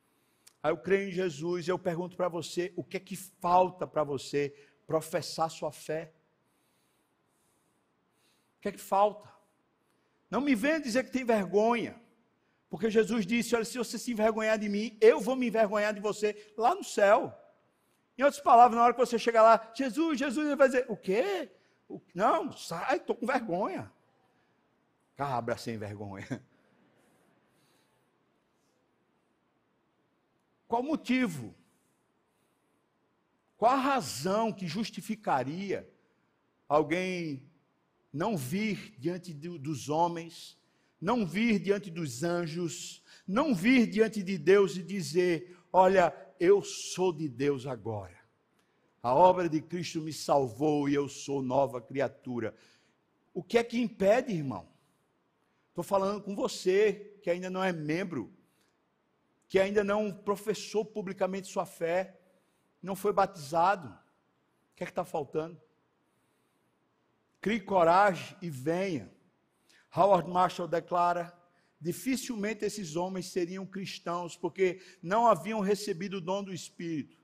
Aí 0.62 0.70
eu 0.70 0.76
creio 0.76 1.08
em 1.08 1.12
Jesus, 1.12 1.68
eu 1.68 1.78
pergunto 1.78 2.16
para 2.16 2.28
você, 2.28 2.72
o 2.76 2.84
que 2.84 2.96
é 2.96 3.00
que 3.00 3.16
falta 3.16 3.86
para 3.86 4.04
você 4.04 4.54
professar 4.86 5.50
sua 5.50 5.72
fé? 5.72 6.12
O 8.58 8.60
que 8.60 8.68
é 8.68 8.72
que 8.72 8.78
falta? 8.78 9.28
Não 10.30 10.40
me 10.40 10.54
venha 10.54 10.80
dizer 10.80 11.04
que 11.04 11.10
tem 11.10 11.24
vergonha. 11.24 12.00
Porque 12.68 12.88
Jesus 12.88 13.26
disse: 13.26 13.54
Olha, 13.56 13.64
se 13.64 13.76
você 13.76 13.98
se 13.98 14.12
envergonhar 14.12 14.58
de 14.58 14.68
mim, 14.68 14.96
eu 15.00 15.20
vou 15.20 15.34
me 15.34 15.48
envergonhar 15.48 15.92
de 15.92 16.00
você 16.00 16.52
lá 16.56 16.74
no 16.74 16.84
céu. 16.84 17.36
Em 18.16 18.22
outras 18.22 18.42
palavras, 18.42 18.76
na 18.76 18.84
hora 18.84 18.92
que 18.94 19.00
você 19.00 19.18
chegar 19.18 19.42
lá, 19.42 19.72
Jesus, 19.74 20.18
Jesus, 20.18 20.46
ele 20.46 20.56
vai 20.56 20.68
dizer: 20.68 20.86
O 20.88 20.96
quê? 20.96 21.50
Não, 22.14 22.52
sai, 22.52 22.98
estou 22.98 23.16
com 23.16 23.26
vergonha. 23.26 23.90
Cabra 25.20 25.54
sem 25.54 25.76
vergonha. 25.76 26.42
Qual 30.66 30.82
motivo? 30.82 31.54
Qual 33.58 33.70
a 33.70 33.76
razão 33.76 34.50
que 34.50 34.66
justificaria 34.66 35.86
alguém 36.66 37.46
não 38.10 38.34
vir 38.34 38.94
diante 38.98 39.34
dos 39.34 39.90
homens, 39.90 40.58
não 40.98 41.26
vir 41.26 41.58
diante 41.58 41.90
dos 41.90 42.22
anjos, 42.22 43.04
não 43.28 43.54
vir 43.54 43.86
diante 43.86 44.22
de 44.22 44.38
Deus 44.38 44.74
e 44.78 44.82
dizer: 44.82 45.54
Olha, 45.70 46.16
eu 46.40 46.62
sou 46.62 47.12
de 47.12 47.28
Deus 47.28 47.66
agora. 47.66 48.18
A 49.02 49.14
obra 49.14 49.50
de 49.50 49.60
Cristo 49.60 50.00
me 50.00 50.14
salvou 50.14 50.88
e 50.88 50.94
eu 50.94 51.10
sou 51.10 51.42
nova 51.42 51.78
criatura. 51.78 52.54
O 53.34 53.42
que 53.42 53.58
é 53.58 53.62
que 53.62 53.78
impede, 53.78 54.32
irmão? 54.32 54.69
Estou 55.70 55.82
falando 55.82 56.20
com 56.22 56.36
você 56.36 57.18
que 57.22 57.30
ainda 57.30 57.48
não 57.48 57.62
é 57.62 57.72
membro, 57.72 58.32
que 59.48 59.58
ainda 59.58 59.82
não 59.82 60.12
professou 60.12 60.84
publicamente 60.84 61.48
sua 61.48 61.64
fé, 61.64 62.20
não 62.82 62.94
foi 62.94 63.12
batizado. 63.12 63.88
O 63.88 64.76
que 64.76 64.82
é 64.82 64.86
que 64.86 64.92
está 64.92 65.04
faltando? 65.04 65.60
Crie 67.40 67.60
coragem 67.60 68.36
e 68.42 68.50
venha. 68.50 69.10
Howard 69.94 70.28
Marshall 70.28 70.68
declara: 70.68 71.32
dificilmente 71.80 72.64
esses 72.64 72.96
homens 72.96 73.26
seriam 73.26 73.64
cristãos, 73.64 74.36
porque 74.36 74.80
não 75.02 75.26
haviam 75.26 75.60
recebido 75.60 76.18
o 76.18 76.20
dom 76.20 76.42
do 76.42 76.52
Espírito. 76.52 77.18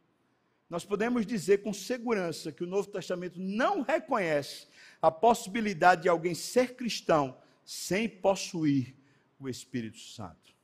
Nós 0.68 0.84
podemos 0.84 1.24
dizer 1.24 1.62
com 1.62 1.72
segurança 1.72 2.50
que 2.50 2.64
o 2.64 2.66
Novo 2.66 2.88
Testamento 2.88 3.38
não 3.38 3.82
reconhece 3.82 4.66
a 5.00 5.10
possibilidade 5.10 6.02
de 6.02 6.08
alguém 6.08 6.34
ser 6.34 6.74
cristão 6.74 7.36
sem 7.66 8.08
possuir 8.08 8.94
o 9.40 9.48
Espírito 9.48 9.98
Santo. 9.98 10.54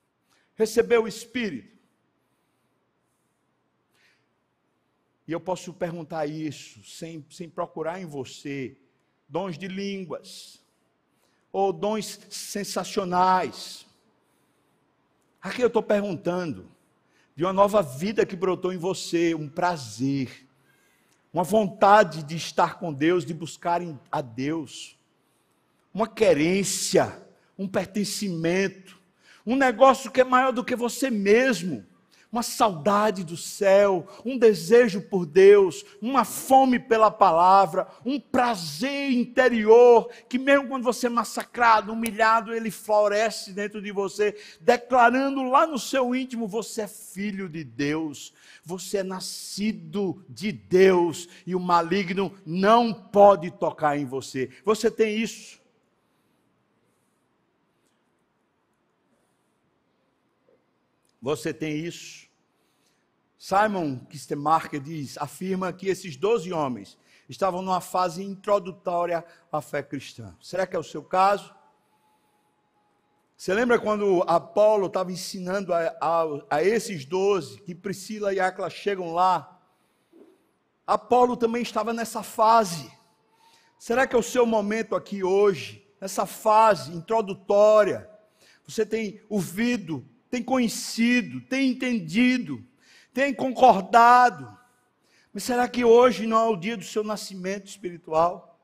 Recebeu 0.54 1.02
o 1.02 1.08
Espírito. 1.08 1.76
E 5.26 5.32
eu 5.32 5.40
posso 5.40 5.74
perguntar 5.74 6.26
isso 6.26 6.82
sem, 6.84 7.26
sem 7.28 7.50
procurar 7.50 8.00
em 8.00 8.06
você 8.06 8.76
dons 9.28 9.58
de 9.58 9.66
línguas 9.66 10.62
ou 11.50 11.72
dons 11.72 12.20
sensacionais. 12.30 13.84
Aqui 15.40 15.60
eu 15.60 15.66
estou 15.66 15.82
perguntando: 15.82 16.70
de 17.34 17.44
uma 17.44 17.52
nova 17.52 17.82
vida 17.82 18.24
que 18.24 18.36
brotou 18.36 18.72
em 18.72 18.78
você, 18.78 19.34
um 19.34 19.48
prazer, 19.48 20.48
uma 21.32 21.42
vontade 21.42 22.22
de 22.22 22.36
estar 22.36 22.78
com 22.78 22.92
Deus, 22.92 23.24
de 23.24 23.34
buscar 23.34 23.80
a 24.10 24.20
Deus, 24.20 24.96
uma 25.92 26.08
querência, 26.08 27.12
um 27.58 27.68
pertencimento, 27.68 29.00
um 29.46 29.56
negócio 29.56 30.10
que 30.10 30.20
é 30.20 30.24
maior 30.24 30.52
do 30.52 30.64
que 30.64 30.76
você 30.76 31.10
mesmo 31.10 31.84
uma 32.32 32.42
saudade 32.42 33.24
do 33.24 33.36
céu, 33.36 34.08
um 34.24 34.38
desejo 34.38 35.02
por 35.02 35.26
Deus, 35.26 35.84
uma 36.00 36.24
fome 36.24 36.78
pela 36.78 37.10
palavra, 37.10 37.86
um 38.06 38.18
prazer 38.18 39.12
interior, 39.12 40.08
que 40.30 40.38
mesmo 40.38 40.66
quando 40.66 40.82
você 40.82 41.08
é 41.08 41.10
massacrado, 41.10 41.92
humilhado, 41.92 42.54
ele 42.54 42.70
floresce 42.70 43.52
dentro 43.52 43.82
de 43.82 43.92
você, 43.92 44.34
declarando 44.62 45.42
lá 45.42 45.66
no 45.66 45.78
seu 45.78 46.14
íntimo: 46.14 46.48
você 46.48 46.82
é 46.82 46.88
filho 46.88 47.50
de 47.50 47.62
Deus, 47.62 48.32
você 48.64 48.98
é 48.98 49.02
nascido 49.02 50.24
de 50.26 50.50
Deus 50.50 51.28
e 51.46 51.54
o 51.54 51.60
maligno 51.60 52.32
não 52.46 52.94
pode 52.94 53.50
tocar 53.50 53.98
em 53.98 54.06
você. 54.06 54.48
Você 54.64 54.90
tem 54.90 55.18
isso? 55.18 55.61
Você 61.22 61.54
tem 61.54 61.76
isso? 61.76 62.26
Simon 63.38 64.00
Kistemarker 64.06 64.80
diz, 64.80 65.16
afirma 65.16 65.72
que 65.72 65.86
esses 65.86 66.16
12 66.16 66.52
homens 66.52 66.98
estavam 67.28 67.62
numa 67.62 67.80
fase 67.80 68.24
introdutória 68.24 69.24
à 69.50 69.60
fé 69.60 69.84
cristã. 69.84 70.36
Será 70.40 70.66
que 70.66 70.74
é 70.74 70.78
o 70.78 70.82
seu 70.82 71.02
caso? 71.02 71.54
Você 73.36 73.54
lembra 73.54 73.78
quando 73.78 74.24
Apolo 74.26 74.86
estava 74.86 75.12
ensinando 75.12 75.72
a, 75.72 75.96
a, 76.00 76.24
a 76.50 76.62
esses 76.62 77.04
12, 77.04 77.60
que 77.62 77.74
Priscila 77.74 78.34
e 78.34 78.40
Acla 78.40 78.68
chegam 78.68 79.12
lá? 79.12 79.60
Apolo 80.84 81.36
também 81.36 81.62
estava 81.62 81.92
nessa 81.92 82.24
fase. 82.24 82.90
Será 83.78 84.08
que 84.08 84.16
é 84.16 84.18
o 84.18 84.22
seu 84.22 84.44
momento 84.44 84.96
aqui 84.96 85.22
hoje, 85.22 85.88
nessa 86.00 86.26
fase 86.26 86.92
introdutória? 86.92 88.08
Você 88.66 88.84
tem 88.84 89.20
ouvido 89.28 90.08
tem 90.32 90.42
conhecido, 90.42 91.42
tem 91.42 91.68
entendido, 91.68 92.64
tem 93.12 93.34
concordado. 93.34 94.50
Mas 95.30 95.42
será 95.42 95.68
que 95.68 95.84
hoje 95.84 96.26
não 96.26 96.38
é 96.38 96.48
o 96.48 96.56
dia 96.56 96.74
do 96.74 96.82
seu 96.82 97.04
nascimento 97.04 97.66
espiritual? 97.66 98.58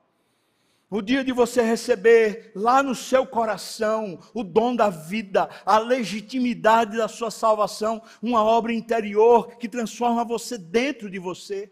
O 0.89 0.99
dia 0.99 1.23
de 1.23 1.31
você 1.31 1.61
receber 1.61 2.51
lá 2.55 2.81
no 2.81 2.95
seu 2.95 3.23
coração 3.23 4.19
o 4.33 4.43
dom 4.43 4.75
da 4.75 4.89
vida, 4.89 5.47
a 5.63 5.77
legitimidade 5.77 6.97
da 6.97 7.07
sua 7.07 7.29
salvação, 7.29 8.01
uma 8.19 8.43
obra 8.43 8.73
interior 8.73 9.55
que 9.57 9.69
transforma 9.69 10.25
você 10.25 10.57
dentro 10.57 11.07
de 11.07 11.19
você. 11.19 11.71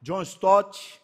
John 0.00 0.22
Stott 0.22 1.02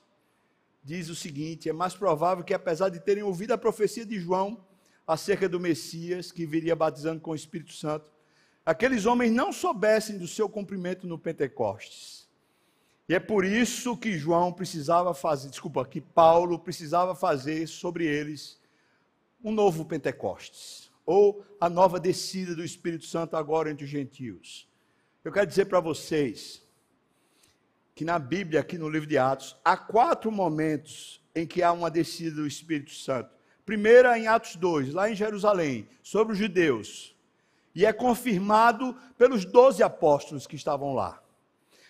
diz 0.82 1.11
o 1.11 1.14
seguinte: 1.14 1.68
é 1.68 1.74
mais 1.74 1.92
provável 1.92 2.42
que, 2.42 2.55
apesar 2.55 2.88
de 2.88 3.01
terem 3.01 3.22
ouvido 3.22 3.53
a 3.53 3.59
profecia 3.59 4.07
de 4.07 4.18
João, 4.18 4.64
acerca 5.07 5.48
do 5.48 5.61
Messias 5.61 6.32
que 6.32 6.46
viria 6.46 6.74
batizando 6.74 7.20
com 7.20 7.32
o 7.32 7.34
Espírito 7.34 7.72
Santo, 7.72 8.11
aqueles 8.64 9.07
homens 9.07 9.32
não 9.32 9.52
soubessem 9.52 10.18
do 10.18 10.26
seu 10.26 10.48
cumprimento 10.48 11.07
no 11.07 11.18
Pentecostes. 11.18 12.28
E 13.09 13.14
é 13.14 13.20
por 13.20 13.44
isso 13.44 13.96
que 13.96 14.16
João 14.16 14.52
precisava 14.52 15.12
fazer, 15.12 15.50
desculpa, 15.50 15.84
que 15.84 16.00
Paulo 16.00 16.59
precisava 16.59 17.14
fazer 17.14 17.66
sobre 17.66 18.07
eles 18.07 18.59
um 19.42 19.52
novo 19.52 19.84
Pentecostes, 19.84 20.90
ou 21.05 21.44
a 21.61 21.68
nova 21.68 22.00
descida 22.00 22.55
do 22.55 22.64
Espírito 22.64 23.05
Santo 23.05 23.36
agora 23.36 23.70
entre 23.70 23.84
os 23.84 23.90
gentios. 23.90 24.66
Eu 25.22 25.30
quero 25.30 25.46
dizer 25.46 25.66
para 25.66 25.80
vocês 25.80 26.62
que 27.94 28.05
na 28.05 28.18
Bíblia, 28.18 28.61
aqui 28.61 28.78
no 28.78 28.88
livro 28.88 29.07
de 29.07 29.18
Atos, 29.18 29.55
há 29.62 29.76
quatro 29.76 30.32
momentos 30.32 31.22
em 31.34 31.46
que 31.46 31.62
há 31.62 31.72
uma 31.72 31.90
descida 31.90 32.36
do 32.36 32.46
Espírito 32.46 32.92
Santo. 32.92 33.34
Primeira 33.65 34.19
em 34.19 34.27
Atos 34.27 34.57
2, 34.57 34.93
lá 34.93 35.11
em 35.11 35.15
Jerusalém, 35.15 35.89
sobre 36.03 36.35
os 36.35 36.39
judeus. 36.39 37.17
E 37.75 37.87
é 37.87 37.93
confirmado 37.93 38.95
pelos 39.17 39.45
doze 39.45 39.83
apóstolos 39.83 40.47
que 40.47 40.55
estavam 40.55 40.95
lá. 40.95 41.23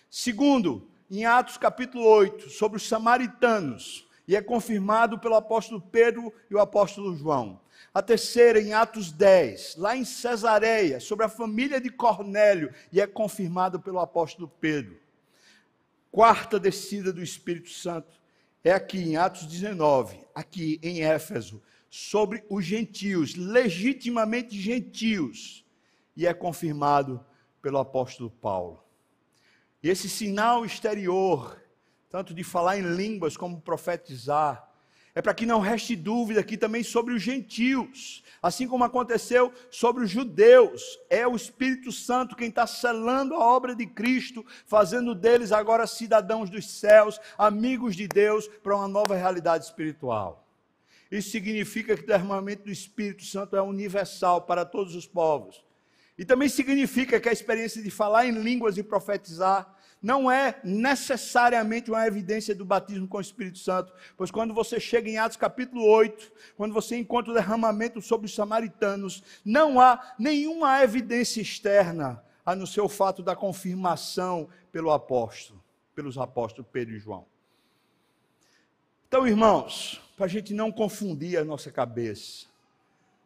Segundo, 0.09 0.87
em 1.11 1.25
Atos 1.25 1.57
capítulo 1.57 2.05
8, 2.05 2.49
sobre 2.49 2.77
os 2.77 2.87
samaritanos. 2.87 4.07
E 4.27 4.35
é 4.35 4.41
confirmado 4.41 5.19
pelo 5.19 5.35
apóstolo 5.35 5.81
Pedro 5.81 6.33
e 6.49 6.55
o 6.55 6.59
apóstolo 6.59 7.15
João. 7.15 7.59
A 7.93 8.01
terceira, 8.01 8.59
em 8.59 8.73
Atos 8.73 9.11
10, 9.11 9.75
lá 9.75 9.95
em 9.95 10.03
Cesareia, 10.03 10.99
sobre 10.99 11.25
a 11.25 11.29
família 11.29 11.79
de 11.79 11.89
Cornélio. 11.89 12.73
E 12.91 13.01
é 13.01 13.05
confirmado 13.05 13.79
pelo 13.79 13.99
apóstolo 13.99 14.51
Pedro. 14.59 14.97
Quarta 16.09 16.57
descida 16.57 17.11
do 17.11 17.21
Espírito 17.21 17.69
Santo 17.69 18.24
é 18.65 18.73
aqui 18.73 18.97
em 18.97 19.15
Atos 19.15 19.45
19, 19.45 20.19
aqui 20.33 20.79
em 20.81 21.03
Éfeso, 21.03 21.61
sobre 21.87 22.43
os 22.49 22.65
gentios, 22.65 23.35
legitimamente 23.35 24.59
gentios, 24.59 25.63
e 26.17 26.25
é 26.25 26.33
confirmado 26.33 27.23
pelo 27.61 27.77
apóstolo 27.77 28.31
Paulo. 28.31 28.83
E 29.83 29.89
esse 29.89 30.09
sinal 30.09 30.65
exterior, 30.65 31.61
tanto 32.09 32.33
de 32.33 32.43
falar 32.43 32.79
em 32.79 32.95
línguas 32.95 33.37
como 33.37 33.61
profetizar, 33.61 34.67
é 35.15 35.21
para 35.21 35.33
que 35.33 35.45
não 35.45 35.61
reste 35.61 35.95
dúvida 35.95 36.41
aqui 36.41 36.57
também 36.57 36.83
sobre 36.83 37.13
os 37.13 37.23
gentios, 37.23 38.21
assim 38.43 38.67
como 38.67 38.83
aconteceu 38.83 39.53
sobre 39.71 40.03
os 40.03 40.11
judeus. 40.11 40.83
É 41.09 41.25
o 41.25 41.37
Espírito 41.37 41.89
Santo 41.89 42.35
quem 42.35 42.49
está 42.49 42.67
selando 42.67 43.33
a 43.33 43.39
obra 43.39 43.73
de 43.73 43.85
Cristo, 43.85 44.45
fazendo 44.67 45.15
deles 45.15 45.53
agora 45.53 45.87
cidadãos 45.87 46.49
dos 46.49 46.69
céus, 46.69 47.17
amigos 47.37 47.95
de 47.95 48.09
Deus, 48.09 48.49
para 48.61 48.75
uma 48.75 48.89
nova 48.89 49.15
realidade 49.15 49.63
espiritual. 49.63 50.45
Isso 51.09 51.29
significa 51.29 51.95
que 51.95 52.03
o 52.03 52.07
derramamento 52.07 52.63
do 52.63 52.71
Espírito 52.71 53.23
Santo 53.23 53.55
é 53.55 53.61
universal 53.61 54.41
para 54.41 54.65
todos 54.65 54.95
os 54.95 55.07
povos. 55.07 55.63
E 56.17 56.25
também 56.25 56.49
significa 56.49 57.21
que 57.21 57.29
a 57.29 57.33
experiência 57.33 57.81
de 57.81 57.89
falar 57.89 58.25
em 58.25 58.31
línguas 58.31 58.77
e 58.77 58.83
profetizar 58.83 59.74
não 60.05 60.29
é 60.29 60.59
necessariamente 60.63 61.89
uma 61.89 62.05
evidência 62.05 62.53
do 62.53 62.63
batismo 62.63 63.07
com 63.07 63.17
o 63.17 63.21
Espírito 63.21 63.57
Santo, 63.57 63.91
pois 64.15 64.29
quando 64.29 64.53
você 64.53 64.79
chega 64.79 65.09
em 65.09 65.17
Atos 65.17 65.35
capítulo 65.35 65.83
8, 65.83 66.31
quando 66.55 66.75
você 66.75 66.95
encontra 66.95 67.31
o 67.31 67.33
derramamento 67.33 67.99
sobre 68.03 68.27
os 68.27 68.35
samaritanos, 68.35 69.23
não 69.43 69.79
há 69.81 70.13
nenhuma 70.19 70.79
evidência 70.83 71.41
externa 71.41 72.23
a 72.45 72.55
não 72.55 72.67
ser 72.67 72.81
o 72.81 72.87
fato 72.87 73.23
da 73.23 73.35
confirmação 73.35 74.47
pelo 74.71 74.91
apóstolo, 74.91 75.59
pelos 75.95 76.19
apóstolos 76.19 76.69
Pedro 76.71 76.93
e 76.93 76.99
João. 76.99 77.25
Então, 79.07 79.27
irmãos, 79.27 79.99
para 80.15 80.27
a 80.27 80.29
gente 80.29 80.53
não 80.53 80.71
confundir 80.71 81.39
a 81.39 81.43
nossa 81.43 81.71
cabeça, 81.71 82.45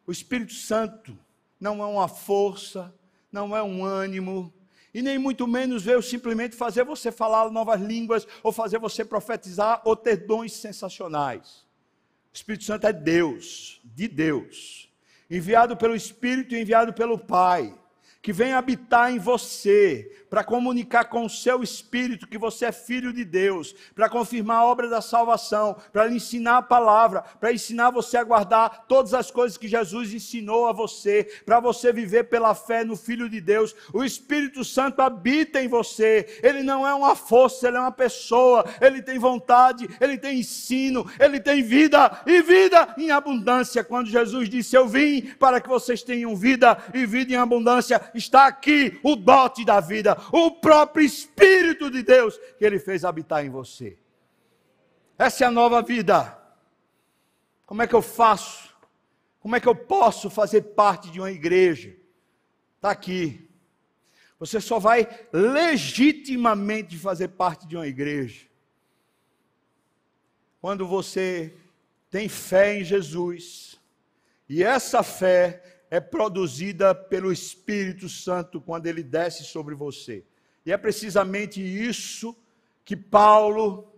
o 0.06 0.10
Espírito 0.10 0.54
Santo 0.54 1.14
não 1.60 1.82
é 1.82 1.86
uma 1.86 2.08
força, 2.08 2.90
não 3.30 3.54
é 3.54 3.62
um 3.62 3.84
ânimo, 3.84 4.50
e 4.92 5.02
nem 5.02 5.18
muito 5.18 5.46
menos 5.46 5.82
veio 5.82 6.02
simplesmente 6.02 6.56
fazer 6.56 6.84
você 6.84 7.10
falar 7.10 7.50
novas 7.50 7.80
línguas, 7.80 8.26
ou 8.42 8.52
fazer 8.52 8.78
você 8.78 9.04
profetizar, 9.04 9.80
ou 9.84 9.96
ter 9.96 10.26
dons 10.26 10.52
sensacionais. 10.52 11.66
O 12.32 12.34
Espírito 12.34 12.64
Santo 12.64 12.86
é 12.86 12.92
Deus, 12.92 13.80
de 13.84 14.06
Deus, 14.06 14.90
enviado 15.30 15.76
pelo 15.76 15.94
Espírito 15.94 16.54
e 16.54 16.60
enviado 16.60 16.92
pelo 16.92 17.18
Pai 17.18 17.79
que 18.22 18.32
vem 18.32 18.52
habitar 18.52 19.10
em 19.10 19.18
você, 19.18 20.12
para 20.28 20.44
comunicar 20.44 21.04
com 21.04 21.24
o 21.24 21.30
seu 21.30 21.62
espírito 21.62 22.28
que 22.28 22.38
você 22.38 22.66
é 22.66 22.72
filho 22.72 23.12
de 23.12 23.24
Deus, 23.24 23.74
para 23.94 24.08
confirmar 24.08 24.58
a 24.58 24.64
obra 24.64 24.88
da 24.88 25.00
salvação, 25.00 25.76
para 25.92 26.04
lhe 26.04 26.16
ensinar 26.16 26.58
a 26.58 26.62
palavra, 26.62 27.22
para 27.22 27.52
ensinar 27.52 27.90
você 27.90 28.18
a 28.18 28.24
guardar 28.24 28.84
todas 28.86 29.14
as 29.14 29.30
coisas 29.30 29.56
que 29.56 29.66
Jesus 29.66 30.12
ensinou 30.12 30.66
a 30.66 30.72
você, 30.72 31.26
para 31.46 31.58
você 31.60 31.92
viver 31.92 32.24
pela 32.24 32.54
fé 32.54 32.84
no 32.84 32.94
Filho 32.94 33.28
de 33.28 33.40
Deus. 33.40 33.74
O 33.92 34.04
Espírito 34.04 34.64
Santo 34.64 35.00
habita 35.00 35.62
em 35.62 35.68
você, 35.68 36.40
ele 36.42 36.62
não 36.62 36.86
é 36.86 36.92
uma 36.94 37.16
força, 37.16 37.66
ele 37.66 37.78
é 37.78 37.80
uma 37.80 37.90
pessoa, 37.90 38.64
ele 38.80 39.02
tem 39.02 39.18
vontade, 39.18 39.88
ele 39.98 40.18
tem 40.18 40.40
ensino, 40.40 41.10
ele 41.18 41.40
tem 41.40 41.62
vida 41.62 42.22
e 42.26 42.42
vida 42.42 42.94
em 42.98 43.10
abundância. 43.10 43.82
Quando 43.82 44.08
Jesus 44.08 44.48
disse: 44.48 44.76
Eu 44.76 44.86
vim 44.86 45.22
para 45.38 45.60
que 45.60 45.68
vocês 45.68 46.02
tenham 46.02 46.36
vida 46.36 46.76
e 46.92 47.06
vida 47.06 47.32
em 47.32 47.36
abundância 47.36 48.09
está 48.14 48.46
aqui 48.46 48.98
o 49.02 49.16
dote 49.16 49.64
da 49.64 49.80
vida, 49.80 50.16
o 50.32 50.52
próprio 50.52 51.04
Espírito 51.04 51.90
de 51.90 52.02
Deus 52.02 52.38
que 52.58 52.64
Ele 52.64 52.78
fez 52.78 53.04
habitar 53.04 53.44
em 53.44 53.50
você. 53.50 53.98
Essa 55.18 55.44
é 55.44 55.46
a 55.46 55.50
nova 55.50 55.82
vida. 55.82 56.38
Como 57.66 57.82
é 57.82 57.86
que 57.86 57.94
eu 57.94 58.02
faço? 58.02 58.74
Como 59.38 59.56
é 59.56 59.60
que 59.60 59.68
eu 59.68 59.74
posso 59.74 60.28
fazer 60.28 60.62
parte 60.62 61.10
de 61.10 61.20
uma 61.20 61.30
igreja? 61.30 61.96
Está 62.76 62.90
aqui. 62.90 63.48
Você 64.38 64.60
só 64.60 64.78
vai 64.78 65.06
legitimamente 65.32 66.96
fazer 66.96 67.28
parte 67.28 67.66
de 67.66 67.76
uma 67.76 67.86
igreja 67.86 68.50
quando 70.60 70.86
você 70.86 71.54
tem 72.10 72.28
fé 72.28 72.78
em 72.78 72.84
Jesus. 72.84 73.80
E 74.48 74.62
essa 74.62 75.02
fé 75.02 75.69
é 75.90 75.98
produzida 75.98 76.94
pelo 76.94 77.32
Espírito 77.32 78.08
Santo 78.08 78.60
quando 78.60 78.86
ele 78.86 79.02
desce 79.02 79.44
sobre 79.44 79.74
você. 79.74 80.24
E 80.64 80.72
é 80.72 80.76
precisamente 80.76 81.60
isso 81.60 82.36
que 82.84 82.96
Paulo, 82.96 83.92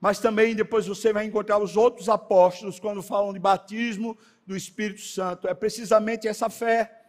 mas 0.00 0.18
também 0.18 0.54
depois 0.54 0.86
você 0.86 1.12
vai 1.12 1.26
encontrar 1.26 1.58
os 1.58 1.76
outros 1.76 2.08
apóstolos 2.08 2.80
quando 2.80 3.02
falam 3.02 3.32
de 3.32 3.38
batismo 3.38 4.16
do 4.46 4.56
Espírito 4.56 5.02
Santo. 5.02 5.46
É 5.46 5.52
precisamente 5.52 6.26
essa 6.26 6.48
fé, 6.48 7.04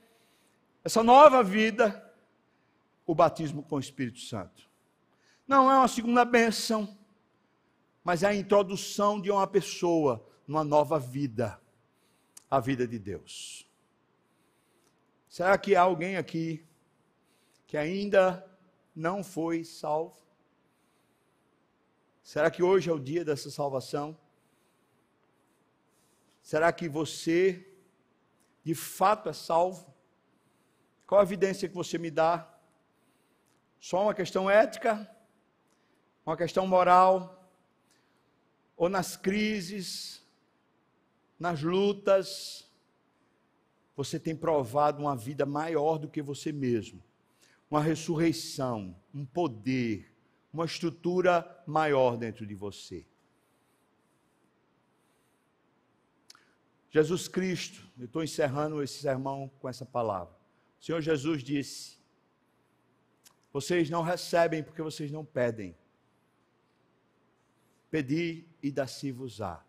essa 0.83 1.01
nova 1.01 1.41
vida, 1.41 2.03
o 3.05 3.15
batismo 3.15 3.63
com 3.63 3.77
o 3.77 3.79
Espírito 3.79 4.19
Santo. 4.19 4.69
Não 5.47 5.71
é 5.71 5.77
uma 5.77 5.87
segunda 5.87 6.25
bênção, 6.25 6.97
mas 8.03 8.21
é 8.21 8.27
a 8.27 8.35
introdução 8.35 9.21
de 9.21 9.31
uma 9.31 9.47
pessoa 9.47 10.25
numa 10.45 10.63
nova 10.63 10.99
vida, 10.99 11.59
a 12.49 12.59
vida 12.59 12.87
de 12.87 12.99
Deus. 12.99 13.64
Será 15.35 15.57
que 15.57 15.75
há 15.75 15.81
alguém 15.81 16.15
aqui 16.15 16.65
que 17.67 17.75
ainda 17.75 18.49
não 18.95 19.21
foi 19.21 19.65
salvo? 19.65 20.17
Será 22.23 22.49
que 22.49 22.63
hoje 22.63 22.89
é 22.89 22.93
o 22.93 22.97
dia 22.97 23.25
dessa 23.25 23.51
salvação? 23.51 24.17
Será 26.41 26.71
que 26.71 26.87
você 26.87 27.69
de 28.63 28.73
fato 28.73 29.27
é 29.27 29.33
salvo? 29.33 29.93
Qual 31.05 31.19
a 31.19 31.25
evidência 31.25 31.67
que 31.67 31.75
você 31.75 31.97
me 31.97 32.09
dá? 32.09 32.49
Só 33.77 34.03
uma 34.03 34.13
questão 34.13 34.49
ética? 34.49 35.05
Uma 36.25 36.37
questão 36.37 36.65
moral? 36.65 37.51
Ou 38.77 38.87
nas 38.87 39.17
crises, 39.17 40.25
nas 41.37 41.61
lutas, 41.61 42.64
você 43.95 44.19
tem 44.19 44.35
provado 44.35 45.01
uma 45.01 45.15
vida 45.15 45.45
maior 45.45 45.97
do 45.97 46.09
que 46.09 46.21
você 46.21 46.51
mesmo? 46.51 47.01
Uma 47.69 47.81
ressurreição, 47.81 48.95
um 49.13 49.25
poder, 49.25 50.13
uma 50.51 50.65
estrutura 50.65 51.63
maior 51.65 52.17
dentro 52.17 52.45
de 52.45 52.53
você. 52.53 53.05
Jesus 56.89 57.27
Cristo, 57.27 57.85
eu 57.97 58.05
estou 58.05 58.23
encerrando 58.23 58.81
esse 58.81 58.99
sermão 58.99 59.49
com 59.59 59.67
essa 59.67 59.85
palavra. 59.85 60.33
O 60.79 60.83
Senhor 60.83 61.01
Jesus 61.01 61.43
disse: 61.43 61.95
vocês 63.55 63.89
não 63.89 64.01
recebem 64.01 64.61
porque 64.61 64.81
vocês 64.81 65.09
não 65.09 65.23
pedem. 65.23 65.77
Pedi 67.89 68.45
e 68.61 68.69
dá-se-vos-á. 68.69 69.65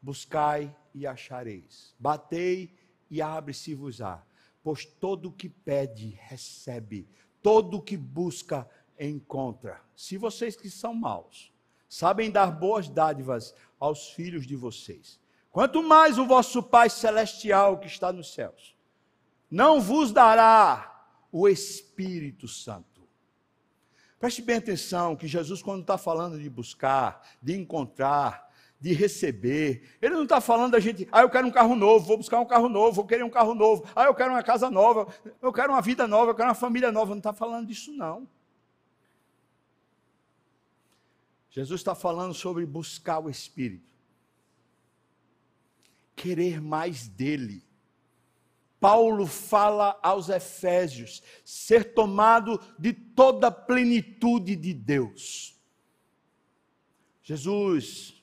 Buscai 0.00 0.74
e 0.94 1.06
achareis. 1.06 1.94
Batei 1.98 2.62
e 2.62 2.83
abre-se-vos-á. 3.20 4.22
Pois 4.62 4.84
todo 4.84 5.28
o 5.28 5.32
que 5.32 5.48
pede, 5.48 6.18
recebe. 6.22 7.08
Todo 7.42 7.78
o 7.78 7.82
que 7.82 7.96
busca, 7.96 8.68
encontra. 8.98 9.80
Se 9.94 10.16
vocês 10.16 10.56
que 10.56 10.70
são 10.70 10.94
maus, 10.94 11.52
sabem 11.88 12.30
dar 12.30 12.50
boas 12.50 12.88
dádivas 12.88 13.54
aos 13.78 14.10
filhos 14.10 14.46
de 14.46 14.56
vocês, 14.56 15.20
quanto 15.50 15.82
mais 15.82 16.18
o 16.18 16.26
vosso 16.26 16.62
Pai 16.62 16.88
Celestial 16.88 17.78
que 17.78 17.86
está 17.86 18.12
nos 18.12 18.32
céus, 18.32 18.74
não 19.50 19.80
vos 19.80 20.10
dará 20.10 21.06
o 21.30 21.48
Espírito 21.48 22.48
Santo 22.48 22.94
Preste 24.24 24.40
bem 24.40 24.56
atenção 24.56 25.14
que 25.14 25.28
Jesus, 25.28 25.62
quando 25.62 25.82
está 25.82 25.98
falando 25.98 26.40
de 26.40 26.48
buscar, 26.48 27.20
de 27.42 27.54
encontrar, 27.54 28.43
de 28.84 28.92
receber, 28.92 29.96
ele 30.02 30.14
não 30.14 30.24
está 30.24 30.42
falando 30.42 30.72
da 30.72 30.78
gente, 30.78 31.08
ah, 31.10 31.22
eu 31.22 31.30
quero 31.30 31.46
um 31.46 31.50
carro 31.50 31.74
novo, 31.74 32.04
vou 32.04 32.18
buscar 32.18 32.38
um 32.38 32.44
carro 32.44 32.68
novo, 32.68 32.92
vou 32.92 33.06
querer 33.06 33.24
um 33.24 33.30
carro 33.30 33.54
novo, 33.54 33.82
ah, 33.96 34.04
eu 34.04 34.14
quero 34.14 34.30
uma 34.30 34.42
casa 34.42 34.70
nova, 34.70 35.08
eu 35.40 35.50
quero 35.50 35.72
uma 35.72 35.80
vida 35.80 36.06
nova, 36.06 36.32
eu 36.32 36.34
quero 36.34 36.50
uma 36.50 36.54
família 36.54 36.92
nova. 36.92 37.12
Não 37.12 37.16
está 37.16 37.32
falando 37.32 37.68
disso, 37.68 37.90
não. 37.94 38.28
Jesus 41.48 41.80
está 41.80 41.94
falando 41.94 42.34
sobre 42.34 42.66
buscar 42.66 43.20
o 43.20 43.30
Espírito, 43.30 43.88
querer 46.14 46.60
mais 46.60 47.08
dele. 47.08 47.64
Paulo 48.78 49.26
fala 49.26 49.98
aos 50.02 50.28
Efésios, 50.28 51.22
ser 51.42 51.94
tomado 51.94 52.60
de 52.78 52.92
toda 52.92 53.46
a 53.46 53.50
plenitude 53.50 54.54
de 54.54 54.74
Deus. 54.74 55.58
Jesus 57.22 58.13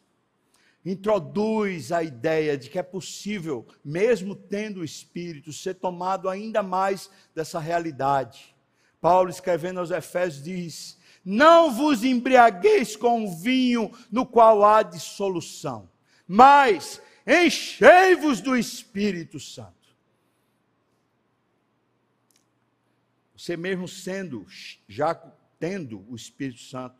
introduz 0.85 1.91
a 1.91 2.03
ideia 2.03 2.57
de 2.57 2.69
que 2.69 2.79
é 2.79 2.83
possível, 2.83 3.67
mesmo 3.83 4.35
tendo 4.35 4.81
o 4.81 4.85
Espírito, 4.85 5.53
ser 5.53 5.75
tomado 5.75 6.27
ainda 6.27 6.63
mais 6.63 7.09
dessa 7.35 7.59
realidade. 7.59 8.55
Paulo, 8.99 9.29
escrevendo 9.29 9.79
aos 9.79 9.91
Efésios, 9.91 10.43
diz: 10.43 10.97
Não 11.23 11.71
vos 11.71 12.03
embriagueis 12.03 12.95
com 12.95 13.25
o 13.25 13.35
vinho 13.35 13.91
no 14.11 14.25
qual 14.25 14.63
há 14.63 14.83
dissolução, 14.83 15.89
mas 16.27 17.01
enchei-vos 17.25 18.41
do 18.41 18.55
Espírito 18.55 19.39
Santo. 19.39 19.81
Você 23.35 23.57
mesmo 23.57 23.87
sendo, 23.87 24.45
já 24.87 25.15
tendo 25.59 26.05
o 26.07 26.15
Espírito 26.15 26.61
Santo, 26.61 26.95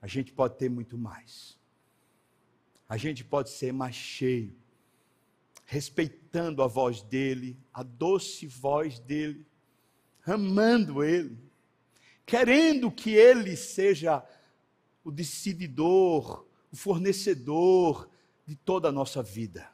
a 0.00 0.06
gente 0.06 0.30
pode 0.30 0.58
ter 0.58 0.68
muito 0.68 0.98
mais. 0.98 1.58
A 2.88 2.96
gente 2.96 3.24
pode 3.24 3.50
ser 3.50 3.72
mais 3.72 3.94
cheio, 3.94 4.54
respeitando 5.64 6.62
a 6.62 6.66
voz 6.66 7.02
dele, 7.02 7.56
a 7.72 7.82
doce 7.82 8.46
voz 8.46 8.98
dele, 8.98 9.46
amando 10.26 11.02
ele, 11.02 11.38
querendo 12.26 12.90
que 12.90 13.10
ele 13.10 13.56
seja 13.56 14.24
o 15.02 15.10
decididor, 15.10 16.46
o 16.72 16.76
fornecedor 16.76 18.08
de 18.46 18.54
toda 18.56 18.88
a 18.88 18.92
nossa 18.92 19.22
vida. 19.22 19.70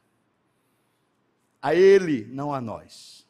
A 1.63 1.75
ele, 1.75 2.25
não 2.27 2.55
a 2.55 2.61
nós 2.61 3.21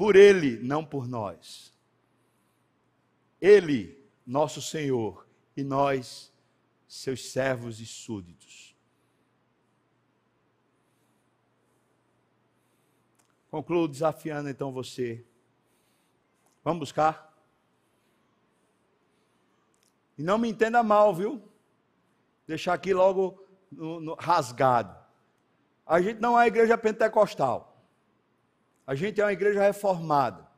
por 0.00 0.16
Ele, 0.16 0.58
não 0.62 0.82
por 0.82 1.06
nós. 1.06 1.74
Ele, 3.38 4.02
nosso 4.24 4.62
Senhor, 4.62 5.28
e 5.54 5.62
nós, 5.62 6.32
seus 6.90 7.30
servos 7.30 7.78
e 7.78 7.86
súditos. 7.86 8.76
Concluo 13.48 13.86
desafiando 13.86 14.48
então 14.48 14.72
você. 14.72 15.24
Vamos 16.64 16.80
buscar? 16.80 17.32
E 20.18 20.22
não 20.24 20.36
me 20.36 20.48
entenda 20.48 20.82
mal, 20.82 21.14
viu? 21.14 21.40
Deixar 22.44 22.74
aqui 22.74 22.92
logo 22.92 23.40
no, 23.70 24.00
no, 24.00 24.14
rasgado. 24.14 24.98
A 25.86 26.00
gente 26.02 26.20
não 26.20 26.38
é 26.38 26.42
a 26.42 26.48
igreja 26.48 26.76
pentecostal. 26.76 27.86
A 28.84 28.96
gente 28.96 29.20
é 29.20 29.24
uma 29.24 29.32
igreja 29.32 29.62
reformada. 29.62 30.48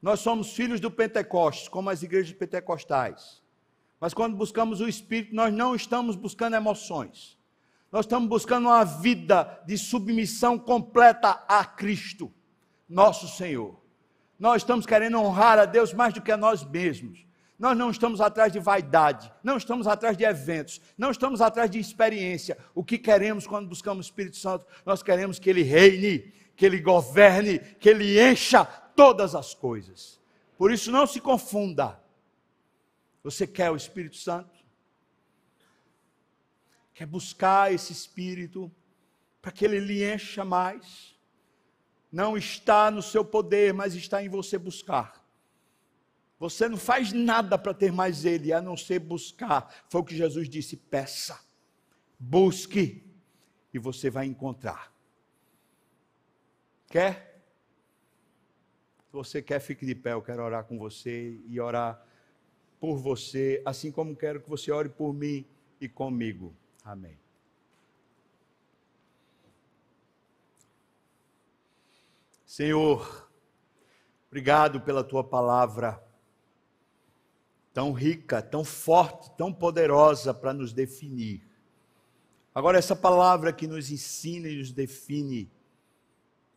Nós 0.00 0.20
somos 0.20 0.52
filhos 0.52 0.78
do 0.78 0.88
Pentecostes, 0.88 1.66
como 1.66 1.90
as 1.90 2.04
igrejas 2.04 2.32
pentecostais. 2.32 3.42
Mas 4.00 4.14
quando 4.14 4.36
buscamos 4.36 4.80
o 4.80 4.88
Espírito, 4.88 5.34
nós 5.34 5.52
não 5.52 5.74
estamos 5.74 6.14
buscando 6.14 6.56
emoções. 6.56 7.36
Nós 7.90 8.04
estamos 8.04 8.28
buscando 8.28 8.66
uma 8.68 8.84
vida 8.84 9.60
de 9.66 9.76
submissão 9.78 10.58
completa 10.58 11.42
a 11.48 11.64
Cristo, 11.64 12.32
nosso 12.88 13.26
Senhor. 13.26 13.80
Nós 14.38 14.62
estamos 14.62 14.86
querendo 14.86 15.18
honrar 15.18 15.58
a 15.58 15.64
Deus 15.64 15.92
mais 15.92 16.14
do 16.14 16.22
que 16.22 16.30
a 16.30 16.36
nós 16.36 16.62
mesmos. 16.62 17.26
Nós 17.58 17.76
não 17.76 17.90
estamos 17.90 18.20
atrás 18.20 18.52
de 18.52 18.60
vaidade, 18.60 19.32
não 19.42 19.56
estamos 19.56 19.88
atrás 19.88 20.16
de 20.16 20.22
eventos, 20.22 20.80
não 20.96 21.10
estamos 21.10 21.40
atrás 21.40 21.68
de 21.68 21.80
experiência. 21.80 22.56
O 22.72 22.84
que 22.84 22.98
queremos 22.98 23.48
quando 23.48 23.68
buscamos 23.68 24.06
o 24.06 24.08
Espírito 24.08 24.36
Santo? 24.36 24.64
Nós 24.86 25.02
queremos 25.02 25.40
que 25.40 25.50
Ele 25.50 25.62
reine, 25.62 26.32
que 26.54 26.64
Ele 26.64 26.78
governe, 26.80 27.58
que 27.58 27.88
Ele 27.88 28.20
encha 28.20 28.64
todas 28.64 29.34
as 29.34 29.54
coisas. 29.54 30.20
Por 30.56 30.70
isso, 30.70 30.92
não 30.92 31.04
se 31.04 31.20
confunda. 31.20 32.00
Você 33.28 33.46
quer 33.46 33.70
o 33.70 33.76
Espírito 33.76 34.16
Santo? 34.16 34.58
Quer 36.94 37.04
buscar 37.04 37.70
esse 37.70 37.92
Espírito 37.92 38.72
para 39.42 39.52
que 39.52 39.66
Ele 39.66 39.78
lhe 39.80 40.02
encha 40.02 40.46
mais? 40.46 41.14
Não 42.10 42.38
está 42.38 42.90
no 42.90 43.02
seu 43.02 43.22
poder, 43.22 43.74
mas 43.74 43.94
está 43.94 44.22
em 44.22 44.30
você 44.30 44.56
buscar. 44.56 45.22
Você 46.38 46.70
não 46.70 46.78
faz 46.78 47.12
nada 47.12 47.58
para 47.58 47.74
ter 47.74 47.92
mais 47.92 48.24
Ele, 48.24 48.50
a 48.50 48.62
não 48.62 48.78
ser 48.78 48.98
buscar. 48.98 49.74
Foi 49.90 50.00
o 50.00 50.04
que 50.04 50.16
Jesus 50.16 50.48
disse: 50.48 50.74
peça, 50.74 51.38
busque, 52.18 53.04
e 53.74 53.78
você 53.78 54.08
vai 54.08 54.24
encontrar. 54.24 54.90
Quer? 56.86 57.44
Se 59.04 59.12
você 59.12 59.42
quer, 59.42 59.60
fique 59.60 59.84
de 59.84 59.94
pé. 59.94 60.14
Eu 60.14 60.22
quero 60.22 60.42
orar 60.42 60.64
com 60.64 60.78
você 60.78 61.38
e 61.46 61.60
orar 61.60 62.07
por 62.80 62.96
você, 62.96 63.62
assim 63.64 63.90
como 63.90 64.16
quero 64.16 64.40
que 64.40 64.48
você 64.48 64.70
ore 64.70 64.88
por 64.88 65.12
mim 65.12 65.44
e 65.80 65.88
comigo. 65.88 66.54
Amém. 66.84 67.18
Senhor, 72.46 73.30
obrigado 74.28 74.80
pela 74.80 75.04
tua 75.04 75.22
palavra, 75.22 76.02
tão 77.72 77.92
rica, 77.92 78.40
tão 78.40 78.64
forte, 78.64 79.30
tão 79.36 79.52
poderosa 79.52 80.32
para 80.32 80.52
nos 80.52 80.72
definir. 80.72 81.46
Agora, 82.54 82.78
essa 82.78 82.96
palavra 82.96 83.52
que 83.52 83.66
nos 83.66 83.90
ensina 83.90 84.48
e 84.48 84.58
nos 84.58 84.72
define, 84.72 85.50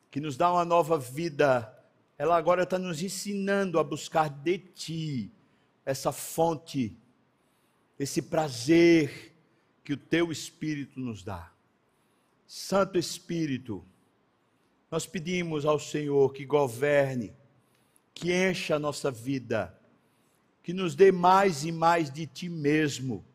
que 0.10 0.20
nos 0.20 0.38
dá 0.38 0.52
uma 0.52 0.66
nova 0.66 0.98
vida, 0.98 1.78
ela 2.18 2.38
agora 2.38 2.64
está 2.64 2.80
nos 2.80 3.04
ensinando 3.04 3.78
a 3.78 3.84
buscar 3.84 4.30
de 4.30 4.58
Ti 4.58 5.32
essa 5.86 6.12
fonte, 6.12 6.96
esse 7.98 8.22
prazer 8.22 9.36
que 9.84 9.94
o 9.94 9.98
Teu 9.98 10.32
Espírito 10.32 11.00
nos 11.00 11.24
dá. 11.24 11.52
Santo 12.46 12.98
Espírito, 12.98 13.84
nós 14.90 15.06
pedimos 15.06 15.66
ao 15.66 15.80
Senhor 15.80 16.34
que 16.34 16.46
governe, 16.46 17.34
que 18.14 18.34
encha 18.34 18.76
a 18.76 18.80
nossa 18.80 19.10
vida, 19.10 19.78
que 20.62 20.74
nos 20.74 20.96
dê 20.96 21.12
mais 21.12 21.64
e 21.64 21.72
mais 21.72 22.12
de 22.12 22.28
Ti 22.28 22.50
mesmo, 22.50 23.26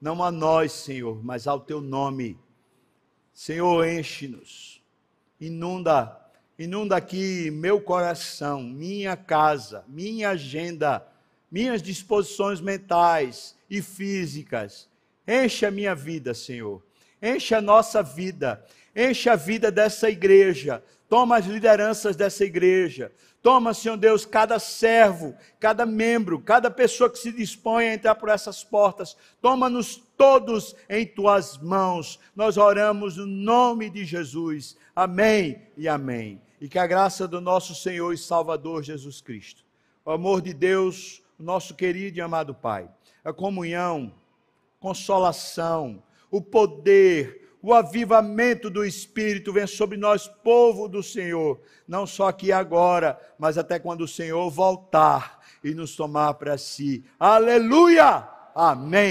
não 0.00 0.22
a 0.22 0.30
nós, 0.30 0.72
Senhor, 0.72 1.22
mas 1.22 1.46
ao 1.46 1.60
Teu 1.60 1.80
nome. 1.80 2.38
Senhor, 3.32 3.86
enche-nos, 3.86 4.82
inunda, 5.38 6.18
inunda 6.58 6.96
aqui 6.96 7.50
meu 7.50 7.80
coração, 7.80 8.62
minha 8.62 9.16
casa, 9.16 9.84
minha 9.86 10.30
agenda, 10.30 11.06
minhas 11.50 11.82
disposições 11.82 12.60
mentais 12.60 13.56
e 13.68 13.82
físicas. 13.82 14.88
Enche 15.26 15.66
a 15.66 15.70
minha 15.70 15.94
vida, 15.94 16.34
Senhor. 16.34 16.82
Enche 17.22 17.54
a 17.54 17.60
nossa 17.60 18.02
vida 18.02 18.64
Enche 18.94 19.28
a 19.28 19.36
vida 19.36 19.70
dessa 19.70 20.10
igreja. 20.10 20.82
Toma 21.08 21.36
as 21.36 21.46
lideranças 21.46 22.16
dessa 22.16 22.44
igreja. 22.44 23.12
Toma, 23.42 23.72
Senhor 23.72 23.96
Deus, 23.96 24.26
cada 24.26 24.58
servo, 24.58 25.34
cada 25.58 25.86
membro, 25.86 26.40
cada 26.40 26.70
pessoa 26.70 27.08
que 27.08 27.18
se 27.18 27.32
dispõe 27.32 27.86
a 27.86 27.94
entrar 27.94 28.14
por 28.14 28.28
essas 28.28 28.62
portas. 28.62 29.16
Toma-nos 29.40 29.96
todos 30.16 30.76
em 30.88 31.06
tuas 31.06 31.56
mãos. 31.56 32.20
Nós 32.36 32.56
oramos 32.56 33.16
no 33.16 33.26
nome 33.26 33.88
de 33.88 34.04
Jesus. 34.04 34.76
Amém 34.94 35.62
e 35.76 35.88
amém. 35.88 36.40
E 36.60 36.68
que 36.68 36.78
a 36.78 36.86
graça 36.86 37.26
do 37.26 37.40
nosso 37.40 37.74
Senhor 37.74 38.12
e 38.12 38.18
Salvador 38.18 38.82
Jesus 38.82 39.20
Cristo, 39.20 39.64
o 40.04 40.10
amor 40.10 40.42
de 40.42 40.52
Deus, 40.52 41.22
nosso 41.42 41.74
querido 41.74 42.18
e 42.18 42.20
amado 42.20 42.54
Pai, 42.54 42.88
a 43.24 43.32
comunhão, 43.32 44.12
consolação, 44.78 46.02
o 46.30 46.40
poder, 46.40 47.56
o 47.62 47.74
avivamento 47.74 48.70
do 48.70 48.84
Espírito 48.84 49.52
vem 49.52 49.66
sobre 49.66 49.96
nós, 49.98 50.26
povo 50.26 50.88
do 50.88 51.02
Senhor, 51.02 51.60
não 51.86 52.06
só 52.06 52.28
aqui 52.28 52.52
agora, 52.52 53.18
mas 53.38 53.58
até 53.58 53.78
quando 53.78 54.02
o 54.02 54.08
Senhor 54.08 54.48
voltar 54.50 55.40
e 55.62 55.74
nos 55.74 55.94
tomar 55.94 56.34
para 56.34 56.56
si. 56.56 57.04
Aleluia! 57.18 58.28
Amém. 58.54 59.08